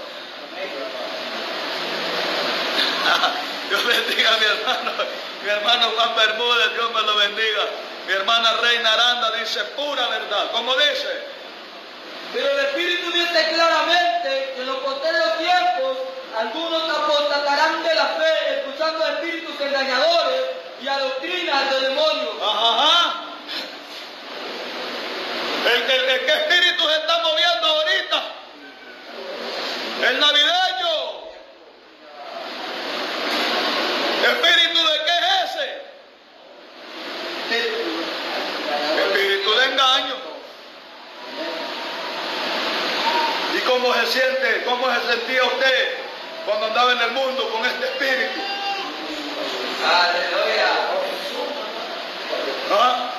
Dios 3.70 3.86
bendiga 3.86 4.34
a 4.34 4.38
mi 4.38 4.46
hermano, 4.46 4.92
mi 5.44 5.50
hermano 5.50 5.92
Juan 5.96 6.16
Bermúdez, 6.16 6.74
Dios 6.76 6.92
me 6.94 7.02
lo 7.02 7.16
bendiga. 7.16 7.64
Mi 8.08 8.14
hermana 8.14 8.54
Reina 8.62 8.94
Aranda 8.94 9.32
dice 9.32 9.64
pura 9.76 10.08
verdad. 10.08 10.52
¿Cómo 10.52 10.76
dice? 10.76 11.24
Pero 12.34 12.50
el 12.52 12.60
Espíritu 12.66 13.12
dice 13.12 13.50
claramente 13.54 14.54
que 14.56 14.62
en 14.62 14.68
los 14.68 14.78
posteriores 14.78 15.38
tiempos 15.40 15.98
algunos 16.38 16.84
apostatarán 16.98 17.84
de 17.84 17.96
la 17.96 18.06
fe, 18.06 18.60
escuchando 18.60 19.06
a 19.06 19.10
espíritus 19.14 19.60
engañadores 19.60 20.42
y 20.82 20.88
a 20.88 21.00
doctrinas 21.00 21.72
de 21.72 21.80
demonios. 21.82 22.36
Ajá, 22.42 22.70
ajá. 22.84 23.14
El, 25.74 25.82
el- 25.92 26.10
el- 26.10 26.26
¿Qué 26.26 26.32
espíritu 26.34 26.88
se 26.88 26.96
está 26.96 27.18
moviendo? 27.20 27.59
El 30.08 30.20
navideño. 30.20 30.94
¿Espíritu 34.24 34.80
de 34.80 34.96
qué 35.06 35.16
es 35.20 35.52
ese? 35.52 35.68
Espíritu 39.06 39.50
de 39.56 39.66
engaño. 39.66 40.16
¿Y 43.56 43.60
cómo 43.62 43.94
se 43.94 44.06
siente? 44.08 44.64
¿Cómo 44.66 44.88
se 44.94 45.02
sentía 45.12 45.44
usted 45.44 45.98
cuando 46.46 46.68
andaba 46.68 46.92
en 46.94 47.02
el 47.02 47.12
mundo 47.12 47.50
con 47.50 47.66
este 47.66 47.86
espíritu? 47.86 48.42
¿Ah? 52.72 53.19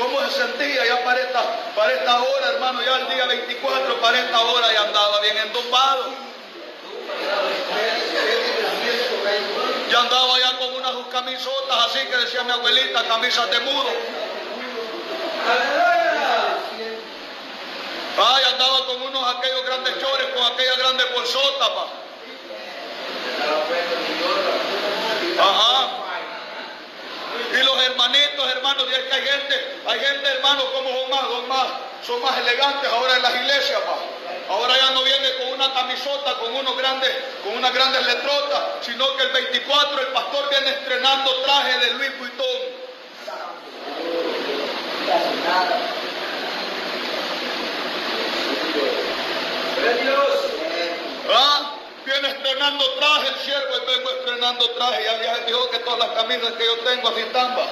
¿Cómo 0.00 0.18
se 0.22 0.30
sentía 0.30 0.86
ya 0.86 1.04
para 1.04 1.20
esta, 1.20 1.42
para 1.76 1.92
esta 1.92 2.22
hora, 2.22 2.48
hermano? 2.54 2.80
Ya 2.82 2.96
el 3.00 3.08
día 3.10 3.26
24, 3.26 4.00
para 4.00 4.18
esta 4.18 4.40
hora 4.40 4.72
ya 4.72 4.80
andaba 4.84 5.20
bien 5.20 5.36
endumbado. 5.36 6.06
Ya 9.90 10.00
andaba 10.00 10.38
ya 10.38 10.56
con 10.56 10.74
unas 10.74 11.06
camisotas 11.12 11.76
así 11.84 11.98
que 12.06 12.16
decía 12.16 12.42
mi 12.44 12.50
abuelita, 12.50 13.02
camisas 13.08 13.50
de 13.50 13.60
mudo. 13.60 13.90
Ay, 18.16 18.44
andaba 18.52 18.86
con 18.86 19.02
unos 19.02 19.36
aquellos 19.36 19.66
grandes 19.66 20.00
chores, 20.00 20.26
con 20.34 20.44
aquellas 20.50 20.78
grandes 20.78 21.12
bolsotas, 21.12 21.68
pa. 21.68 21.86
Ajá. 25.42 25.99
Y 27.52 27.62
los 27.64 27.82
hermanitos, 27.82 28.50
hermanos, 28.50 28.86
y 28.90 28.92
es 28.92 28.98
que 29.00 29.14
hay 29.14 29.22
gente, 29.22 29.80
hay 29.86 30.00
gente, 30.00 30.28
hermanos, 30.28 30.64
como 30.72 30.90
son 30.90 31.10
más, 31.10 31.20
son 31.20 31.48
más, 31.48 31.66
son 32.06 32.22
más 32.22 32.38
elegantes 32.38 32.90
ahora 32.90 33.16
en 33.16 33.22
las 33.22 33.34
iglesias, 33.34 33.80
pa. 33.80 33.96
Ahora 34.50 34.76
ya 34.76 34.90
no 34.90 35.02
viene 35.04 35.36
con 35.36 35.48
una 35.52 35.72
camisota, 35.72 36.34
con 36.38 36.54
unos 36.54 36.76
grandes, 36.76 37.10
con 37.44 37.56
unas 37.56 37.72
grandes 37.72 38.04
letrotas, 38.04 38.62
sino 38.80 39.16
que 39.16 39.22
el 39.22 39.30
24 39.30 40.00
el 40.00 40.06
pastor 40.08 40.50
viene 40.50 40.70
estrenando 40.70 41.42
traje 41.42 41.78
de 41.78 41.94
Louis 41.94 42.18
Vuitton. 42.18 42.80
¿Ah? 51.32 51.69
Viene 52.10 52.28
estrenando 52.28 52.84
traje 52.94 53.28
el 53.28 53.36
siervo 53.36 53.68
y 53.76 53.86
vengo 53.86 54.10
estrenando 54.10 54.68
traje. 54.70 55.04
Ya, 55.04 55.22
ya 55.22 55.36
dijo 55.46 55.70
que 55.70 55.78
todas 55.78 56.00
las 56.00 56.08
camisas 56.08 56.52
que 56.54 56.64
yo 56.64 56.76
tengo 56.78 57.08
así 57.08 57.22
va. 57.32 57.66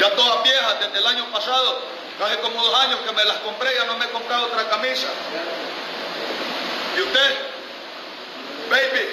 Ya 0.00 0.16
todas 0.16 0.42
viejas 0.42 0.80
desde 0.80 0.98
el 0.98 1.06
año 1.06 1.30
pasado, 1.30 1.78
hace 2.24 2.38
como 2.40 2.60
dos 2.60 2.74
años 2.80 2.98
que 3.06 3.12
me 3.12 3.24
las 3.24 3.36
compré, 3.38 3.72
ya 3.72 3.84
no 3.84 3.96
me 3.98 4.06
he 4.06 4.08
comprado 4.08 4.46
otra 4.46 4.68
camisa. 4.68 5.06
¿Y 6.96 7.02
usted? 7.02 7.36
Baby. 8.70 9.08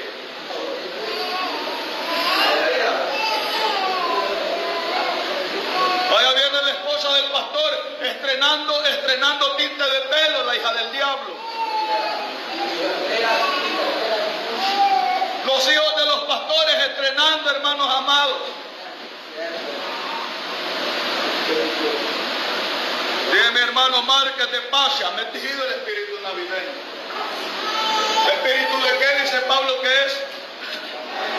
Allá 6.17 6.33
viene 6.33 6.61
la 6.63 6.71
esposa 6.71 7.13
del 7.13 7.25
pastor 7.25 7.97
estrenando, 8.01 8.83
estrenando 8.83 9.55
tinte 9.57 9.83
de 9.83 9.99
pelo, 10.01 10.43
la 10.45 10.55
hija 10.55 10.73
del 10.73 10.91
diablo. 10.91 11.54
Los 15.45 15.71
hijos 15.71 15.95
de 15.95 16.05
los 16.05 16.19
pastores 16.23 16.75
estrenando, 16.89 17.49
hermanos 17.51 17.95
amados. 17.95 18.37
Dice 23.31 23.51
mi 23.51 23.59
hermano 23.59 24.01
Márquez 24.03 24.51
de 24.51 24.61
Pasha, 24.61 25.11
metido 25.11 25.63
el 25.65 25.71
espíritu 25.73 26.21
navideño. 26.23 26.73
¿Espíritu 28.33 28.81
de 28.81 28.97
qué 28.99 29.21
dice 29.23 29.39
Pablo 29.47 29.81
que 29.81 30.05
es? 30.05 30.13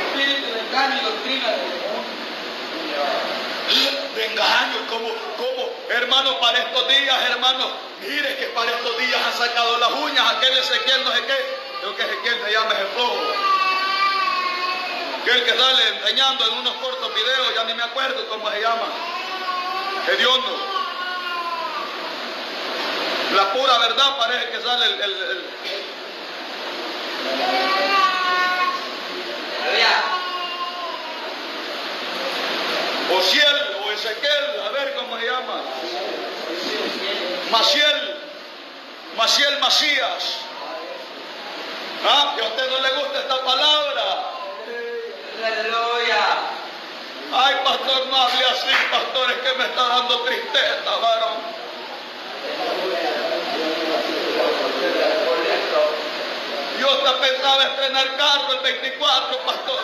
Espíritu 0.07 0.53
de 0.53 0.61
engaño 0.61 0.97
y 1.01 1.05
doctrina 1.05 1.49
de. 1.51 1.87
De 4.15 4.27
engaño, 4.27 4.87
como, 4.89 5.09
como, 5.37 5.71
hermano, 5.91 6.39
para 6.41 6.59
estos 6.59 6.89
días, 6.89 7.17
hermano, 7.31 7.71
mire 8.01 8.37
que 8.37 8.47
para 8.47 8.71
estos 8.71 8.99
días 8.99 9.21
han 9.27 9.33
sacado 9.47 9.79
las 9.79 9.91
uñas, 9.93 10.31
aquel 10.37 10.57
Ezequiel 10.57 11.05
no 11.05 11.13
sé 11.13 11.23
qué, 11.27 11.59
creo 11.81 11.97
que 11.97 12.03
Ezequiel 12.03 12.43
se 12.45 12.53
llama 12.53 12.73
el 12.79 12.87
flojo. 12.89 13.21
Que 15.25 15.31
el 15.33 15.45
que 15.45 15.51
sale 15.59 15.89
enseñando 15.89 16.47
en 16.47 16.59
unos 16.59 16.75
cortos 16.75 17.13
videos, 17.15 17.55
ya 17.55 17.65
ni 17.65 17.75
me 17.75 17.83
acuerdo 17.83 18.29
cómo 18.29 18.49
se 18.51 18.61
llama. 18.61 18.87
Hediondo. 20.09 20.57
La 23.35 23.53
pura 23.53 23.79
verdad 23.79 24.17
parece 24.19 24.51
que 24.51 24.61
sale 24.63 24.87
el, 24.87 24.93
el- 25.03 25.23
el- 25.23 25.47
Ociel 33.13 33.77
o 33.85 33.93
Ezequiel, 33.93 34.61
a 34.67 34.69
ver 34.71 34.95
cómo 34.95 35.19
se 35.19 35.27
llama. 35.27 35.63
Maciel, 37.51 38.17
Maciel 39.17 39.59
Macías. 39.61 40.39
¿Ah? 42.05 42.35
Que 42.37 42.45
a 42.45 42.49
usted 42.49 42.71
no 42.71 42.81
le 42.81 42.91
gusta 42.91 43.19
esta 43.21 43.45
palabra. 43.45 44.03
Aleluya. 45.45 46.57
Ay, 47.33 47.55
pastor, 47.65 48.07
no 48.07 48.17
hable 48.17 48.45
así, 48.47 48.75
pastor, 48.91 49.31
es 49.31 49.39
que 49.39 49.59
me 49.59 49.65
está 49.65 49.89
dando 49.89 50.21
tristeza, 50.23 50.97
varón. 51.01 51.37
Yo 56.79 56.91
hasta 56.91 57.21
pensaba 57.21 57.63
estrenar 57.65 58.17
carro 58.17 58.53
el 58.53 58.61
24, 58.61 59.39
pastor. 59.39 59.81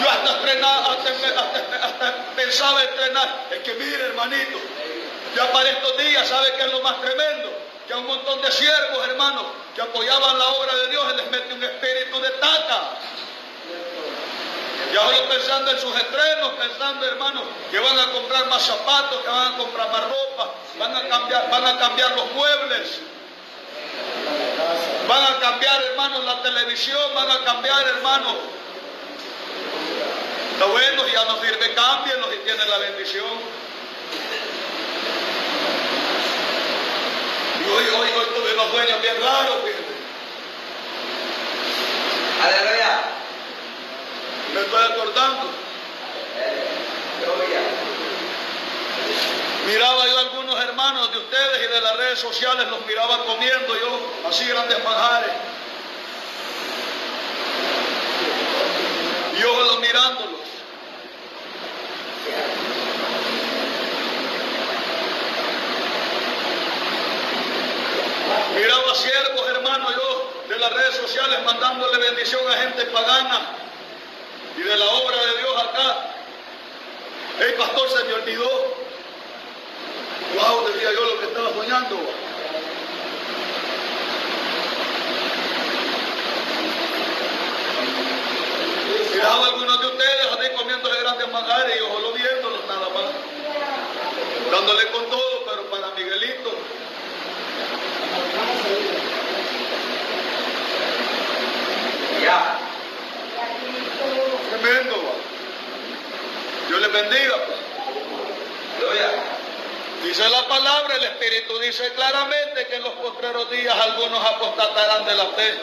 Yo 0.00 0.10
hasta, 0.10 0.36
estrenaba, 0.36 0.92
hasta, 0.92 2.34
pensaba 2.36 2.82
estrenar. 2.82 3.46
Es 3.50 3.58
que 3.60 3.74
mire, 3.74 4.06
hermanito, 4.06 4.58
ya 5.34 5.50
para 5.52 5.68
estos 5.70 5.96
días, 5.98 6.28
¿sabe 6.28 6.52
qué 6.56 6.62
es 6.62 6.72
lo 6.72 6.80
más 6.80 7.00
tremendo? 7.00 7.50
Que 7.86 7.94
a 7.94 7.98
un 7.98 8.06
montón 8.06 8.40
de 8.42 8.52
siervos, 8.52 9.06
hermanos, 9.08 9.46
que 9.74 9.82
apoyaban 9.82 10.38
la 10.38 10.46
obra 10.46 10.74
de 10.74 10.88
Dios, 10.88 11.16
les 11.16 11.30
mete 11.30 11.54
un 11.54 11.64
espíritu 11.64 12.20
de 12.20 12.30
taca. 12.30 12.80
Ya 14.92 15.00
solo 15.02 15.28
pensando 15.28 15.70
en 15.70 15.78
sus 15.78 15.94
estrenos, 15.96 16.52
pensando, 16.58 17.06
hermanos, 17.06 17.42
que 17.70 17.78
van 17.78 17.98
a 17.98 18.10
comprar 18.12 18.46
más 18.48 18.62
zapatos, 18.62 19.20
que 19.20 19.28
van 19.28 19.54
a 19.54 19.56
comprar 19.58 19.90
más 19.90 20.02
ropa, 20.02 20.54
van 20.78 20.96
a 20.96 21.08
cambiar, 21.08 21.50
van 21.50 21.66
a 21.66 21.78
cambiar 21.78 22.10
los 22.12 22.32
muebles, 22.32 23.00
van 25.06 25.22
a 25.24 25.40
cambiar, 25.40 25.82
hermanos, 25.82 26.24
la 26.24 26.42
televisión, 26.42 27.02
van 27.14 27.30
a 27.30 27.44
cambiar, 27.44 27.86
hermanos. 27.88 28.34
Está 30.52 30.66
bueno, 30.66 31.06
ya 31.06 31.24
no 31.24 31.40
sirve, 31.40 31.74
cámbienlos 31.74 32.34
y 32.34 32.38
tienen 32.38 32.68
la 32.68 32.78
bendición. 32.78 33.26
Y 37.60 37.70
hoy, 37.70 37.84
hoy, 37.84 38.08
hoy 38.18 38.26
tuve 38.34 38.54
unos 38.54 38.70
sueños 38.72 39.02
bien 39.02 39.14
raros, 39.22 39.56
fíjate. 39.64 39.98
Aleluya. 42.42 43.00
Me 44.54 44.60
estoy 44.60 44.84
acordando. 44.84 45.50
Miraba 49.66 50.06
yo 50.08 50.16
a 50.16 50.20
algunos 50.20 50.60
hermanos 50.64 51.12
de 51.12 51.18
ustedes 51.18 51.68
y 51.68 51.72
de 51.72 51.80
las 51.82 51.96
redes 51.98 52.18
sociales, 52.18 52.66
los 52.68 52.86
miraba 52.86 53.24
comiendo 53.26 53.78
yo, 53.78 54.28
así 54.28 54.46
grandes 54.46 54.82
manjares. 54.82 55.30
Y 59.38 59.42
solo 59.42 59.76
mirándolos. 59.80 60.40
Miraba 68.56 68.94
siervos, 68.96 69.48
hermanos, 69.48 69.94
yo 69.94 70.32
de 70.48 70.58
las 70.58 70.72
redes 70.72 70.96
sociales 70.96 71.38
mandándole 71.44 71.98
bendición 71.98 72.40
a 72.50 72.56
gente 72.56 72.84
pagana 72.86 73.52
y 74.56 74.60
de 74.62 74.76
la 74.76 74.86
obra 74.86 75.16
de 75.16 75.38
Dios 75.38 75.62
acá. 75.62 76.14
El 77.40 77.54
pastor 77.54 77.88
se 77.90 78.04
me 78.04 78.14
olvidó. 78.14 78.74
Wow, 80.34 80.66
decía 80.72 80.92
yo 80.92 81.04
lo 81.04 81.20
que 81.20 81.26
estaba 81.26 81.50
soñando. 81.52 81.96
A 89.22 89.46
algunos 89.46 89.80
de 89.80 89.86
ustedes 89.86 90.26
así 90.32 90.50
comiéndole 90.56 91.00
grandes 91.00 91.28
manjares 91.32 91.76
y 91.76 91.78
yo 91.78 91.88
solo 91.92 92.12
viéndolos 92.12 92.60
nada 92.66 92.88
más. 92.90 93.04
Dándole 94.50 94.86
con 94.90 95.10
todo, 95.10 95.44
pero 95.44 95.62
para 95.70 95.88
Miguelito. 95.94 96.50
Ya. 102.22 102.58
Tremendo, 104.50 104.94
va. 104.96 106.68
Dios 106.68 106.80
les 106.80 106.92
bendiga. 106.92 107.36
pues. 107.46 107.68
Dice 110.02 110.28
la 110.28 110.46
palabra, 110.46 110.94
el 110.94 111.04
Espíritu 111.04 111.58
dice 111.58 111.92
claramente 111.92 112.66
que 112.68 112.76
en 112.76 112.82
los 112.84 112.92
postreros 112.94 113.50
días 113.50 113.76
algunos 113.78 114.24
apostatarán 114.24 115.04
de 115.04 115.14
la 115.14 115.26
fe, 115.26 115.54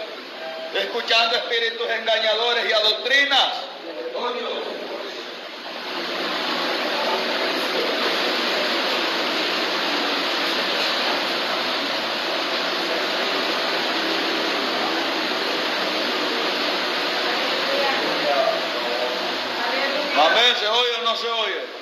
escuchando 0.74 1.36
espíritus 1.36 1.90
engañadores 1.90 2.70
y 2.70 2.74
a 2.74 2.80
doctrinas. 2.80 3.54
Amén, 20.18 20.56
¿se 20.60 20.68
oye 20.68 20.92
o 21.00 21.04
no 21.04 21.16
se 21.16 21.30
oye? 21.30 21.76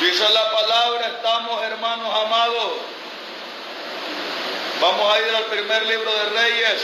Dice 0.00 0.28
la 0.28 0.52
palabra, 0.52 1.06
estamos 1.06 1.62
hermanos 1.62 2.24
amados. 2.26 2.93
Vamos 4.84 5.16
a 5.16 5.18
ir 5.18 5.34
al 5.34 5.44
primer 5.44 5.82
libro 5.86 6.12
de 6.12 6.24
Reyes, 6.42 6.82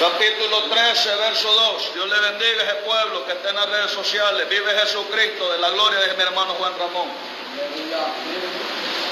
capítulo 0.00 0.62
13, 0.64 1.14
verso 1.14 1.48
2. 1.48 1.94
Dios 1.94 2.08
le 2.08 2.18
bendiga 2.18 2.62
a 2.62 2.64
ese 2.64 2.74
pueblo 2.84 3.24
que 3.24 3.32
está 3.34 3.50
en 3.50 3.54
las 3.54 3.70
redes 3.70 3.92
sociales. 3.92 4.48
Vive 4.48 4.80
Jesucristo 4.80 5.52
de 5.52 5.58
la 5.58 5.70
gloria 5.70 6.00
de 6.00 6.14
mi 6.16 6.22
hermano 6.24 6.54
Juan 6.54 6.72
Ramón. 6.76 7.08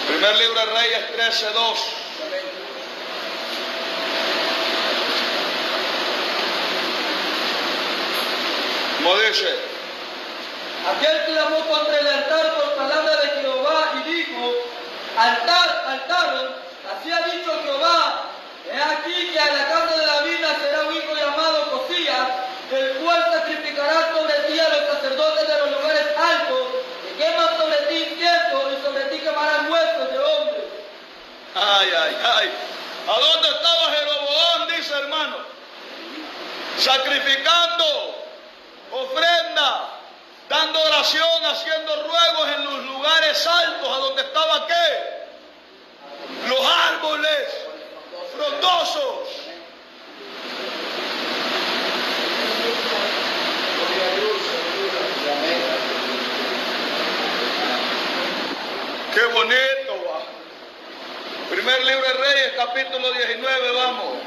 Primer 0.08 0.36
libro 0.36 0.58
de 0.58 0.66
Reyes 0.66 1.12
13, 1.12 1.46
2. 1.52 1.78
Como 8.96 9.16
dice, 9.20 9.75
Aquel 10.86 11.24
clamó 11.26 11.66
contra 11.66 11.98
el 11.98 12.06
altar 12.06 12.54
por 12.54 12.74
palabra 12.76 13.16
de 13.16 13.28
Jehová 13.40 13.92
y 13.96 14.10
dijo, 14.12 14.52
altar, 15.18 15.84
altar, 15.88 16.58
así 16.94 17.10
ha 17.10 17.22
dicho 17.22 17.60
Jehová, 17.64 18.22
he 18.70 18.80
aquí 18.80 19.32
que 19.32 19.40
a 19.40 19.52
la 19.52 19.68
casa 19.68 19.96
de 19.96 20.06
la 20.06 20.20
vida 20.20 20.56
será 20.60 20.82
un 20.82 20.94
hijo 20.94 21.14
llamado 21.16 21.70
Cosías, 21.72 22.28
el 22.70 22.96
cual 22.98 23.24
sacrificará 23.32 24.12
sobre 24.14 24.34
ti 24.46 24.60
a 24.60 24.68
los 24.68 24.94
sacerdotes 24.94 25.48
de 25.48 25.58
los 25.58 25.70
lugares 25.72 26.06
altos, 26.16 26.66
que 27.02 27.24
queman 27.24 27.56
sobre 27.58 27.76
ti 27.88 27.94
incienso 28.12 28.70
y 28.70 28.84
sobre 28.84 29.04
ti 29.06 29.18
quemarán 29.18 29.70
huesos 29.70 30.12
de 30.12 30.18
hombres. 30.18 30.64
Ay, 31.56 31.88
ay, 31.98 32.16
ay. 32.36 32.52
¿A 33.08 33.20
dónde 33.20 33.48
estaba 33.48 33.90
Jeroboam? 33.90 34.68
Dice 34.68 34.94
hermano. 34.94 35.36
Sacrificando 36.78 38.24
ofrenda, 38.92 39.95
dando 40.48 40.80
oración, 40.80 41.44
haciendo 41.44 42.02
ruegos 42.02 42.48
en 42.56 42.64
los 42.64 42.84
lugares 42.84 43.46
altos, 43.46 43.88
a 43.88 43.98
donde 43.98 44.22
estaba 44.22 44.66
qué? 44.66 46.48
Los 46.48 46.60
árboles 46.60 47.66
frondosos. 48.34 49.28
Qué 59.14 59.24
bonito 59.24 60.04
va. 60.06 60.20
Primer 61.48 61.84
libro 61.86 62.02
de 62.02 62.12
Reyes, 62.12 62.52
capítulo 62.56 63.12
19, 63.12 63.72
vamos. 63.72 64.18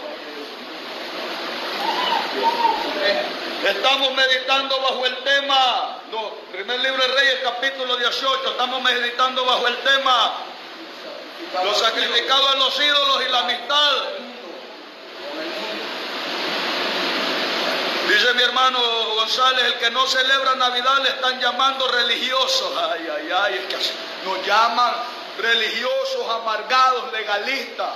Estamos 3.68 4.16
meditando 4.16 4.82
bajo 4.82 5.06
el 5.06 5.18
tema, 5.18 5.99
no, 6.12 6.32
primer 6.52 6.80
libro 6.80 7.02
de 7.02 7.08
Reyes, 7.08 7.40
capítulo 7.44 7.96
18, 7.98 8.52
estamos 8.52 8.82
meditando 8.82 9.46
bajo 9.46 9.68
el 9.68 9.78
tema, 9.78 10.34
los 11.64 11.78
sacrificados 11.78 12.56
a 12.56 12.56
los 12.58 12.80
ídolos 12.80 13.22
y 13.28 13.32
la 13.32 13.40
amistad. 13.40 13.92
Dice 18.08 18.34
mi 18.34 18.42
hermano 18.42 18.80
González, 19.16 19.66
el 19.66 19.74
que 19.76 19.92
no 19.92 20.08
celebra 20.08 20.56
Navidad 20.56 20.98
le 21.04 21.10
están 21.10 21.40
llamando 21.40 21.88
religiosos. 21.90 22.72
Ay, 22.92 23.08
ay, 23.16 23.30
ay, 23.44 23.54
es 23.56 23.76
que 23.76 24.28
nos 24.28 24.46
llaman 24.46 24.94
religiosos, 25.38 26.28
amargados, 26.30 27.12
legalistas. 27.14 27.94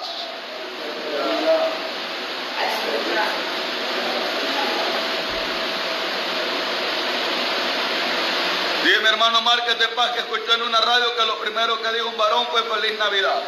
Dice 8.84 9.00
mi 9.00 9.08
hermano 9.08 9.42
Márquez 9.42 9.80
de 9.80 9.88
Paz 9.90 10.12
que 10.12 10.20
escuchó 10.20 10.54
en 10.56 10.64
una 10.64 10.82
radio 10.82 11.16
que 11.16 11.26
lo 11.26 11.40
primero 11.40 11.82
que 11.82 11.92
dijo 11.94 12.10
un 12.10 12.18
varón 12.18 12.46
fue 12.52 12.64
feliz 12.64 13.00
Navidad. 13.00 13.42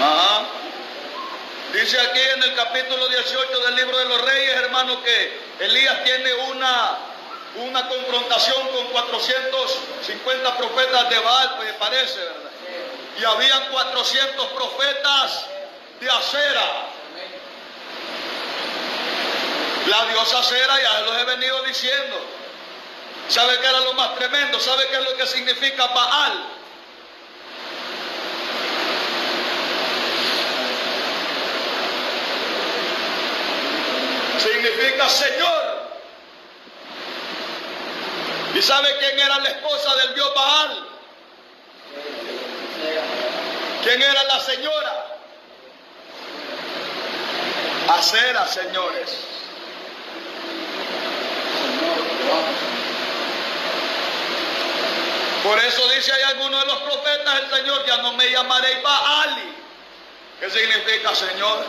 Ajá. 0.00 0.46
Dice 1.72 1.98
aquí 2.00 2.20
en 2.20 2.42
el 2.44 2.54
capítulo 2.54 3.08
18 3.08 3.60
del 3.60 3.74
libro 3.74 3.98
de 3.98 4.04
los 4.04 4.20
reyes, 4.22 4.54
hermano, 4.56 5.02
que 5.02 5.40
Elías 5.58 6.04
tiene 6.04 6.32
una, 6.50 6.98
una 7.56 7.88
confrontación 7.88 8.68
con 8.68 8.86
450 8.88 10.56
profetas 10.58 11.10
de 11.10 11.18
Baal, 11.18 11.54
pues 11.56 11.72
parece, 11.72 12.20
¿verdad? 12.20 12.50
Y 13.18 13.24
habían 13.24 13.68
400 13.70 14.46
profetas 14.48 15.46
de 15.98 16.10
acera. 16.10 16.91
La 19.86 20.06
diosa 20.06 20.42
Cera, 20.42 20.80
ya 20.80 21.00
los 21.00 21.18
he 21.18 21.24
venido 21.24 21.62
diciendo, 21.64 22.20
¿Sabe 23.28 23.58
qué 23.60 23.66
era 23.66 23.80
lo 23.80 23.94
más 23.94 24.14
tremendo? 24.16 24.60
¿Sabe 24.60 24.88
qué 24.88 24.96
es 24.96 25.04
lo 25.04 25.16
que 25.16 25.26
significa 25.26 25.86
Baal? 25.86 26.44
Significa 34.38 35.08
Señor. 35.08 35.82
¿Y 38.54 38.60
sabe 38.60 38.96
quién 38.98 39.18
era 39.18 39.38
la 39.38 39.48
esposa 39.48 39.96
del 39.96 40.14
dios 40.14 40.34
Baal? 40.34 40.88
¿Quién 43.82 44.02
era 44.02 44.24
la 44.24 44.40
señora? 44.40 45.06
Acera, 47.88 48.46
señores. 48.46 49.31
Por 55.44 55.58
eso 55.58 55.88
dice 55.90 56.12
hay 56.12 56.22
alguno 56.22 56.58
de 56.58 56.66
los 56.66 56.76
profetas 56.82 57.40
el 57.40 57.56
Señor, 57.58 57.84
ya 57.86 57.96
no 57.98 58.12
me 58.12 58.30
llamaré 58.30 58.80
Baali. 58.80 59.56
¿Qué 60.40 60.50
significa 60.50 61.14
Señor? 61.14 61.64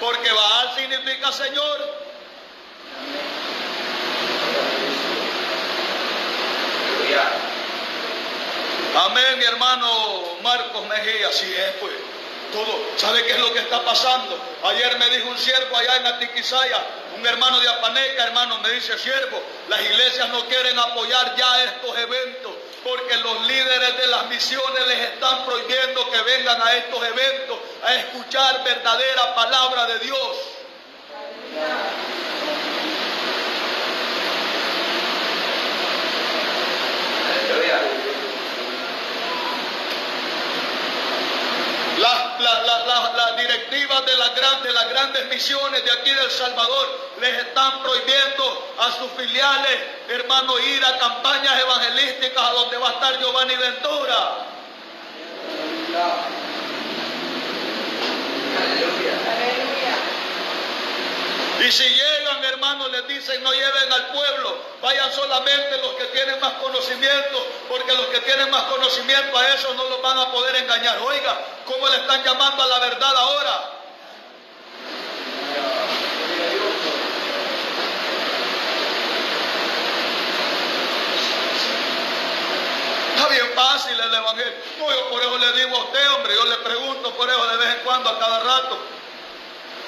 Porque 0.00 0.30
Baal 0.32 0.74
significa 0.76 1.32
Señor. 1.32 2.04
Amén, 8.96 9.38
mi 9.38 9.44
hermano 9.44 10.38
Marcos 10.42 10.86
Mejía, 10.86 11.28
así 11.28 11.52
es 11.52 11.72
pues. 11.80 11.92
Todo, 12.52 12.78
¿sabe 12.96 13.24
qué 13.24 13.32
es 13.32 13.38
lo 13.40 13.52
que 13.52 13.58
está 13.58 13.84
pasando? 13.84 14.38
Ayer 14.62 14.96
me 14.98 15.10
dijo 15.10 15.28
un 15.28 15.38
siervo 15.38 15.76
allá 15.76 15.96
en 15.96 16.06
Atiquizaya, 16.06 16.78
un 17.24 17.28
hermano 17.28 17.58
de 17.58 17.66
Apaneca, 17.66 18.24
hermano, 18.24 18.58
me 18.58 18.68
dice, 18.72 18.98
siervo, 18.98 19.42
las 19.70 19.80
iglesias 19.80 20.28
no 20.28 20.44
quieren 20.44 20.78
apoyar 20.78 21.34
ya 21.36 21.64
estos 21.64 21.96
eventos 21.96 22.52
porque 22.84 23.16
los 23.16 23.46
líderes 23.46 23.96
de 23.96 24.06
las 24.08 24.26
misiones 24.26 24.86
les 24.86 24.98
están 24.98 25.46
prohibiendo 25.46 26.10
que 26.10 26.20
vengan 26.20 26.60
a 26.60 26.74
estos 26.74 27.02
eventos 27.02 27.58
a 27.82 27.94
escuchar 27.94 28.62
verdadera 28.62 29.34
palabra 29.34 29.86
de 29.86 29.98
Dios. 30.00 30.36
Las, 41.98 42.40
la- 42.40 42.62
la- 42.62 43.32
directivas 43.36 44.04
de 44.06 44.16
las, 44.16 44.34
grandes, 44.34 44.62
de 44.64 44.72
las 44.72 44.88
grandes 44.90 45.26
misiones 45.28 45.84
de 45.84 45.90
aquí 45.92 46.10
del 46.10 46.30
Salvador 46.30 47.10
les 47.20 47.38
están 47.38 47.82
prohibiendo 47.82 48.74
a 48.78 48.92
sus 48.92 49.10
filiales, 49.12 49.78
hermano, 50.08 50.58
ir 50.58 50.84
a 50.84 50.98
campañas 50.98 51.58
evangelísticas 51.60 52.42
a 52.42 52.50
donde 52.52 52.76
va 52.78 52.88
a 52.88 52.92
estar 52.92 53.18
Giovanni 53.20 53.56
Ventura. 53.56 54.46
Y 61.66 61.70
si 61.72 61.84
dicen 63.24 63.42
no 63.42 63.52
lleven 63.52 63.90
al 63.90 64.06
pueblo, 64.08 64.58
vayan 64.82 65.10
solamente 65.10 65.78
los 65.78 65.94
que 65.94 66.04
tienen 66.06 66.38
más 66.40 66.52
conocimiento, 66.54 67.46
porque 67.68 67.92
los 67.94 68.06
que 68.08 68.20
tienen 68.20 68.50
más 68.50 68.64
conocimiento 68.64 69.38
a 69.38 69.48
eso 69.54 69.72
no 69.74 69.84
los 69.88 70.02
van 70.02 70.18
a 70.18 70.30
poder 70.30 70.56
engañar. 70.56 70.98
Oiga, 70.98 71.40
¿cómo 71.64 71.88
le 71.88 71.96
están 71.96 72.22
llamando 72.22 72.62
a 72.62 72.66
la 72.66 72.78
verdad 72.80 73.16
ahora? 73.16 73.70
Está 83.16 83.28
bien 83.28 83.52
fácil 83.54 83.98
el 83.98 84.14
evangelio. 84.14 84.52
No, 84.78 84.90
yo 84.90 85.08
por 85.08 85.22
eso 85.22 85.38
le 85.38 85.52
digo 85.52 85.76
a 85.78 85.84
usted, 85.84 86.10
hombre, 86.12 86.34
yo 86.34 86.44
le 86.44 86.56
pregunto 86.56 87.10
por 87.14 87.30
eso 87.30 87.46
de 87.46 87.56
vez 87.56 87.68
en 87.68 87.80
cuando, 87.84 88.10
a 88.10 88.18
cada 88.18 88.40
rato. 88.40 88.78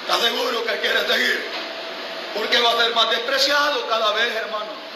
¿Está 0.01 0.19
seguro 0.21 0.63
que 0.63 0.79
quiere 0.79 1.05
seguir? 1.05 1.56
Porque 2.37 2.59
va 2.61 2.71
a 2.71 2.77
ser 2.77 2.93
más 2.93 3.09
despreciado 3.09 3.87
cada 3.87 4.11
vez, 4.13 4.35
hermano. 4.35 4.87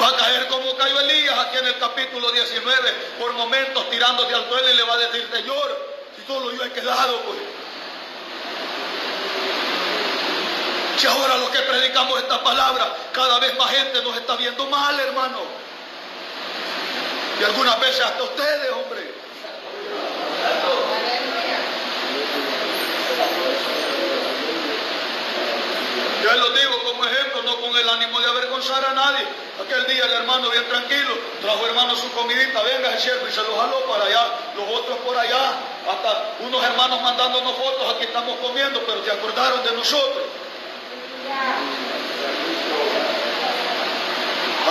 Va 0.00 0.08
a 0.08 0.16
caer 0.16 0.48
como 0.48 0.74
cayó 0.76 0.98
Elías 1.00 1.38
aquí 1.38 1.58
en 1.58 1.66
el 1.66 1.78
capítulo 1.78 2.30
19, 2.32 2.92
por 3.18 3.32
momentos 3.34 3.90
tirándose 3.90 4.34
al 4.34 4.48
suelo 4.48 4.70
y 4.70 4.74
le 4.74 4.82
va 4.84 4.94
a 4.94 4.98
decir, 4.98 5.28
Señor, 5.30 5.86
si 6.16 6.26
solo 6.26 6.52
yo 6.52 6.64
he 6.64 6.72
quedado, 6.72 7.20
pues. 7.20 7.38
Si 10.96 11.06
ahora 11.06 11.36
los 11.36 11.50
que 11.50 11.60
predicamos 11.60 12.18
esta 12.18 12.42
palabra, 12.42 12.96
cada 13.12 13.38
vez 13.40 13.56
más 13.58 13.70
gente 13.70 14.02
nos 14.02 14.16
está 14.16 14.36
viendo 14.36 14.66
mal, 14.66 14.98
hermano. 14.98 15.40
Y 17.38 17.44
algunas 17.44 17.78
veces 17.80 18.00
hasta 18.00 18.22
ustedes, 18.22 18.70
hombre. 18.72 19.14
Aleluya. 20.46 21.10
Yo 26.22 26.36
los 26.36 26.54
digo 26.54 26.82
como 26.84 27.04
ejemplo, 27.04 27.42
no 27.42 27.60
con 27.60 27.76
el 27.76 27.88
ánimo 27.88 28.20
de 28.20 28.28
avergonzar 28.28 28.84
a 28.84 28.92
nadie. 28.92 29.26
Aquel 29.64 29.86
día 29.86 30.04
el 30.04 30.12
hermano 30.12 30.50
bien 30.50 30.68
tranquilo, 30.68 31.14
trajo 31.40 31.66
hermano 31.66 31.96
su 31.96 32.10
comidita, 32.12 32.62
venga 32.62 32.92
el 32.92 32.98
siervo 32.98 33.26
y 33.28 33.32
se 33.32 33.42
lo 33.42 33.56
jaló 33.56 33.80
para 33.86 34.04
allá, 34.04 34.26
los 34.56 34.68
otros 34.78 34.98
por 34.98 35.16
allá, 35.16 35.52
hasta 35.88 36.34
unos 36.40 36.62
hermanos 36.64 37.00
mandándonos 37.02 37.52
fotos, 37.56 37.94
aquí 37.94 38.04
estamos 38.04 38.38
comiendo, 38.38 38.82
pero 38.86 39.04
se 39.04 39.10
acordaron 39.10 39.62
de 39.64 39.72
nosotros. 39.72 40.24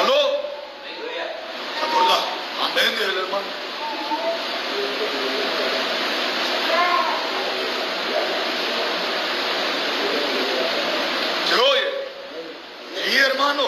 ¿Aló? 0.01 0.21
¿Se 1.79 1.85
acordaron? 1.85 2.23
Amén, 2.63 2.91
dice 2.91 3.05
el 3.05 3.17
hermano. 3.17 3.69
¿Se 11.49 11.55
oye? 11.55 11.89
Sí, 13.09 13.17
hermano, 13.17 13.63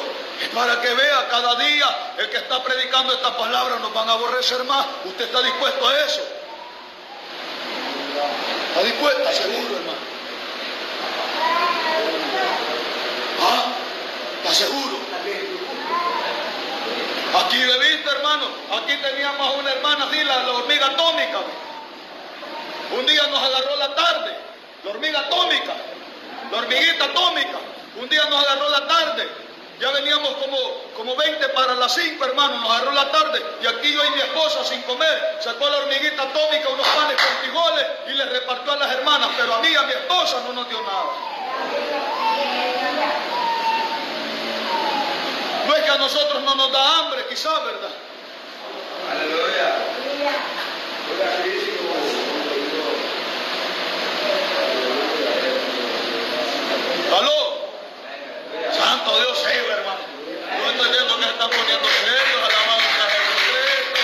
para 0.53 0.79
que 0.81 0.93
vea 0.93 1.27
cada 1.31 1.55
día 1.55 2.13
el 2.19 2.29
que 2.29 2.37
está 2.37 2.63
predicando 2.63 3.11
esta 3.11 3.35
palabra 3.35 3.79
nos 3.79 3.91
van 3.91 4.07
a 4.07 4.13
aborrecer 4.13 4.63
más. 4.65 4.85
¿Usted 5.03 5.25
está 5.25 5.41
dispuesto 5.41 5.89
a 5.89 5.97
eso? 5.97 6.21
¿Está 8.69 8.83
dispuesto? 8.83 9.19
¿Está 9.19 9.33
seguro, 9.33 9.77
hermano? 9.77 9.97
¿Ah? 13.41 13.63
¿Está 14.43 14.53
seguro? 14.53 14.97
Aquí 17.43 17.57
de 17.57 17.79
vista, 17.79 18.11
hermano, 18.11 18.45
aquí 18.77 18.95
teníamos 18.97 19.55
una 19.55 19.71
hermana 19.71 20.05
así, 20.05 20.23
la, 20.23 20.43
la 20.43 20.51
hormiga 20.51 20.85
atómica. 20.85 21.39
Un 22.95 23.05
día 23.07 23.23
nos 23.25 23.41
agarró 23.41 23.75
la 23.77 23.95
tarde, 23.95 24.37
la 24.83 24.91
hormiga 24.91 25.19
atómica, 25.21 25.73
la 26.51 26.57
hormiguita 26.59 27.05
atómica. 27.05 27.70
Un 27.99 28.09
día 28.09 28.23
nos 28.29 28.43
agarró 28.45 28.69
la 28.69 28.87
tarde. 28.87 29.27
Ya 29.79 29.89
veníamos 29.91 30.29
como, 30.35 30.57
como 30.95 31.15
20 31.15 31.49
para 31.49 31.73
las 31.73 31.93
5, 31.95 32.23
hermano, 32.23 32.59
nos 32.59 32.69
agarró 32.69 32.91
la 32.91 33.11
tarde. 33.11 33.43
Y 33.63 33.67
aquí 33.67 33.91
yo 33.91 34.05
y 34.05 34.11
mi 34.11 34.21
esposa 34.21 34.63
sin 34.63 34.81
comer, 34.83 35.39
sacó 35.41 35.65
a 35.65 35.71
la 35.71 35.77
hormiguita 35.79 36.21
atómica 36.21 36.69
unos 36.69 36.87
panes 36.87 37.17
con 37.17 37.37
frijoles 37.41 37.85
y 38.07 38.11
les 38.11 38.29
repartió 38.29 38.73
a 38.73 38.75
las 38.75 38.91
hermanas. 38.91 39.29
Pero 39.35 39.55
a 39.55 39.59
mí, 39.59 39.75
a 39.75 39.81
mi 39.81 39.93
esposa, 39.93 40.41
no 40.45 40.53
nos 40.53 40.69
dio 40.69 40.81
nada. 40.83 41.31
No 45.67 45.75
es 45.75 45.83
que 45.83 45.89
a 45.89 45.97
nosotros 45.97 46.43
no 46.43 46.55
nos 46.55 46.71
da 46.71 46.99
hambre, 46.99 47.25
quizás, 47.27 47.65
¿verdad? 47.65 47.89
Aleluya. 49.11 49.75
¿Aló? 57.17 57.50
Santo 58.77 59.19
Dios, 59.19 59.37
sí, 59.37 59.57
hermano. 59.69 59.99
Yo 60.57 60.69
estoy 60.71 60.89
viendo 60.91 61.17
que 61.17 61.23
se 61.23 61.29
están 61.29 61.49
poniendo 61.49 61.87
serios, 61.89 62.39
alabanza 62.39 63.05
a 63.05 63.09
Jesucristo. 63.09 63.99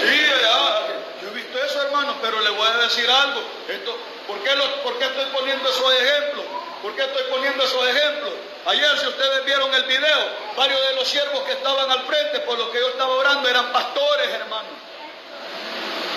Sí, 0.00 0.26
ya, 0.42 0.86
yo 1.22 1.28
he 1.28 1.34
visto 1.34 1.58
eso, 1.64 1.82
hermano, 1.82 2.16
pero 2.22 2.40
le 2.40 2.50
voy 2.50 2.66
a 2.68 2.78
decir 2.78 3.08
algo. 3.10 3.40
Esto, 3.68 3.96
¿por, 4.26 4.42
qué 4.42 4.54
lo- 4.56 4.82
por 4.82 4.98
qué 4.98 5.04
estoy 5.04 5.26
poniendo 5.32 5.68
esos 5.68 5.92
ejemplos? 5.94 6.44
¿Por 6.82 6.94
qué 6.96 7.02
estoy 7.02 7.22
poniendo 7.30 7.62
esos 7.64 7.86
ejemplos? 7.88 8.32
Ayer, 8.66 8.98
si 8.98 9.06
ustedes 9.06 9.44
vieron 9.44 9.72
el 9.74 9.84
video, 9.84 10.28
varios 10.56 10.80
de 10.88 10.94
los 10.94 11.08
siervos 11.08 11.40
que 11.44 11.52
estaban 11.52 11.90
al 11.90 12.00
frente 12.04 12.40
por 12.40 12.58
los 12.58 12.68
que 12.70 12.78
yo 12.80 12.88
estaba 12.88 13.10
orando 13.14 13.48
eran 13.48 13.70
pastores, 13.72 14.28
hermano. 14.28 14.68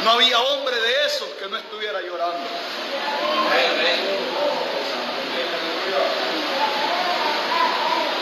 No 0.04 0.12
había 0.12 0.38
hombre 0.38 0.76
de 0.76 1.06
esos 1.06 1.30
que 1.40 1.48
no 1.48 1.56
estuviera 1.56 2.02
llorando. 2.02 2.38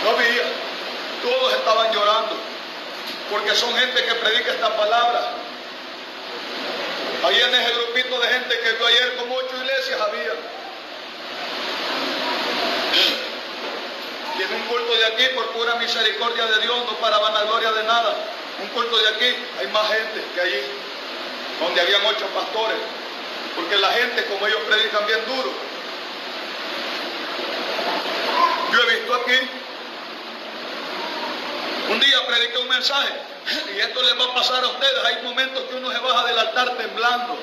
No 0.04 0.10
había. 0.12 0.44
Todos 1.24 1.54
estaban 1.54 1.92
llorando. 1.92 2.36
Porque 3.32 3.56
son 3.56 3.76
gente 3.76 4.04
que 4.06 4.14
predica 4.16 4.52
esta 4.52 4.78
palabra. 4.78 5.34
Ahí 7.26 7.40
en 7.40 7.56
ese 7.56 7.74
grupito 7.74 8.20
de 8.20 8.28
gente 8.28 8.60
que 8.60 8.72
vio 8.74 8.86
ayer 8.88 9.16
como 9.16 9.36
ocho 9.36 9.56
iglesias 9.58 10.02
había. 10.02 10.34
Y 14.38 14.42
es 14.42 14.52
un 14.52 14.62
culto 14.68 14.96
de 14.96 15.06
aquí 15.06 15.24
por 15.36 15.46
pura 15.52 15.76
misericordia 15.76 16.46
de 16.46 16.62
Dios, 16.62 16.78
no 16.86 16.94
para 16.98 17.18
vanagloria 17.18 17.72
de 17.72 17.84
nada. 17.84 18.16
Un 18.62 18.68
culto 18.70 18.98
de 18.98 19.10
aquí 19.10 19.36
hay 19.60 19.68
más 19.68 19.88
gente 19.88 20.24
que 20.36 20.42
allí 20.42 20.91
donde 21.62 21.80
habían 21.82 22.06
ocho 22.06 22.26
pastores. 22.28 22.78
Porque 23.56 23.78
la 23.78 23.90
gente, 23.92 24.26
como 24.26 24.48
ellos 24.48 24.62
predican 24.68 25.06
bien 25.06 25.20
duro, 25.28 25.52
yo 28.72 28.80
he 28.82 28.96
visto 28.96 29.14
aquí, 29.14 29.38
un 31.90 32.00
día 32.00 32.26
prediqué 32.26 32.58
un 32.58 32.70
mensaje, 32.70 33.10
y 33.76 33.80
esto 33.80 34.02
les 34.02 34.20
va 34.20 34.32
a 34.32 34.34
pasar 34.34 34.64
a 34.64 34.68
ustedes, 34.68 35.06
hay 35.06 35.24
momentos 35.24 35.64
que 35.64 35.76
uno 35.76 35.92
se 35.92 36.00
baja 36.00 36.26
del 36.26 36.40
altar 36.40 36.70
temblando. 36.78 37.38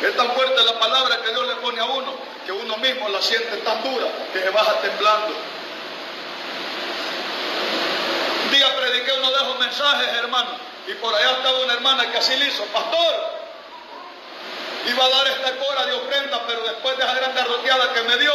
Es 0.00 0.16
tan 0.16 0.30
fuerte 0.32 0.64
la 0.64 0.78
palabra 0.78 1.20
que 1.22 1.30
Dios 1.30 1.46
le 1.46 1.54
pone 1.56 1.80
a 1.80 1.84
uno, 1.84 2.14
que 2.46 2.52
uno 2.52 2.76
mismo 2.78 3.08
la 3.08 3.20
siente 3.20 3.56
tan 3.58 3.82
dura, 3.82 4.06
que 4.32 4.40
se 4.40 4.50
baja 4.50 4.80
temblando. 4.80 5.34
Un 8.44 8.50
día 8.52 8.76
prediqué 8.76 9.12
uno 9.18 9.30
de 9.30 9.36
esos 9.36 9.58
mensajes, 9.58 10.08
hermano, 10.18 10.71
y 10.92 10.94
por 10.96 11.14
allá 11.14 11.30
estaba 11.32 11.58
una 11.60 11.72
hermana 11.72 12.10
que 12.10 12.18
así 12.18 12.36
le 12.36 12.46
hizo, 12.46 12.64
pastor, 12.66 13.14
iba 14.86 15.04
a 15.04 15.08
dar 15.08 15.26
esta 15.28 15.56
cora 15.56 15.86
de 15.86 15.94
ofrenda, 15.94 16.42
pero 16.46 16.62
después 16.64 16.98
de 16.98 17.04
esa 17.04 17.14
gran 17.14 17.34
garroteada 17.34 17.92
que 17.94 18.02
me 18.02 18.16
dio, 18.18 18.32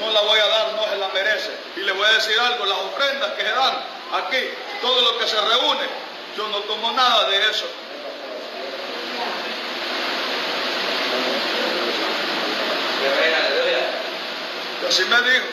no 0.00 0.10
la 0.10 0.20
voy 0.22 0.38
a 0.38 0.46
dar, 0.46 0.72
no 0.72 0.88
se 0.88 0.96
la 0.96 1.08
merece. 1.08 1.50
Y 1.76 1.80
le 1.80 1.92
voy 1.92 2.06
a 2.06 2.12
decir 2.12 2.38
algo, 2.40 2.64
las 2.64 2.78
ofrendas 2.78 3.32
que 3.32 3.42
se 3.42 3.50
dan 3.50 3.74
aquí, 4.12 4.38
todo 4.80 5.00
lo 5.02 5.18
que 5.18 5.28
se 5.28 5.40
reúne, 5.40 5.86
yo 6.36 6.48
no 6.48 6.58
tomo 6.60 6.92
nada 6.92 7.28
de 7.28 7.50
eso. 7.50 7.66
Y 14.82 14.86
así 14.86 15.04
me 15.04 15.20
dijo. 15.30 15.44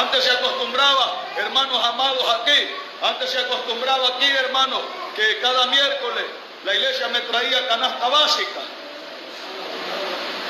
Antes 0.00 0.24
se 0.24 0.30
acostumbraba, 0.30 1.24
hermanos 1.36 1.84
amados 1.84 2.24
aquí, 2.40 2.68
antes 3.04 3.30
se 3.30 3.38
acostumbraba 3.38 4.08
aquí, 4.08 4.26
hermanos, 4.26 4.80
que 5.14 5.38
cada 5.40 5.66
miércoles 5.66 6.24
la 6.64 6.74
iglesia 6.74 7.08
me 7.08 7.20
traía 7.20 7.68
canasta 7.68 8.08
básica. 8.08 8.60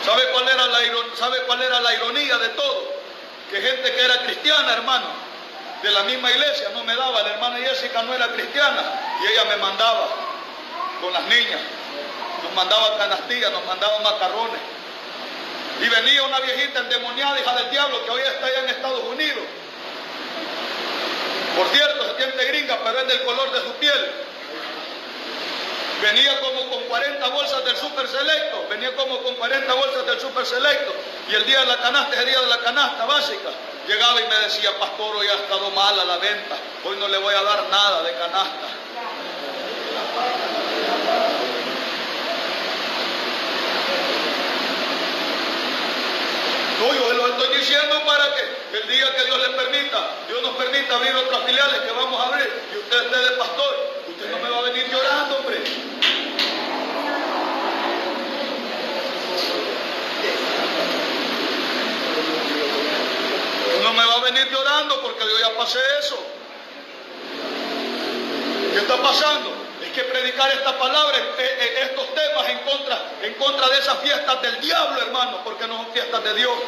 ¿Sabe 0.05 0.23
cuál 0.33 0.49
era 0.49 0.67
la, 0.67 0.79
sabe 1.17 1.39
cuál 1.47 1.63
era 1.63 1.81
la 1.81 1.95
ironía 1.95 2.39
de 2.39 2.49
todo? 2.51 2.95
Que 3.51 3.61
gente 3.61 3.93
que 3.93 4.01
era 4.01 4.19
cristiana, 4.23 4.73
hermano, 4.75 5.07
de 5.83 5.91
la 5.91 6.03
misma 6.05 6.31
iglesia, 6.31 6.69
no 6.75 6.85
me 6.85 6.95
daba. 6.95 7.23
La 7.23 7.31
hermana 7.31 7.59
Jessica 7.59 8.03
no 8.03 8.15
era 8.15 8.29
cristiana 8.29 8.83
y 9.23 9.33
ella 9.33 9.45
me 9.47 9.57
mandaba 9.57 10.09
con 11.01 11.13
las 11.13 11.23
niñas. 11.25 11.61
Nos 12.43 12.55
mandaba 12.55 12.99
canastillas, 12.99 13.51
nos 13.51 13.65
mandaba 13.67 13.99
macarrones. 14.01 14.61
Y 15.81 15.89
venía 15.89 16.23
una 16.23 16.39
viejita 16.41 16.81
endemoniada, 16.81 17.41
hija 17.41 17.55
del 17.57 17.71
diablo, 17.71 18.05
que 18.05 18.11
hoy 18.13 18.21
está 18.21 18.47
allá 18.47 18.61
en 18.61 18.69
Estados 18.69 19.03
Unidos. 19.05 19.43
Por 21.57 21.69
cierto, 21.69 22.05
se 22.09 22.23
siente 22.23 22.45
gringa, 22.47 22.79
pero 22.85 23.01
es 23.01 23.09
del 23.09 23.23
color 23.25 23.53
de 23.53 23.61
su 23.61 23.73
piel. 23.75 24.13
Venía 26.03 26.41
como 26.41 26.69
con 26.71 26.83
40 26.85 27.29
bolsas 27.29 27.65
del 27.65 27.77
super 27.77 28.07
selecto, 28.07 28.67
venía 28.69 28.95
como 28.97 29.23
con 29.23 29.35
40 29.37 29.73
bolsas 29.73 30.07
del 30.07 30.21
super 30.21 30.45
selecto. 30.45 30.93
Y 31.29 31.35
el 31.35 31.47
día 31.47 31.61
de 31.61 31.67
la 31.67 31.77
canasta, 31.79 32.17
ese 32.17 32.27
día 32.27 32.41
de 32.41 32.47
la 32.47 32.59
canasta 32.59 33.07
básica, 33.07 33.51
llegaba 33.87 34.21
y 34.21 34.25
me 34.25 34.39
decía, 34.41 34.79
pastor, 34.79 35.17
hoy 35.17 35.27
ha 35.29 35.35
estado 35.35 35.71
mala 35.71 36.05
la 36.05 36.17
venta, 36.19 36.57
hoy 36.85 36.97
no 36.99 37.09
le 37.09 37.19
voy 37.19 37.35
a 37.35 37.43
dar 37.43 37.65
nada 37.71 38.03
de 38.03 38.13
canasta. 38.13 38.69
No, 46.81 46.93
yo 46.93 47.09
se 47.09 47.15
lo 47.15 47.27
estoy 47.29 47.59
diciendo 47.59 48.03
para 48.05 48.35
que 48.35 48.79
el 48.79 48.89
día 48.89 49.15
que 49.15 49.25
Dios 49.25 49.39
le 49.39 49.57
permita, 49.57 50.11
Dios 50.27 50.43
nos 50.43 50.57
permita 50.57 50.97
abrir 50.97 51.15
otras 51.15 51.45
filiales 51.45 51.81
que 51.81 51.93
vamos 51.93 52.21
a 52.21 52.27
abrir, 52.27 52.51
y 52.75 52.79
usted 52.79 53.05
esté 53.05 53.19
de 53.19 53.31
pastor, 53.37 54.03
usted 54.09 54.31
no 54.31 54.39
me 54.39 54.51
va 54.51 54.59
a 54.59 54.63
venir 54.63 54.91
llorando, 54.91 55.37
hombre. 55.37 55.63
No 63.83 63.93
me 63.93 64.05
va 64.07 64.15
a 64.15 64.21
venir 64.21 64.49
llorando 64.51 65.03
porque 65.03 65.21
yo 65.21 65.39
ya 65.39 65.57
pasé 65.57 65.79
eso. 66.01 66.19
¿Qué 68.73 68.79
está 68.79 68.97
pasando? 69.01 69.54
Que 69.95 70.03
predicar 70.03 70.51
esta 70.51 70.77
palabra, 70.77 71.17
eh, 71.17 71.23
eh, 71.39 71.89
estos 71.89 72.13
temas 72.15 72.49
en 72.49 72.59
contra, 72.59 73.01
en 73.23 73.35
contra 73.35 73.69
de 73.69 73.79
esas 73.79 73.99
fiestas 74.01 74.43
del 74.43 74.61
diablo, 74.61 75.01
hermano, 75.01 75.41
porque 75.45 75.69
no 75.69 75.77
son 75.77 75.93
fiestas 75.93 76.25
de 76.25 76.35
Dios. 76.35 76.59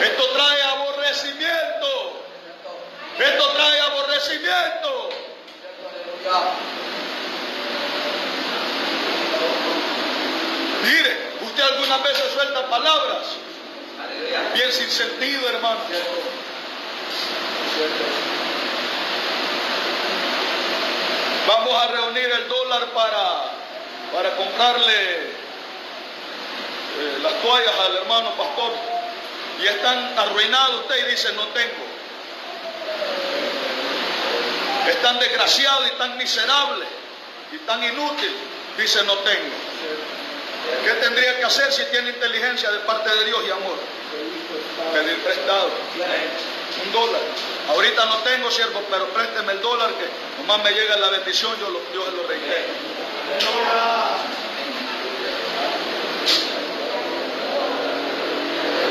Esto 0.00 0.28
trae 0.34 0.62
aborrecimiento. 0.62 2.22
Esto 3.18 3.48
trae 3.54 3.80
aborrecimiento. 3.80 5.08
Mire, 10.84 11.16
usted 11.40 11.62
algunas 11.64 12.02
veces 12.04 12.32
suelta 12.34 12.66
palabras 12.68 13.26
bien 14.54 14.72
sin 14.72 14.90
sentido, 14.90 15.48
hermano. 15.48 15.80
Vamos 21.48 21.82
a 21.82 21.88
reunir 21.88 22.30
el 22.30 22.46
dólar 22.46 22.84
para, 22.92 23.44
para 24.12 24.36
comprarle 24.36 25.14
eh, 26.98 27.18
las 27.22 27.40
toallas 27.40 27.74
al 27.86 27.96
hermano 27.96 28.36
pastor. 28.36 28.72
Y 29.58 29.66
están 29.66 30.18
arruinados 30.18 30.82
usted 30.82 31.06
y 31.06 31.10
dice, 31.10 31.32
no 31.32 31.46
tengo. 31.48 31.86
Es 34.90 35.00
tan 35.00 35.18
desgraciado 35.18 35.86
y 35.86 35.90
tan 35.92 36.18
miserable 36.18 36.84
y 37.52 37.56
tan 37.58 37.82
inútil, 37.82 38.36
dice, 38.76 39.02
no 39.04 39.14
tengo. 39.18 39.54
¿Qué 40.84 40.92
tendría 41.00 41.38
que 41.38 41.44
hacer 41.44 41.72
si 41.72 41.82
tiene 41.86 42.10
inteligencia 42.10 42.70
de 42.70 42.80
parte 42.80 43.08
de 43.08 43.24
Dios 43.24 43.40
y 43.46 43.50
amor? 43.52 43.78
Pedir 44.92 45.24
prestado. 45.24 45.70
Un 46.84 46.92
dólar. 46.92 47.20
Ahorita 47.68 48.04
no 48.06 48.16
tengo, 48.18 48.50
siervo, 48.50 48.82
pero 48.90 49.08
présteme 49.08 49.52
el 49.52 49.60
dólar 49.60 49.90
que 49.94 50.06
nomás 50.40 50.64
me 50.64 50.70
llega 50.72 50.96
la 50.96 51.10
bendición, 51.10 51.52
yo 51.60 51.68
lo, 51.70 51.80
Dios 51.92 52.14
lo 52.14 52.26
reitero. 52.26 52.72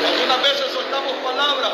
Algunas 0.05 0.41
veces 0.43 0.71
soltamos 0.71 1.13
palabras, 1.23 1.73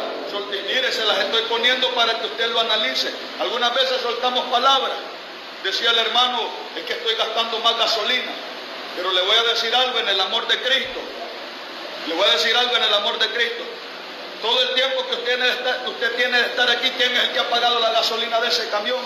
y 0.51 0.93
se 0.93 1.05
las 1.05 1.17
estoy 1.19 1.41
poniendo 1.43 1.89
para 1.91 2.19
que 2.19 2.27
usted 2.27 2.51
lo 2.51 2.59
analice. 2.59 3.09
Algunas 3.39 3.73
veces 3.73 4.01
soltamos 4.01 4.45
palabras. 4.45 4.97
Decía 5.63 5.91
el 5.91 5.99
hermano, 5.99 6.49
es 6.75 6.83
que 6.83 6.93
estoy 6.93 7.15
gastando 7.15 7.59
más 7.59 7.77
gasolina. 7.77 8.31
Pero 8.95 9.11
le 9.11 9.21
voy 9.21 9.35
a 9.37 9.43
decir 9.53 9.73
algo 9.75 9.99
en 9.99 10.09
el 10.09 10.19
amor 10.21 10.47
de 10.47 10.61
Cristo. 10.61 10.99
Le 12.07 12.15
voy 12.15 12.27
a 12.27 12.31
decir 12.33 12.55
algo 12.55 12.75
en 12.75 12.83
el 12.83 12.93
amor 12.93 13.17
de 13.19 13.27
Cristo. 13.27 13.63
Todo 14.43 14.61
el 14.61 14.73
tiempo 14.75 15.07
que 15.07 15.15
usted 15.15 15.23
tiene 16.17 16.37
de 16.37 16.47
estar, 16.47 16.69
aquí, 16.69 16.91
¿quién 16.97 17.15
es 17.15 17.23
el 17.23 17.31
que 17.31 17.39
ha 17.39 17.49
pagado 17.49 17.79
la 17.79 17.91
gasolina 17.91 18.41
de 18.41 18.49
ese 18.49 18.67
camión? 18.67 18.99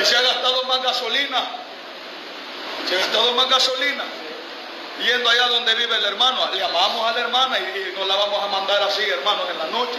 Y 0.00 0.04
se 0.06 0.16
ha 0.16 0.22
gastado 0.22 0.64
más 0.64 0.82
gasolina. 0.82 1.44
Se 2.88 2.94
ha 2.94 2.98
gastado 3.00 3.34
más 3.34 3.50
gasolina. 3.50 4.04
Yendo 5.04 5.28
allá 5.28 5.48
donde 5.48 5.74
vive 5.74 5.94
el 5.94 6.04
hermano, 6.06 6.48
le 6.54 6.64
amamos 6.64 7.10
a 7.10 7.12
la 7.12 7.20
hermana 7.20 7.58
y, 7.58 7.62
y 7.62 7.94
no 7.94 8.06
la 8.06 8.16
vamos 8.16 8.42
a 8.42 8.46
mandar 8.46 8.82
así, 8.84 9.02
hermanos, 9.02 9.50
en 9.50 9.58
la 9.58 9.66
noche. 9.66 9.98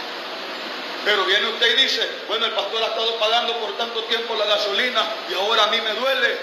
Pero 1.04 1.24
viene 1.26 1.46
usted 1.46 1.78
y 1.78 1.82
dice, 1.82 2.10
bueno, 2.26 2.46
el 2.46 2.52
pastor 2.52 2.82
ha 2.82 2.86
estado 2.86 3.14
pagando 3.20 3.56
por 3.58 3.76
tanto 3.76 4.02
tiempo 4.04 4.34
la 4.34 4.46
gasolina 4.46 5.00
y 5.30 5.34
ahora 5.34 5.62
a 5.62 5.66
mí 5.68 5.80
me 5.80 5.94
duele 5.94 6.38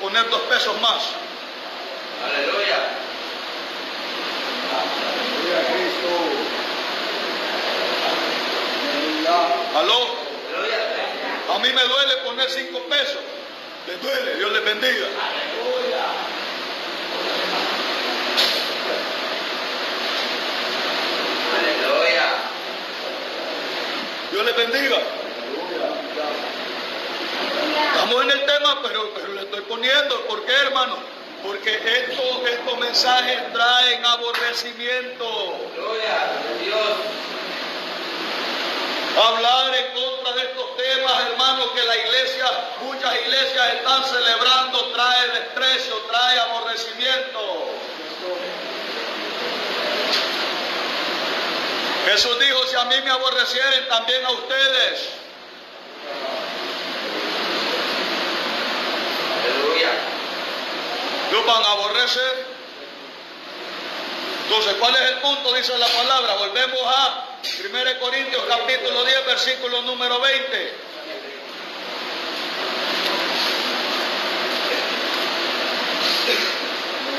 poner 0.00 0.30
dos 0.30 0.42
pesos 0.42 0.80
más. 0.80 1.02
Aleluya. 1.02 1.18
Gloria 1.18 1.82
a 1.82 2.06
Cristo. 2.06 2.06
Aló, 9.76 9.94
Aleluya. 10.56 11.54
a 11.54 11.58
mí 11.60 11.68
me 11.72 11.82
duele 11.82 12.16
poner 12.24 12.50
cinco 12.50 12.80
pesos. 12.88 13.18
Les 13.86 14.00
duele, 14.02 14.34
Dios 14.36 14.52
les 14.52 14.64
bendiga. 14.64 15.06
Aleluya. 21.58 22.28
Dios 24.32 24.44
les 24.44 24.56
bendiga. 24.56 24.98
Estamos 27.94 28.22
en 28.24 28.30
el 28.30 28.46
tema, 28.46 28.82
pero, 28.82 29.10
pero 29.14 29.32
le 29.34 29.42
estoy 29.42 29.60
poniendo. 29.62 30.26
¿Por 30.26 30.44
qué, 30.44 30.52
hermano? 30.52 31.17
Porque 31.42 31.74
esto, 31.74 32.46
estos 32.46 32.78
mensajes 32.78 33.52
traen 33.52 34.04
aborrecimiento. 34.04 35.58
Gloria 35.74 36.22
a 36.22 36.62
Dios. 36.62 36.96
Hablar 39.16 39.74
en 39.74 39.92
contra 39.94 40.32
de 40.34 40.42
estos 40.42 40.76
temas, 40.76 41.26
hermanos, 41.30 41.70
que 41.74 41.82
la 41.82 41.96
iglesia, 41.96 42.46
muchas 42.82 43.14
iglesias 43.22 43.74
están 43.74 44.04
celebrando, 44.04 44.92
trae 44.92 45.28
desprecio, 45.28 45.96
trae 46.08 46.38
aborrecimiento. 46.40 47.68
Jesús 52.06 52.38
dijo, 52.38 52.66
si 52.66 52.76
a 52.76 52.84
mí 52.84 52.96
me 53.04 53.10
aborrecieren, 53.10 53.88
también 53.88 54.24
a 54.24 54.30
ustedes. 54.30 55.08
Van 61.48 61.64
a 61.64 61.72
aborrecer. 61.72 62.46
Entonces, 64.44 64.74
¿cuál 64.78 64.94
es 64.94 65.02
el 65.02 65.18
punto? 65.18 65.52
Dice 65.54 65.76
la 65.78 65.88
palabra. 65.88 66.34
Volvemos 66.34 66.80
a 66.86 67.24
1 67.42 68.00
Corintios 68.00 68.42
capítulo 68.48 69.04
10, 69.04 69.26
versículo 69.26 69.82
número 69.82 70.20
20. 70.20 70.74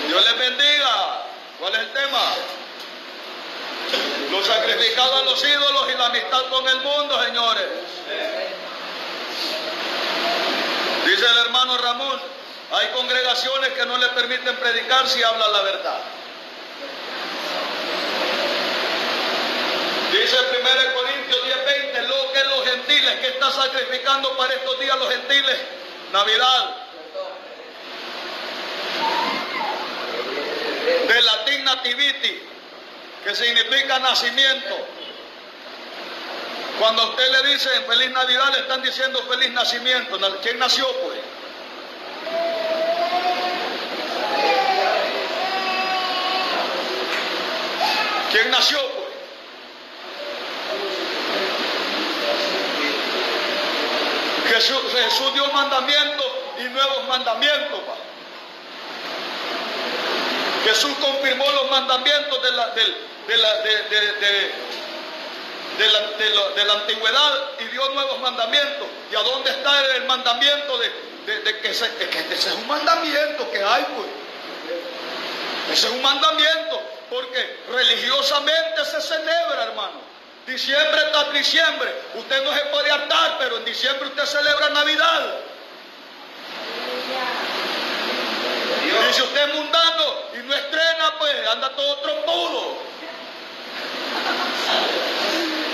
Dios 0.07 0.25
les 0.25 0.39
bendiga. 0.39 1.25
¿Cuál 1.59 1.73
es 1.73 1.79
el 1.79 1.93
tema? 1.93 2.21
Lo 4.31 4.43
sacrificado 4.43 5.17
a 5.17 5.23
los 5.23 5.43
ídolos 5.43 5.87
y 5.93 5.97
la 5.97 6.05
amistad 6.05 6.43
con 6.49 6.67
el 6.67 6.81
mundo, 6.81 7.23
señores. 7.23 7.65
Dice 11.05 11.25
el 11.25 11.37
hermano 11.39 11.77
Ramón, 11.77 12.38
hay 12.71 12.87
congregaciones 12.89 13.69
que 13.69 13.85
no 13.85 13.97
le 13.97 14.07
permiten 14.09 14.55
predicar 14.57 15.07
si 15.07 15.23
habla 15.23 15.47
la 15.47 15.61
verdad. 15.61 15.99
Dice 20.11 20.35
1 20.37 20.93
Corintios 20.93 21.45
10:20, 21.45 22.07
lo 22.07 22.33
que 22.33 22.43
los 22.43 22.65
gentiles, 22.65 23.19
que 23.19 23.27
está 23.27 23.51
sacrificando 23.51 24.35
para 24.37 24.53
estos 24.53 24.79
días 24.79 24.97
los 24.97 25.09
gentiles? 25.09 25.57
Navidad. 26.11 26.75
De 31.07 31.21
latín 31.21 31.63
nativity, 31.63 32.41
que 33.23 33.35
significa 33.35 33.99
nacimiento. 33.99 34.87
Cuando 36.79 37.01
a 37.01 37.09
usted 37.09 37.31
le 37.31 37.49
dicen 37.49 37.85
feliz 37.85 38.09
Navidad, 38.11 38.53
le 38.53 38.59
están 38.59 38.81
diciendo 38.81 39.21
feliz 39.29 39.51
nacimiento. 39.51 40.17
¿Quién 40.41 40.59
nació 40.59 40.87
pues? 41.01 41.19
¿Quién 48.31 48.51
nació 48.51 48.79
pues? 48.79 49.09
Jesús, 54.49 54.81
dio 55.33 55.45
mandamientos 55.53 56.27
y 56.59 56.63
nuevos 56.63 57.07
mandamientos. 57.07 57.79
pa. 57.81 57.95
Jesús 60.65 60.91
confirmó 60.99 61.49
los 61.51 61.71
mandamientos 61.71 62.41
de 62.41 62.51
la, 62.51 62.73
antigüedad 66.73 67.51
y 67.59 67.63
dio 67.65 67.89
nuevos 67.89 68.19
mandamientos. 68.19 68.87
¿Y 69.11 69.15
a 69.15 69.21
dónde 69.21 69.51
está 69.51 69.95
el 69.95 70.05
mandamiento 70.05 70.77
de, 70.77 70.91
que, 71.25 71.61
que 71.61 71.69
ese 71.69 71.85
es 72.33 72.47
un 72.55 72.67
mandamiento 72.67 73.51
que 73.51 73.63
hay, 73.63 73.85
pues? 73.95 74.07
Ese 75.71 75.87
es 75.87 75.93
un 75.93 76.01
mandamiento, 76.01 76.81
porque 77.09 77.59
religiosamente 77.69 78.85
se 78.85 79.01
celebra, 79.01 79.63
hermano. 79.63 80.01
Diciembre 80.45 81.01
tras 81.11 81.33
diciembre. 81.33 81.93
Usted 82.15 82.43
no 82.43 82.53
se 82.53 82.61
puede 82.65 82.91
hartar, 82.91 83.37
pero 83.39 83.57
en 83.57 83.65
diciembre 83.65 84.07
usted 84.07 84.25
celebra 84.25 84.69
Navidad. 84.69 85.35
Y 89.09 89.13
si 89.13 89.21
usted 89.21 89.49
es 89.49 89.55
mundano 89.55 90.05
y 90.33 90.37
no 90.37 90.55
estrena, 90.55 91.13
pues 91.19 91.47
anda 91.47 91.69
todo 91.75 91.97
trompudo. 91.97 92.77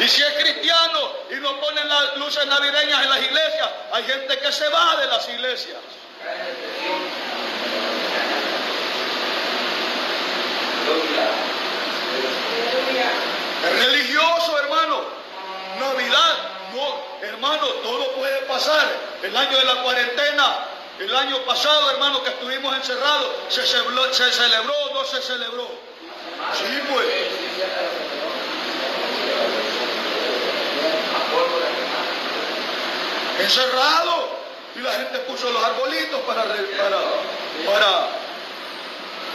Y 0.02 0.08
si 0.10 0.22
es 0.22 0.34
cristiano 0.34 1.12
y 1.32 1.36
no 1.36 1.60
ponen 1.60 1.88
las 1.88 2.18
luces 2.18 2.46
navideñas 2.46 3.04
en 3.04 3.10
las 3.10 3.22
iglesias, 3.22 3.70
hay 3.94 4.04
gente 4.04 4.40
que 4.40 4.52
se 4.52 4.68
va 4.70 4.98
de 4.98 5.08
las 5.08 5.30
iglesias. 5.30 5.78
Es 13.66 13.86
religioso, 13.86 14.60
hermano. 14.60 15.02
Navidad, 15.80 16.38
no, 16.74 17.28
hermano, 17.28 17.68
todo 17.84 18.12
puede 18.14 18.42
pasar. 18.44 18.88
El 19.24 19.36
año 19.36 19.58
de 19.58 19.66
la 19.66 19.82
cuarentena, 19.82 20.60
el 21.00 21.16
año 21.16 21.40
pasado, 21.46 21.92
hermano, 21.92 22.24
que 22.24 22.30
estuvimos 22.30 22.76
encerrados, 22.76 23.28
¿se 23.50 23.66
celebró, 23.66 24.74
o 24.74 24.94
no 24.94 25.04
se 25.04 25.22
celebró? 25.22 25.68
Sí, 26.54 26.82
pues. 26.90 27.08
Encerrado. 33.40 34.46
Y 34.76 34.80
la 34.80 34.92
gente 34.92 35.20
puso 35.20 35.50
los 35.50 35.64
arbolitos 35.64 36.20
para, 36.22 36.44
para 36.44 38.10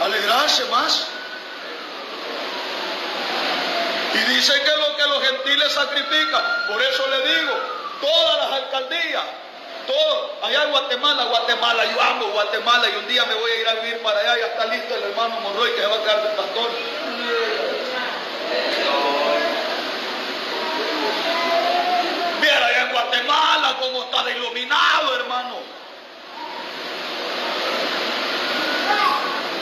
alegrarse 0.05 0.65
más. 0.65 1.07
Y 4.13 4.17
dice 4.33 4.53
que 4.61 4.77
lo 4.77 4.97
que 4.97 5.03
los 5.07 5.23
gentiles 5.23 5.71
sacrifican, 5.71 6.43
por 6.67 6.81
eso 6.81 7.07
le 7.07 7.33
digo, 7.33 7.53
todas 8.01 8.37
las 8.39 8.51
alcaldías, 8.63 9.23
todo, 9.87 10.35
allá 10.43 10.63
en 10.63 10.71
Guatemala, 10.71 11.23
Guatemala, 11.25 11.85
yo 11.85 12.01
amo 12.01 12.25
Guatemala 12.27 12.89
y 12.89 12.95
un 12.97 13.07
día 13.07 13.23
me 13.25 13.35
voy 13.35 13.51
a 13.51 13.59
ir 13.59 13.69
a 13.69 13.73
vivir 13.75 14.01
para 14.01 14.19
allá, 14.19 14.37
ya 14.37 14.45
está 14.47 14.65
listo 14.65 14.95
el 14.95 15.03
hermano 15.03 15.39
Monroy 15.39 15.71
que 15.71 15.81
se 15.81 15.87
va 15.87 15.95
a 15.95 16.01
quedar 16.01 16.23
de 16.23 16.29
pastor. 16.29 16.69
Viera 22.41 22.65
allá 22.65 22.81
en 22.81 22.91
Guatemala 22.91 23.77
cómo 23.79 24.03
está 24.03 24.23
de 24.23 24.31
iluminado, 24.31 25.15
hermano. 25.15 25.55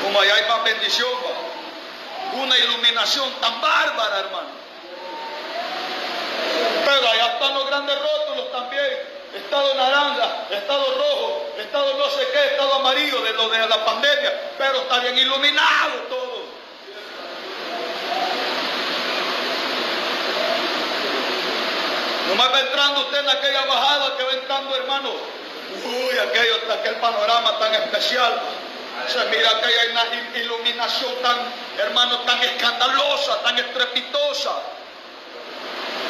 Como 0.03 0.21
allá 0.21 0.34
hay 0.35 0.45
más 0.49 0.63
bendición. 0.63 1.28
Una 2.34 2.57
iluminación 2.57 3.31
tan 3.41 3.61
bárbara, 3.61 4.19
hermano. 4.19 4.49
Pero 6.85 7.10
allá 7.10 7.34
están 7.34 7.53
los 7.53 7.68
grandes 7.68 7.95
rótulos 7.99 8.51
también. 8.51 9.19
Estado 9.35 9.76
naranja, 9.76 10.47
estado 10.49 10.85
rojo, 10.95 11.45
estado 11.57 11.93
no 11.97 12.10
sé 12.10 12.27
qué, 12.34 12.45
estado 12.51 12.73
amarillo 12.76 13.22
de 13.22 13.34
lo 13.34 13.49
de 13.49 13.68
la 13.68 13.85
pandemia. 13.85 14.34
Pero 14.57 14.81
está 14.81 14.99
bien 14.99 15.18
iluminado 15.18 15.93
todo. 16.10 16.39
Nomás 22.30 22.53
va 22.53 22.60
entrando 22.60 23.01
usted 23.01 23.19
en 23.19 23.30
aquella 23.30 23.65
bajada 23.65 24.18
que 24.18 24.23
va 24.23 24.31
entrando, 24.34 24.76
hermano. 24.76 25.10
Uy, 25.85 26.18
aquello, 26.18 26.56
aquel 26.73 26.95
panorama 26.95 27.57
tan 27.60 27.73
especial. 27.73 28.41
Se 29.07 29.26
mira 29.26 29.49
aquella 29.49 29.85
ina- 29.85 30.39
iluminación 30.39 31.13
tan, 31.21 31.38
hermano, 31.77 32.19
tan 32.19 32.41
escandalosa, 32.43 33.41
tan 33.43 33.57
estrepitosa. 33.57 34.51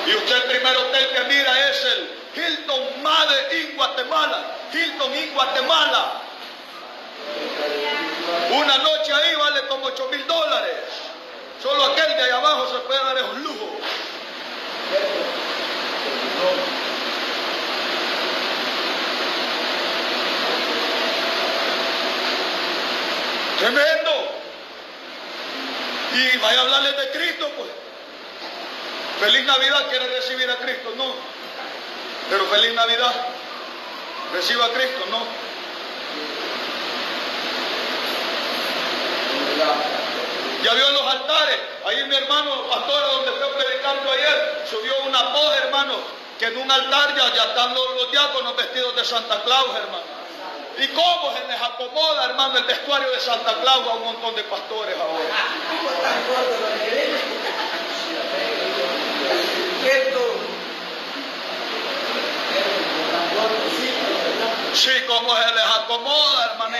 Y 0.07 0.15
usted 0.15 0.35
el 0.35 0.43
primer 0.43 0.75
hotel 0.77 1.07
que 1.13 1.21
mira 1.25 1.69
es 1.69 1.83
el 1.85 2.11
Hilton 2.35 3.03
Made 3.03 3.57
in 3.59 3.75
Guatemala. 3.75 4.43
Hilton 4.73 5.15
in 5.15 5.33
Guatemala. 5.33 6.21
Una 8.51 8.77
noche 8.79 9.13
ahí 9.13 9.35
vale 9.35 9.61
como 9.67 9.85
8 9.87 10.07
mil 10.11 10.25
dólares. 10.27 10.75
Solo 11.61 11.85
aquel 11.85 12.15
de 12.15 12.23
ahí 12.23 12.31
abajo 12.31 12.67
se 12.71 12.79
puede 12.79 13.03
dar 13.03 13.17
esos 13.17 13.37
lujos. 13.39 13.69
Tremendo. 23.59 24.11
Y 26.15 26.37
vaya 26.37 26.59
a 26.59 26.61
hablarles 26.61 26.97
de 26.97 27.11
Cristo, 27.11 27.51
pues. 27.57 27.69
Feliz 29.19 29.45
Navidad 29.45 29.89
quiere 29.89 30.07
recibir 30.07 30.49
a 30.49 30.55
Cristo, 30.55 30.93
no. 30.95 31.13
Pero 32.29 32.45
feliz 32.45 32.73
Navidad. 32.73 33.13
Reciba 34.33 34.65
a 34.65 34.69
Cristo, 34.69 35.05
no. 35.11 35.25
Ya 40.63 40.73
vio 40.73 40.87
en 40.87 40.93
los 40.93 41.07
altares. 41.13 41.57
Ahí 41.85 42.03
mi 42.05 42.15
hermano 42.15 42.69
pastor, 42.69 43.11
donde 43.11 43.31
fue 43.31 43.63
predicando 43.63 44.11
ayer, 44.11 44.65
subió 44.69 44.93
una 45.05 45.21
voz, 45.23 45.55
hermano, 45.63 45.95
que 46.37 46.45
en 46.45 46.57
un 46.57 46.71
altar 46.71 47.15
ya, 47.15 47.33
ya 47.33 47.43
están 47.43 47.73
los, 47.73 47.95
los 47.95 48.11
diáconos 48.11 48.55
vestidos 48.55 48.95
de 48.95 49.03
Santa 49.03 49.41
Claus, 49.43 49.75
hermano. 49.75 50.18
¿Y 50.77 50.87
cómo 50.89 51.33
se 51.33 51.47
les 51.47 51.61
acomoda, 51.61 52.25
hermano, 52.25 52.57
el 52.57 52.63
vestuario 52.63 53.09
de 53.11 53.19
Santa 53.19 53.53
Claus 53.61 53.87
a 53.87 53.93
un 53.95 54.03
montón 54.03 54.35
de 54.35 54.43
pastores 54.43 54.95
ahora? 54.97 55.35
Sí, 64.73 64.91
como 65.07 65.35
se 65.35 65.55
les 65.55 65.65
acomoda, 65.83 66.51
hermano. 66.51 66.77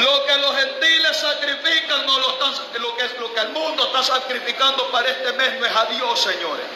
Lo 0.00 0.26
que 0.26 0.36
los 0.38 0.56
gentiles 0.56 1.16
sacrifican 1.16 2.06
no 2.06 2.18
lo, 2.18 2.30
están, 2.32 2.52
lo, 2.80 2.96
que, 2.96 3.08
lo 3.20 3.34
que 3.34 3.40
el 3.40 3.48
mundo 3.50 3.86
está 3.86 4.02
sacrificando 4.02 4.90
para 4.90 5.08
este 5.08 5.32
mes 5.34 5.60
no 5.60 5.66
es 5.66 5.76
a 5.76 5.84
Dios, 5.86 6.20
señores. 6.20 6.66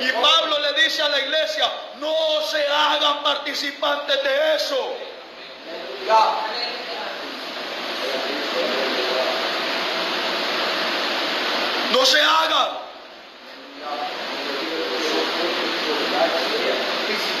Y 0.00 0.12
Pablo 0.12 0.58
le 0.60 0.82
dice 0.84 1.02
a 1.02 1.08
la 1.08 1.18
iglesia, 1.18 1.72
no 1.98 2.14
se 2.48 2.64
hagan 2.66 3.22
participantes 3.22 4.22
de 4.22 4.56
eso. 4.56 4.96
No 11.90 12.06
se 12.06 12.20
hagan. 12.20 12.68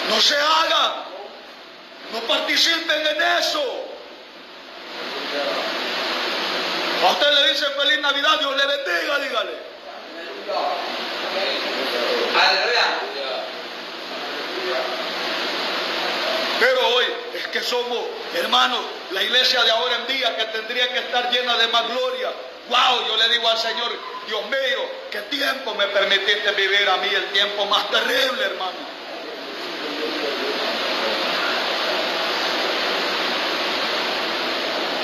No 0.08 0.20
se 0.20 0.36
hagan. 0.36 0.92
No 2.12 2.20
participen 2.22 3.06
en 3.06 3.22
eso. 3.38 3.88
A 7.04 7.10
usted 7.12 7.30
le 7.32 7.48
dice 7.52 7.66
feliz 7.66 8.00
Navidad, 8.00 8.38
Dios 8.38 8.56
le 8.56 8.66
bendiga, 8.66 9.18
dígale. 9.18 9.52
Pero 16.60 16.88
hoy 16.88 17.04
es 17.34 17.46
que 17.48 17.62
somos, 17.62 17.98
hermanos, 18.34 18.80
la 19.12 19.22
iglesia 19.22 19.62
de 19.62 19.70
ahora 19.70 19.96
en 19.96 20.06
día 20.08 20.36
que 20.36 20.44
tendría 20.46 20.88
que 20.88 20.98
estar 20.98 21.30
llena 21.30 21.56
de 21.56 21.68
más 21.68 21.88
gloria. 21.88 22.32
Wow, 22.68 23.06
yo 23.06 23.16
le 23.16 23.28
digo 23.28 23.48
al 23.48 23.58
Señor, 23.58 23.92
Dios 24.26 24.42
mío, 24.46 24.90
qué 25.10 25.20
tiempo 25.22 25.74
me 25.74 25.86
permitiste 25.86 26.50
vivir 26.52 26.88
a 26.88 26.96
mí, 26.98 27.08
el 27.08 27.26
tiempo 27.26 27.64
más 27.66 27.88
terrible, 27.90 28.44
hermano. 28.44 28.98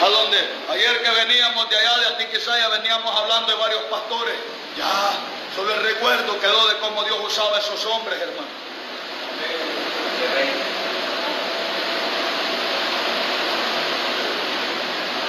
A 0.02 0.08
donde 0.08 0.38
ayer 0.70 1.02
que 1.02 1.10
veníamos 1.10 1.70
de 1.70 1.76
allá 1.76 1.98
de 1.98 2.06
Atiquizaya 2.08 2.68
veníamos 2.68 3.14
hablando 3.16 3.52
de 3.52 3.58
varios 3.58 3.82
pastores. 3.84 4.34
Ya, 4.76 5.12
solo 5.54 5.72
el 5.72 5.82
recuerdo 5.82 6.38
quedó 6.40 6.66
de 6.68 6.78
cómo 6.78 7.04
Dios 7.04 7.18
usaba 7.22 7.56
a 7.56 7.60
esos 7.60 7.84
hombres, 7.86 8.20
hermano. 8.20 8.48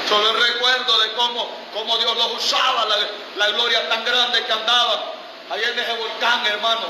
Solo 0.09 0.29
el 0.29 0.39
recuerdo 0.39 0.99
de 0.99 1.13
cómo, 1.13 1.49
cómo 1.73 1.97
Dios 1.97 2.15
los 2.15 2.43
usaba, 2.43 2.85
la, 2.85 2.95
la 3.37 3.47
gloria 3.49 3.89
tan 3.89 4.05
grande 4.05 4.43
que 4.45 4.51
andaba 4.51 5.13
ahí 5.49 5.63
en 5.63 5.79
ese 5.79 5.93
volcán, 5.93 6.45
hermano. 6.45 6.87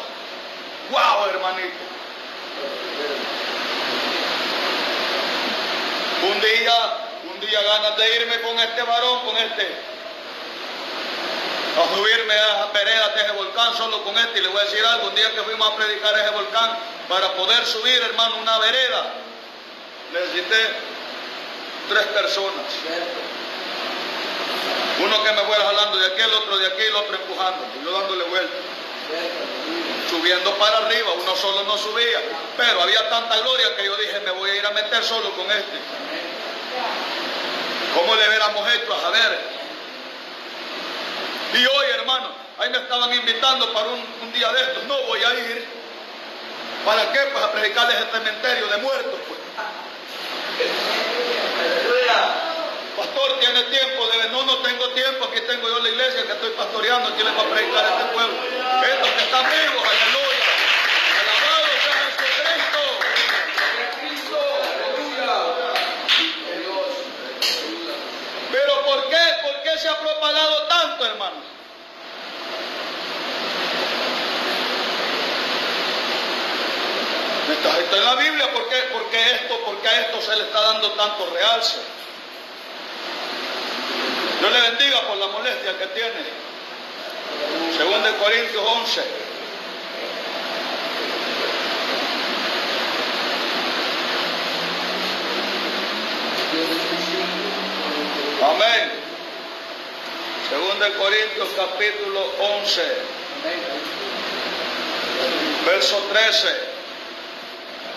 ¡Wow, 0.89 1.29
hermanito! 1.29 1.85
Un 6.23 6.41
día 6.41 7.04
un 7.35 7.41
día 7.41 7.61
ganas 7.61 7.97
de 7.97 8.15
irme 8.15 8.41
con 8.41 8.59
este 8.59 8.83
varón, 8.83 9.25
con 9.25 9.37
este, 9.37 9.67
a 11.75 11.95
subirme 11.95 12.33
a 12.33 12.37
esa 12.37 12.65
vereda 12.67 13.09
de 13.09 13.21
ese 13.21 13.31
volcán 13.31 13.75
solo 13.75 14.03
con 14.03 14.17
este. 14.17 14.39
Y 14.39 14.41
le 14.41 14.47
voy 14.47 14.61
a 14.61 14.63
decir 14.63 14.85
algo, 14.85 15.07
un 15.09 15.15
día 15.15 15.31
que 15.33 15.41
fuimos 15.41 15.69
a 15.69 15.75
predicar 15.75 16.17
ese 16.17 16.29
volcán, 16.29 16.77
para 17.09 17.33
poder 17.33 17.65
subir, 17.65 18.01
hermano, 18.01 18.37
una 18.37 18.57
vereda, 18.59 19.13
necesité 20.13 20.69
tres 21.89 22.05
personas. 22.07 22.65
Uno 25.03 25.23
que 25.23 25.31
me 25.33 25.41
fuera 25.41 25.65
jalando 25.65 25.97
de 25.97 26.07
aquí, 26.07 26.21
el 26.21 26.33
otro 26.33 26.57
de 26.57 26.67
aquí, 26.67 26.83
el 26.83 26.95
otro 26.95 27.15
empujando, 27.15 27.67
y 27.79 27.85
yo 27.85 27.91
dándole 27.91 28.23
vuelta. 28.25 28.55
Subiendo 30.09 30.53
para 30.55 30.77
arriba, 30.77 31.11
uno 31.21 31.35
solo 31.35 31.63
no 31.63 31.77
subía, 31.77 32.21
pero 32.57 32.81
había 32.81 33.09
tanta 33.09 33.37
gloria 33.39 33.75
que 33.75 33.85
yo 33.85 33.95
dije, 33.97 34.19
me 34.21 34.31
voy 34.31 34.51
a 34.51 34.55
ir 34.55 34.65
a 34.65 34.71
meter 34.71 35.03
solo 35.03 35.31
con 35.31 35.51
este. 35.51 35.77
¿Cómo 37.95 38.13
le 38.13 38.27
hubiéramos 38.27 38.73
hecho 38.73 38.93
a 38.93 39.01
saber? 39.01 39.39
Y 41.53 41.65
hoy, 41.65 41.85
hermano, 41.93 42.27
ahí 42.59 42.69
me 42.69 42.77
estaban 42.77 43.13
invitando 43.13 43.71
para 43.71 43.87
un, 43.87 44.33
día 44.33 44.51
de 44.51 44.61
estos. 44.61 44.83
No 44.83 45.01
voy 45.03 45.23
a 45.23 45.33
ir. 45.33 45.65
¿Para 46.83 47.09
qué? 47.13 47.19
Pues 47.31 47.43
a 47.43 47.51
predicarles 47.53 47.95
el 47.95 48.09
cementerio 48.11 48.67
de 48.67 48.77
muertos. 48.77 49.19
Pues. 49.27 49.39
Pastor, 52.97 53.39
¿tiene 53.39 53.63
tiempo? 53.63 54.07
Debe, 54.07 54.29
no, 54.29 54.43
no 54.43 54.57
tengo 54.57 54.89
tiempo. 54.89 55.25
Aquí 55.25 55.39
tengo 55.47 55.69
yo 55.69 55.79
la 55.79 55.89
iglesia 55.89 56.25
que 56.25 56.33
estoy 56.33 56.49
pastoreando. 56.51 57.09
Aquí 57.09 57.23
les 57.23 57.33
va 57.33 57.41
a 57.41 57.49
predicar 57.49 57.85
a 57.85 57.89
este 57.89 58.05
pueblo. 58.13 58.35
Estos 58.83 59.09
que 59.09 59.23
están 59.23 59.45
vivos, 59.49 59.83
aleluya. 59.87 60.45
Alabado 61.21 61.65
sea 61.81 61.93
Jesucristo. 62.03 63.05
Pero 68.65 68.81
¿por 68.83 69.09
qué? 69.09 69.17
¿Por 69.43 69.61
qué 69.61 69.77
se 69.77 69.87
ha 69.87 69.99
propagado 69.99 70.63
tanto, 70.63 71.05
hermano? 71.05 71.35
Está, 77.51 77.79
está 77.79 77.97
en 77.97 78.05
la 78.05 78.15
Biblia, 78.15 78.51
¿por 78.51 78.67
qué, 78.69 78.75
por 78.91 79.07
qué 79.11 79.21
esto, 79.21 79.59
por 79.65 79.77
qué 79.81 79.87
a 79.87 80.01
esto 80.01 80.19
se 80.19 80.35
le 80.35 80.43
está 80.45 80.61
dando 80.61 80.89
tanto 80.93 81.29
realce? 81.31 81.77
Dios 84.39 84.51
le 84.51 84.61
bendiga 84.61 85.01
por 85.01 85.17
la 85.17 85.27
molestia 85.27 85.77
que 85.77 85.85
tiene. 85.87 86.25
Según 87.77 88.01
de 88.01 88.15
Corintios 88.15 88.63
11. 88.65 89.25
Amén. 98.45 98.91
Según 100.49 100.79
de 100.79 100.93
Corintios 100.93 101.49
capítulo 101.55 102.21
11. 102.61 102.81
Verso 105.65 105.97
13. 106.13 106.47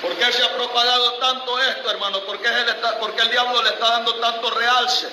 ¿Por 0.00 0.14
qué 0.16 0.32
se 0.32 0.42
ha 0.42 0.54
propagado 0.54 1.12
tanto 1.14 1.60
esto, 1.60 1.90
hermano? 1.90 2.24
¿Por 2.24 2.40
qué, 2.40 2.48
¿Por 2.98 3.14
qué 3.14 3.22
el 3.22 3.30
diablo 3.30 3.62
le 3.62 3.68
está 3.68 3.90
dando 3.90 4.14
tanto 4.20 4.50
realce? 4.52 5.08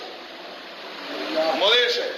Como 1.52 1.70
dice. 1.72 2.12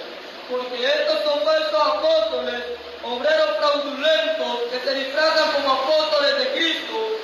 Porque 0.47 0.85
estos 0.85 1.23
son 1.23 1.41
falsos 1.43 1.81
apóstoles, 1.81 2.63
obreros 3.03 3.57
fraudulentos, 3.57 4.61
que 4.71 4.79
se 4.79 4.93
disfrazan 4.93 5.53
como 5.53 5.73
apóstoles 5.73 6.37
de 6.37 6.51
Cristo. 6.51 7.17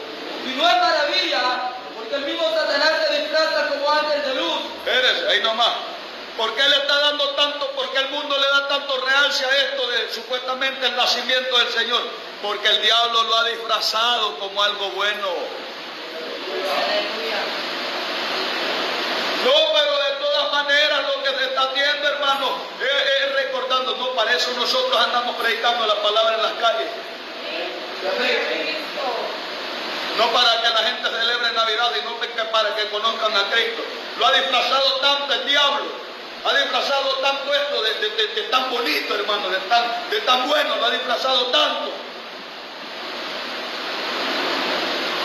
Y 0.48 0.58
no 0.58 0.68
es 0.68 0.76
maravilla, 0.76 1.72
el 2.16 2.26
mismo 2.26 2.44
Satanás 2.54 2.92
se 3.08 3.20
disfraza 3.20 3.68
como 3.70 3.90
ángel 3.92 4.22
de 4.24 4.36
luz. 4.36 4.62
Espérese, 4.86 5.28
ahí 5.30 5.42
nomás. 5.42 5.74
¿Por 6.38 6.56
qué 6.56 6.64
le 6.68 6.76
está 6.78 7.00
dando 7.00 7.30
tanto, 7.32 7.68
por 7.72 7.92
qué 7.92 8.00
el 8.00 8.10
mundo 8.10 8.36
le 8.38 8.48
da 8.48 8.68
tanto 8.68 8.98
realce 9.06 9.46
a 9.46 9.58
esto 9.58 9.88
de 9.88 10.14
supuestamente 10.14 10.86
el 10.88 10.96
nacimiento 10.96 11.58
del 11.58 11.70
Señor? 11.70 12.02
Porque 12.42 12.68
el 12.70 12.82
diablo 12.82 13.24
lo 13.24 13.38
ha 13.38 13.44
disfrazado 13.46 14.40
como 14.40 14.64
algo 14.64 14.90
bueno. 14.92 15.28
No, 19.46 19.52
pero 19.74 20.00
de 20.00 20.26
todas 20.26 20.52
maneras 20.52 21.00
lo 21.14 21.24
que 21.24 21.38
se 21.38 21.44
está 21.46 21.62
haciendo, 21.64 22.08
hermano, 22.08 22.58
es, 22.80 23.24
es 23.28 23.36
recordando, 23.36 23.96
no, 23.96 24.14
para 24.14 24.34
eso 24.34 24.52
nosotros 24.56 25.00
andamos 25.06 25.36
predicando 25.36 25.86
la 25.86 26.02
palabra 26.02 26.36
en 26.36 26.42
las 26.42 26.54
calles. 26.54 26.88
No 30.18 30.32
para 30.32 30.63
Navidad, 31.76 32.00
sino 32.00 32.20
que 32.20 32.28
para 32.52 32.76
que 32.76 32.90
conozcan 32.90 33.36
a 33.36 33.50
Cristo. 33.50 33.84
Lo 34.18 34.28
ha 34.28 34.32
disfrazado 34.34 34.96
tanto 35.02 35.34
el 35.34 35.46
diablo, 35.48 35.86
ha 36.46 36.54
disfrazado 36.54 37.10
tanto 37.20 37.54
esto 37.54 37.82
de, 37.82 37.94
de, 37.96 38.10
de, 38.10 38.28
de 38.28 38.42
tan 38.44 38.70
bonito, 38.70 39.16
hermano, 39.16 39.50
de 39.50 39.58
tan, 39.58 40.10
de 40.10 40.22
tan 40.22 40.48
bueno, 40.48 40.76
lo 40.76 40.86
ha 40.86 40.92
disfrazado 40.92 41.48
tanto. 41.48 41.92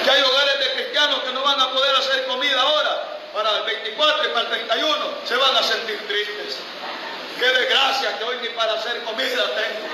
Que 0.04 0.10
hay 0.10 0.22
hogares 0.22 0.58
de 0.60 0.72
cristianos 0.72 1.20
que 1.20 1.32
no 1.32 1.42
van 1.42 1.60
a 1.60 1.70
poder 1.70 1.94
hacer 1.96 2.26
comida 2.26 2.60
ahora, 2.60 3.18
para 3.34 3.58
el 3.58 3.64
24 3.64 4.24
y 4.24 4.28
para 4.28 4.40
el 4.40 4.48
31, 4.66 4.96
se 5.24 5.36
van 5.36 5.56
a 5.56 5.62
sentir 5.62 6.06
tristes. 6.06 6.58
Qué 7.38 7.46
desgracia 7.46 8.18
que 8.18 8.24
hoy 8.24 8.36
ni 8.42 8.48
para 8.48 8.72
hacer 8.74 9.02
comida 9.02 9.44
tengo. 9.54 9.88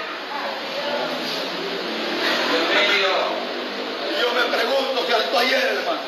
Y 4.11 4.21
yo 4.21 4.33
me 4.33 4.57
pregunto 4.57 5.07
que 5.07 5.15
hasta 5.15 5.41
ayer, 5.41 5.79
hermano, 5.79 6.01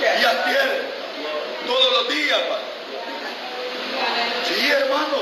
y 0.00 0.24
ayer, 0.24 0.82
todos 1.66 1.92
los 1.92 2.08
días, 2.08 2.38
hermano. 2.38 2.70
Sí, 4.48 4.70
hermano, 4.70 5.18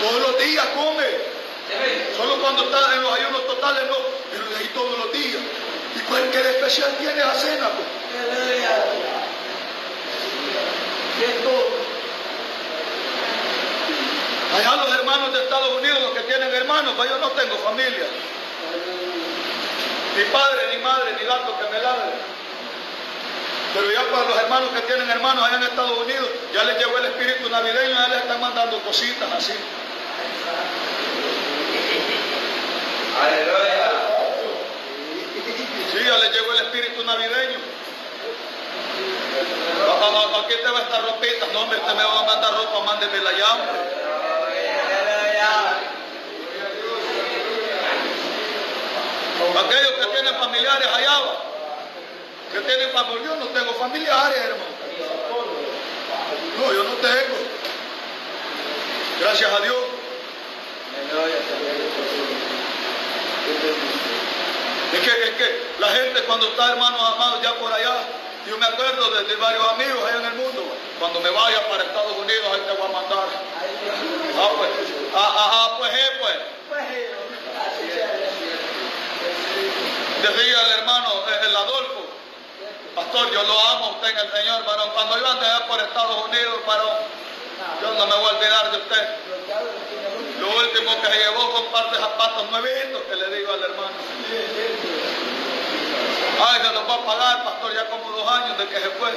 todos 0.00 0.20
los 0.20 0.38
días 0.38 0.66
come. 0.74 1.36
Solo 2.16 2.40
cuando 2.40 2.64
está 2.64 2.94
en 2.94 3.02
los 3.02 3.12
ayunos 3.12 3.46
totales 3.46 3.82
no, 3.88 3.96
pero 4.30 4.48
de 4.50 4.56
ahí 4.56 4.70
todos 4.74 4.98
los 4.98 5.12
días. 5.12 5.42
¿Y 5.96 6.36
de 6.36 6.50
especial 6.50 6.94
tiene 6.98 7.24
la 7.24 7.34
cena? 7.34 7.68
Pues? 7.70 7.86
Allá 14.56 14.76
los 14.76 14.94
hermanos 14.94 15.32
de 15.32 15.42
Estados 15.42 15.78
Unidos, 15.78 16.00
los 16.00 16.10
que 16.12 16.20
tienen 16.20 16.54
hermanos, 16.54 16.94
pues 16.96 17.10
yo 17.10 17.18
no 17.18 17.30
tengo 17.30 17.56
familia. 17.56 18.06
Ni 20.16 20.24
padre, 20.24 20.76
ni 20.76 20.82
madre, 20.82 21.16
ni 21.18 21.26
gato 21.26 21.58
que 21.58 21.64
me 21.70 21.82
ladre. 21.82 22.35
Pero 23.76 23.92
ya 23.92 24.10
para 24.10 24.26
los 24.26 24.38
hermanos 24.38 24.70
que 24.70 24.80
tienen 24.82 25.10
hermanos 25.10 25.44
allá 25.44 25.56
en 25.56 25.62
Estados 25.64 25.98
Unidos, 25.98 26.26
ya 26.54 26.64
les 26.64 26.78
llegó 26.78 26.96
el 26.96 27.04
espíritu 27.04 27.50
navideño, 27.50 27.94
ya 27.94 28.08
les 28.08 28.22
están 28.22 28.40
mandando 28.40 28.80
cositas 28.80 29.30
así. 29.30 29.52
Aleluya. 33.22 33.92
Sí, 35.92 35.98
ya 36.06 36.16
les 36.16 36.32
llegó 36.32 36.52
el 36.52 36.58
espíritu 36.64 37.04
navideño. 37.04 37.58
Aquí 40.42 40.54
te 40.64 40.70
va 40.70 40.80
esta 40.80 40.98
ropita, 41.00 41.46
no 41.52 41.60
hombre, 41.60 41.78
usted 41.78 41.94
me 41.94 42.04
va 42.04 42.20
a 42.20 42.24
mandar 42.24 42.54
ropa, 42.54 42.80
mándemela 42.80 43.30
ya, 43.36 43.52
hombre. 43.52 43.96
Aquellos 49.66 49.92
que 49.92 50.06
tienen 50.14 50.34
familiares 50.36 50.88
allá, 50.94 51.20
que 52.56 52.68
tienen 52.68 52.90
familiares, 52.90 53.28
yo 53.28 53.36
no 53.36 53.46
tengo 53.48 53.72
familiares, 53.74 54.38
hermano. 54.38 54.76
No, 56.58 56.72
yo 56.72 56.84
no 56.84 56.94
tengo. 56.94 57.36
Gracias 59.20 59.52
a 59.52 59.60
Dios. 59.60 59.76
Es 64.92 65.00
que, 65.00 65.10
es 65.10 65.30
que 65.36 65.62
la 65.78 65.88
gente 65.88 66.22
cuando 66.22 66.46
está 66.48 66.70
hermanos 66.70 67.00
amados 67.00 67.42
ya 67.42 67.54
por 67.54 67.72
allá, 67.72 67.96
yo 68.48 68.56
me 68.56 68.66
acuerdo 68.66 69.10
de, 69.10 69.24
de 69.24 69.36
varios 69.36 69.72
amigos 69.72 70.02
allá 70.08 70.18
en 70.20 70.26
el 70.26 70.34
mundo, 70.34 70.64
cuando 70.98 71.20
me 71.20 71.30
vaya 71.30 71.68
para 71.68 71.82
Estados 71.82 72.16
Unidos, 72.16 72.46
ahí 72.52 72.60
te 72.60 72.72
voy 72.72 72.88
a 72.88 72.92
mandar. 72.92 73.28
Ah, 74.38 74.50
pues, 74.56 74.70
ah, 75.14 75.34
ah, 75.36 75.50
ah, 75.52 75.76
pues, 75.78 75.92
eh, 75.92 76.10
pues. 76.20 76.36
Decía 80.22 80.60
el 80.62 80.72
hermano, 80.78 81.12
eh, 81.28 81.46
el 81.46 81.56
Adolfo, 81.56 82.05
pastor, 82.96 83.30
yo 83.30 83.42
lo 83.42 83.60
amo 83.68 83.86
a 83.86 83.90
usted 83.90 84.08
en 84.08 84.18
el 84.18 84.32
Señor, 84.32 84.64
varón. 84.64 84.88
Cuando 84.94 85.18
yo 85.18 85.26
allá 85.26 85.66
por 85.68 85.78
Estados 85.78 86.24
Unidos, 86.24 86.54
varón, 86.66 86.96
yo 87.82 87.92
no 87.92 88.06
me 88.06 88.16
voy 88.16 88.24
a 88.24 88.30
olvidar 88.36 88.70
de 88.72 88.78
usted. 88.78 89.08
Lo 90.40 90.48
último 90.56 91.00
que 91.02 91.06
se 91.12 91.18
llevó 91.18 91.50
fue 91.52 91.60
un 91.60 91.72
par 91.72 91.90
de 91.90 91.98
zapatos 91.98 92.50
nuevitos 92.50 93.02
que 93.02 93.16
le 93.16 93.36
digo 93.36 93.52
al 93.52 93.62
hermano. 93.64 93.96
Ay, 96.48 96.60
se 96.64 96.72
los 96.72 96.88
va 96.88 96.94
a 96.94 97.06
pagar, 97.06 97.44
pastor, 97.44 97.74
ya 97.74 97.86
como 97.90 98.10
dos 98.10 98.32
años 98.32 98.58
de 98.58 98.66
que 98.66 98.80
se 98.80 98.90
fue. 98.90 99.10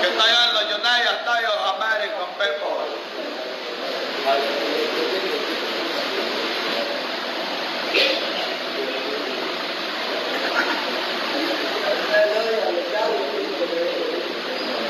Que 0.00 0.08
está 0.08 0.24
allá 0.24 0.48
en 0.48 0.54
la 0.54 0.62
United 0.76 1.14
States 1.20 1.48
of 1.48 1.82
American 1.82 2.28
People. 2.38 2.86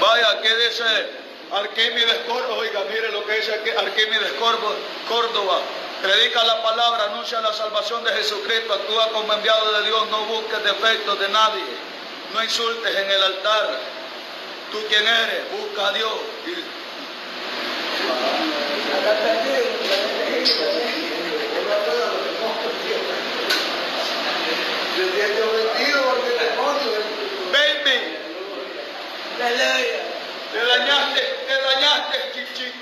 Vaya, 0.00 0.40
¿qué 0.42 0.54
dice 0.56 0.84
Arquímedes 1.52 2.18
Córdoba? 2.26 2.56
Oiga, 2.56 2.84
mire 2.88 3.10
lo 3.12 3.24
que 3.24 3.36
dice 3.36 3.52
Arquímedes 3.52 4.32
Córdoba. 5.08 5.60
Predica 6.02 6.44
la 6.44 6.62
palabra, 6.62 7.04
anuncia 7.04 7.40
la 7.40 7.52
salvación 7.52 8.04
de 8.04 8.12
Jesucristo, 8.12 8.74
actúa 8.74 9.08
como 9.12 9.32
enviado 9.32 9.72
de 9.80 9.86
Dios, 9.86 10.08
no 10.10 10.24
busques 10.26 10.62
defectos 10.62 11.18
de 11.18 11.28
nadie, 11.30 11.64
no 12.34 12.44
insultes 12.44 12.94
en 12.94 13.10
el 13.10 13.22
altar. 13.22 13.80
¿Tú 14.70 14.78
quién 14.88 15.06
eres? 15.06 15.50
Busca 15.52 15.88
a 15.88 15.92
Dios 15.92 16.12
Se 24.96 25.12
siente 25.12 25.42
ofendido 25.42 26.02
porque 26.02 26.28
el 26.32 26.38
demonio 26.38 26.90
Baby, 27.52 28.16
te 30.52 30.58
dañaste, 30.64 31.20
te 31.46 31.54
dañaste, 31.62 32.18
chichi. 32.34 32.72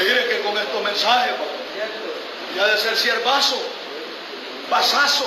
Mire 0.00 0.28
mensajes, 0.94 1.32
pa, 1.32 1.44
ya 2.56 2.66
de 2.66 2.78
ser 2.78 2.96
siervazo, 2.96 3.56
vasazo, 4.70 5.26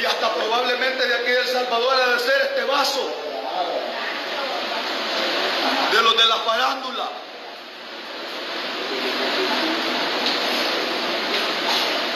y 0.00 0.04
hasta 0.06 0.34
probablemente 0.34 1.06
de 1.06 1.14
aquí 1.14 1.30
de 1.30 1.40
El 1.40 1.48
Salvador 1.48 2.00
ha 2.00 2.06
de 2.14 2.18
ser 2.18 2.40
este 2.42 2.64
vaso, 2.64 3.14
de 5.92 6.02
los 6.02 6.16
de 6.16 6.24
la 6.24 6.36
farándula. 6.36 7.08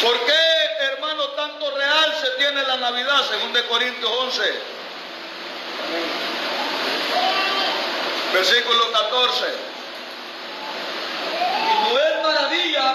¿Por 0.00 0.24
qué, 0.24 0.84
hermano, 0.92 1.24
tanto 1.30 1.70
real 1.76 2.14
se 2.20 2.30
tiene 2.38 2.62
la 2.62 2.76
Navidad, 2.76 3.28
según 3.28 3.52
de 3.52 3.66
Corintios 3.66 4.10
11? 4.10 4.42
Versículo 8.32 8.92
14. 8.92 9.73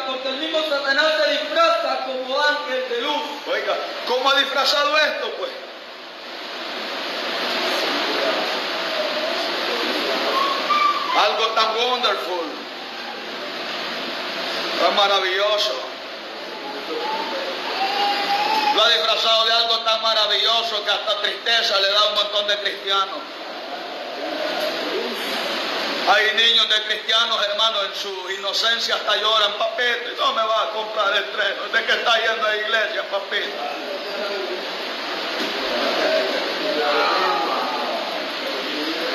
Porque 0.08 0.30
el 0.30 0.38
mismo 0.38 0.60
Satanás 0.68 1.14
se 1.24 1.32
disfraza 1.32 2.06
como 2.06 2.42
ángel 2.42 2.90
de 2.90 3.02
luz. 3.02 3.22
Oiga, 3.46 3.78
¿cómo 4.08 4.32
ha 4.32 4.36
disfrazado 4.36 4.98
esto, 4.98 5.32
pues? 5.38 5.52
Algo 11.24 11.48
tan 11.50 11.76
wonderful, 11.76 12.46
tan 14.82 14.96
maravilloso. 14.96 15.74
Lo 18.76 18.84
ha 18.84 18.90
disfrazado 18.90 19.46
de 19.46 19.54
algo 19.54 19.80
tan 19.82 20.02
maravilloso 20.02 20.84
que 20.84 20.92
hasta 20.92 21.22
tristeza 21.22 21.80
le 21.80 21.90
da 21.90 22.08
un 22.08 22.16
montón 22.16 22.48
de 22.48 22.58
cristianos. 22.58 23.20
Hay 26.12 26.34
niños 26.34 26.68
de 26.68 26.82
cristianos, 26.86 27.38
hermanos, 27.52 27.86
en 27.86 27.96
su 27.96 28.32
inocencia 28.32 28.96
hasta 28.96 29.16
lloran, 29.18 29.54
papito, 29.60 30.10
no 30.18 30.34
me 30.34 30.42
va 30.42 30.64
a 30.64 30.70
comprar 30.72 31.16
el 31.16 31.24
tren, 31.30 31.72
de 31.72 31.86
que 31.86 31.92
está 31.92 32.18
yendo 32.18 32.48
a 32.48 32.50
la 32.50 32.58
iglesia, 32.58 33.04
papito. 33.12 33.48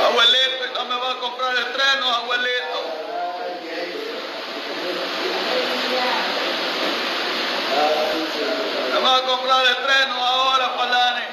Abuelito, 0.06 0.66
no 0.74 0.84
me 0.84 0.96
va 0.96 1.10
a 1.10 1.16
comprar 1.16 1.56
el 1.56 1.72
tren, 1.72 2.00
no, 2.00 2.14
abuelito. 2.14 2.78
Me 8.92 9.00
va 9.00 9.16
a 9.16 9.22
comprar 9.22 9.66
el 9.66 9.76
tren, 9.84 10.08
no, 10.10 10.24
ahora, 10.24 10.76
Palani. 10.76 11.24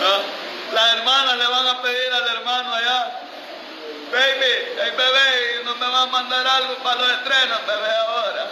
¿Ah? 0.00 0.22
Le 1.36 1.46
van 1.46 1.66
a 1.66 1.82
pedir 1.82 2.10
al 2.10 2.26
hermano 2.36 2.74
allá, 2.74 3.20
baby, 4.10 4.52
hey 4.80 4.92
bebé, 4.96 5.62
no 5.64 5.74
me 5.74 5.86
va 5.86 6.02
a 6.04 6.06
mandar 6.06 6.46
algo 6.46 6.74
para 6.76 7.02
los 7.02 7.10
estrenos, 7.10 7.66
bebé, 7.66 7.90
ahora. 8.06 8.46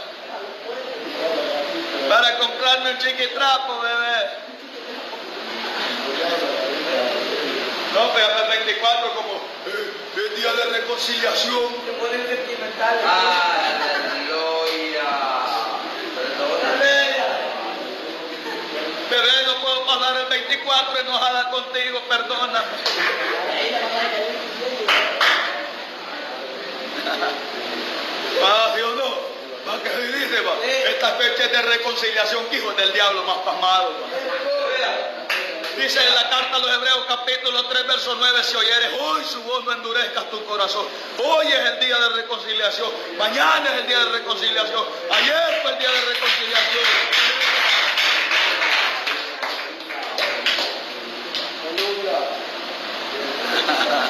Para 2.06 2.38
comprarme 2.38 2.90
un 2.90 2.98
chiquitrapo, 2.98 3.80
bebé. 3.80 4.28
No, 7.94 8.12
pero 8.12 8.26
hasta 8.26 8.42
el 8.42 8.48
24 8.64 9.14
como 9.14 9.32
eh, 9.32 9.92
el 10.28 10.36
día 10.36 10.52
de 10.52 10.64
reconciliación. 10.78 11.72
Se 11.86 11.92
ponen 11.92 12.26
sentimentales. 12.28 13.04
Aleluya. 14.12 15.08
Perdóname. 16.14 16.96
Bebé, 19.08 19.46
no 19.46 19.54
puedo 19.62 19.86
pasar 19.86 20.16
el 20.18 20.26
24 21.46 21.46
enojada 21.46 21.50
contigo, 21.50 22.00
perdóname. 22.08 22.66
¿sí 28.74 28.80
o 28.82 28.94
no? 28.94 29.08
¿Va 29.68 29.82
que 29.82 29.88
se 29.88 30.12
dice, 30.12 30.40
va? 30.42 30.54
Esta 30.64 31.10
fecha 31.12 31.44
es 31.44 31.52
de 31.52 31.62
reconciliación, 31.62 32.44
que 32.46 32.56
hijo 32.56 32.72
del 32.72 32.92
diablo 32.92 33.22
más 33.24 33.38
pasmado. 33.38 33.92
Dice 35.76 36.06
en 36.06 36.14
la 36.14 36.28
carta 36.30 36.56
a 36.56 36.58
los 36.58 36.74
Hebreos 36.74 37.04
capítulo 37.06 37.64
3, 37.66 37.86
verso 37.86 38.16
9, 38.18 38.42
si 38.44 38.56
oyeres 38.56 38.90
hoy 38.98 39.22
su 39.24 39.42
voz 39.42 39.62
no 39.64 39.72
endurezcas 39.72 40.30
tu 40.30 40.42
corazón. 40.46 40.86
Hoy 41.22 41.48
es 41.48 41.58
el 41.58 41.80
día 41.80 41.98
de 41.98 42.08
reconciliación, 42.16 42.90
mañana 43.18 43.74
es 43.74 43.80
el 43.82 43.86
día 43.86 43.98
de 43.98 44.10
reconciliación, 44.12 44.86
ayer 45.10 45.60
fue 45.62 45.72
el 45.72 45.78
día 45.78 45.90
de 45.90 46.00
reconciliación. 46.00 47.65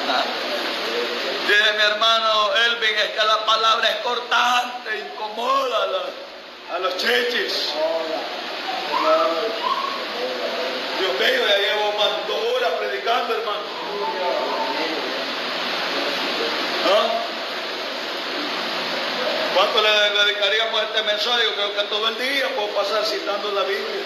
hermana. 0.07 0.25
Mi 1.77 1.83
hermano 1.83 2.53
Elvin, 2.55 2.95
es 2.97 3.09
que 3.11 3.25
la 3.25 3.45
palabra 3.45 3.89
es 3.89 3.95
cortante, 3.97 4.99
incomoda 4.99 5.77
a, 6.73 6.79
los 6.79 6.97
chichis. 6.97 7.73
Dios 10.99 11.13
mío, 11.13 11.47
ya 11.47 11.57
llevo 11.57 11.93
más 11.97 12.27
dos 12.27 12.39
horas 12.55 12.71
predicando, 12.79 13.33
hermano. 13.33 13.61
¿Ah? 16.89 17.07
¿Cuánto 19.55 19.81
le 19.81 20.23
dedicaríamos 20.25 20.81
a 20.81 20.83
este 20.83 21.03
mensaje? 21.03 21.43
Yo 21.43 21.55
creo 21.55 21.75
que 21.75 21.83
todo 21.83 22.07
el 22.09 22.17
día 22.17 22.47
puedo 22.55 22.69
pasar 22.69 23.05
citando 23.05 23.51
la 23.51 23.63
Biblia. 23.63 24.03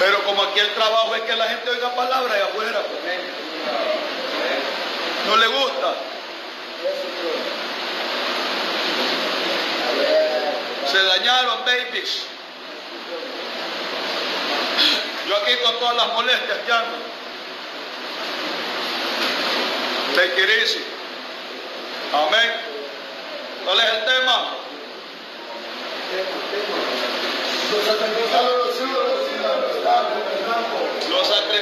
Pero 0.00 0.24
como 0.24 0.42
aquí 0.42 0.58
el 0.58 0.72
trabajo 0.72 1.14
es 1.14 1.20
que 1.22 1.36
la 1.36 1.44
gente 1.44 1.68
oiga 1.68 1.94
palabras 1.94 2.38
y 2.38 2.40
afuera, 2.40 2.82
pues, 2.82 3.18
no 5.26 5.36
le 5.36 5.46
gusta. 5.46 5.94
Se 10.90 11.02
dañaron 11.04 11.64
babies. 11.66 12.22
Yo 15.28 15.36
aquí 15.36 15.52
con 15.62 15.78
todas 15.78 15.96
las 15.96 16.12
molestias 16.14 16.58
que 16.64 16.72
ando. 16.72 16.96
It 20.22 20.50
easy. 20.62 20.84
Amén. 22.12 22.52
¿Cuál 23.64 23.80
es 23.80 23.86
el 23.86 24.04
tema? 24.06 24.56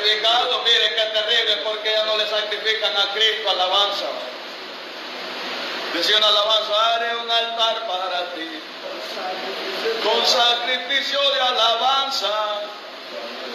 Sacrificados, 0.09 0.65
miren 0.65 0.95
qué 0.95 1.21
terrible, 1.21 1.57
porque 1.65 1.91
ya 1.91 2.03
no 2.07 2.17
le 2.17 2.27
sacrifican 2.27 2.97
a 2.97 3.13
Cristo 3.13 3.51
alabanza. 3.51 4.07
Decía 5.93 6.17
una 6.17 6.29
alabanza, 6.29 6.95
haré 6.95 7.17
un 7.17 7.31
altar 7.31 7.87
para 7.87 8.33
ti, 8.33 8.63
con 10.03 10.27
sacrificio 10.27 11.19
de 11.33 11.41
alabanza. 11.43 12.29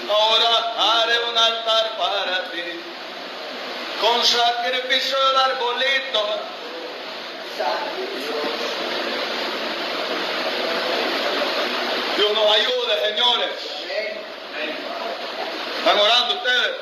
Ahora 0.08 1.02
haré 1.02 1.20
un 1.28 1.36
altar 1.36 1.98
para 1.98 2.52
ti, 2.52 2.82
con 4.00 4.24
sacrificio 4.24 5.18
del 5.30 5.38
arbolito. 5.38 6.40
Dios 12.16 12.32
nos 12.32 12.56
ayude, 12.56 13.10
señores. 13.10 13.83
¿Están 15.84 16.00
orando 16.00 16.36
ustedes? 16.36 16.78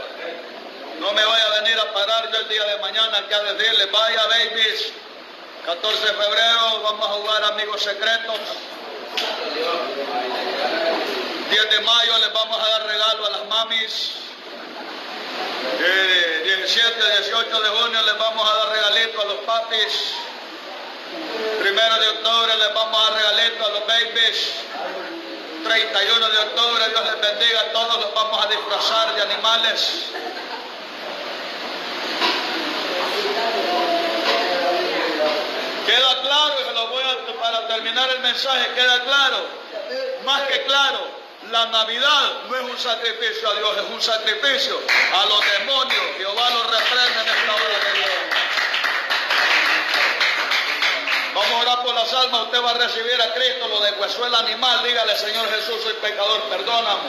No 0.99 1.11
me 1.11 1.25
vaya 1.25 1.45
a 1.47 1.61
venir 1.61 1.75
a 1.79 1.91
parar 1.91 2.31
yo 2.31 2.37
el 2.37 2.47
día 2.49 2.63
de 2.65 2.77
mañana 2.77 3.27
que 3.27 3.33
a 3.33 3.39
decirles, 3.41 3.91
vaya 3.91 4.27
babies, 4.27 4.93
14 5.65 6.05
de 6.05 6.13
febrero 6.13 6.81
vamos 6.83 7.09
a 7.09 7.13
jugar 7.13 7.43
amigos 7.45 7.81
secretos. 7.81 8.39
10 11.49 11.69
de 11.71 11.79
mayo 11.81 12.17
les 12.19 12.31
vamos 12.31 12.59
a 12.59 12.69
dar 12.69 12.85
regalo 12.85 13.25
a 13.25 13.29
las 13.31 13.45
mamis. 13.47 14.11
Eh, 15.79 16.59
17, 16.61 17.21
18 17.23 17.59
de 17.59 17.69
junio 17.69 18.01
les 18.03 18.17
vamos 18.19 18.47
a 18.47 18.53
dar 18.53 18.69
regalito 18.69 19.19
a 19.19 19.25
los 19.25 19.39
papis. 19.47 20.13
Primero 21.59 21.95
de 21.95 22.07
octubre 22.07 22.55
les 22.55 22.73
vamos 22.75 23.01
a 23.01 23.03
dar 23.09 23.13
regalito 23.19 23.65
a 23.65 23.69
los 23.69 23.87
babies. 23.87 24.53
31 25.63 26.29
de 26.29 26.37
octubre, 26.39 26.89
Dios 26.89 27.05
les 27.05 27.21
bendiga 27.21 27.71
todos, 27.71 27.99
los 27.99 28.13
vamos 28.13 28.45
a 28.45 28.49
disfrazar 28.49 29.15
de 29.15 29.21
animales. 29.21 30.05
Queda 35.85 36.21
claro, 36.21 36.53
y 36.61 36.63
se 36.63 36.73
lo 36.73 36.87
voy 36.87 37.03
a, 37.03 37.39
para 37.41 37.67
terminar 37.67 38.09
el 38.09 38.19
mensaje, 38.21 38.73
queda 38.75 39.03
claro, 39.03 39.45
más 40.25 40.41
que 40.43 40.63
claro, 40.63 41.21
la 41.49 41.65
Navidad 41.67 42.43
no 42.47 42.55
es 42.55 42.63
un 42.63 42.77
sacrificio 42.77 43.49
a 43.49 43.55
Dios, 43.55 43.77
es 43.77 43.89
un 43.91 44.01
sacrificio 44.01 44.79
a 45.13 45.25
los 45.25 45.41
demonios. 45.59 46.03
Jehová 46.17 46.49
los 46.51 46.63
reprende 46.67 47.21
en 47.21 47.27
esta 47.27 47.55
hora 47.55 47.79
de 47.85 47.99
Dios. 47.99 48.11
Vamos 51.33 51.49
a 51.49 51.59
orar 51.61 51.83
por 51.83 51.95
las 51.95 52.11
almas, 52.13 52.41
usted 52.41 52.61
va 52.61 52.71
a 52.71 52.73
recibir 52.73 53.21
a 53.21 53.33
Cristo, 53.33 53.65
lo 53.69 53.79
deshuesó 53.79 54.25
el 54.25 54.35
animal, 54.35 54.83
dígale 54.83 55.15
Señor 55.15 55.49
Jesús, 55.49 55.81
soy 55.81 55.93
pecador, 55.93 56.41
perdóname. 56.49 57.07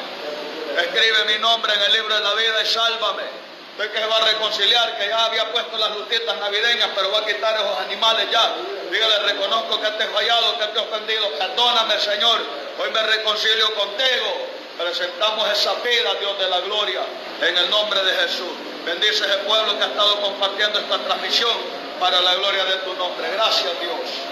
Escribe 0.78 1.24
mi 1.26 1.38
nombre 1.40 1.74
en 1.74 1.82
el 1.82 1.92
libro 1.92 2.14
de 2.14 2.20
la 2.20 2.34
vida 2.34 2.62
y 2.62 2.66
sálvame. 2.66 3.24
Usted 3.72 3.90
que 3.90 4.06
va 4.06 4.18
a 4.18 4.24
reconciliar, 4.26 4.96
que 4.96 5.08
ya 5.08 5.24
había 5.24 5.50
puesto 5.50 5.76
las 5.76 5.90
lucitas 5.96 6.38
navideñas, 6.38 6.90
pero 6.94 7.10
va 7.10 7.18
a 7.18 7.26
quitar 7.26 7.56
esos 7.56 7.78
animales 7.80 8.30
ya. 8.30 8.54
Dígale, 8.92 9.18
reconozco 9.32 9.80
que 9.80 9.90
te 9.90 10.04
he 10.04 10.06
fallado, 10.06 10.58
que 10.58 10.66
te 10.66 10.78
he 10.78 10.82
ofendido, 10.82 11.28
perdóname 11.38 11.98
Señor. 11.98 12.40
Hoy 12.78 12.90
me 12.92 13.02
reconcilio 13.02 13.74
contigo. 13.74 14.46
Presentamos 14.78 15.50
esa 15.50 15.74
vida, 15.74 16.14
Dios 16.20 16.38
de 16.38 16.48
la 16.48 16.60
gloria, 16.60 17.00
en 17.40 17.58
el 17.58 17.70
nombre 17.70 18.02
de 18.04 18.12
Jesús. 18.22 18.52
Bendice 18.86 19.24
ese 19.24 19.38
pueblo 19.38 19.76
que 19.78 19.84
ha 19.84 19.88
estado 19.88 20.20
compartiendo 20.20 20.78
esta 20.78 20.98
transmisión 20.98 21.82
para 22.02 22.20
la 22.20 22.34
gloria 22.34 22.64
de 22.64 22.78
tu 22.78 22.94
nombre. 22.94 23.30
Gracias, 23.30 23.80
Dios. 23.80 24.31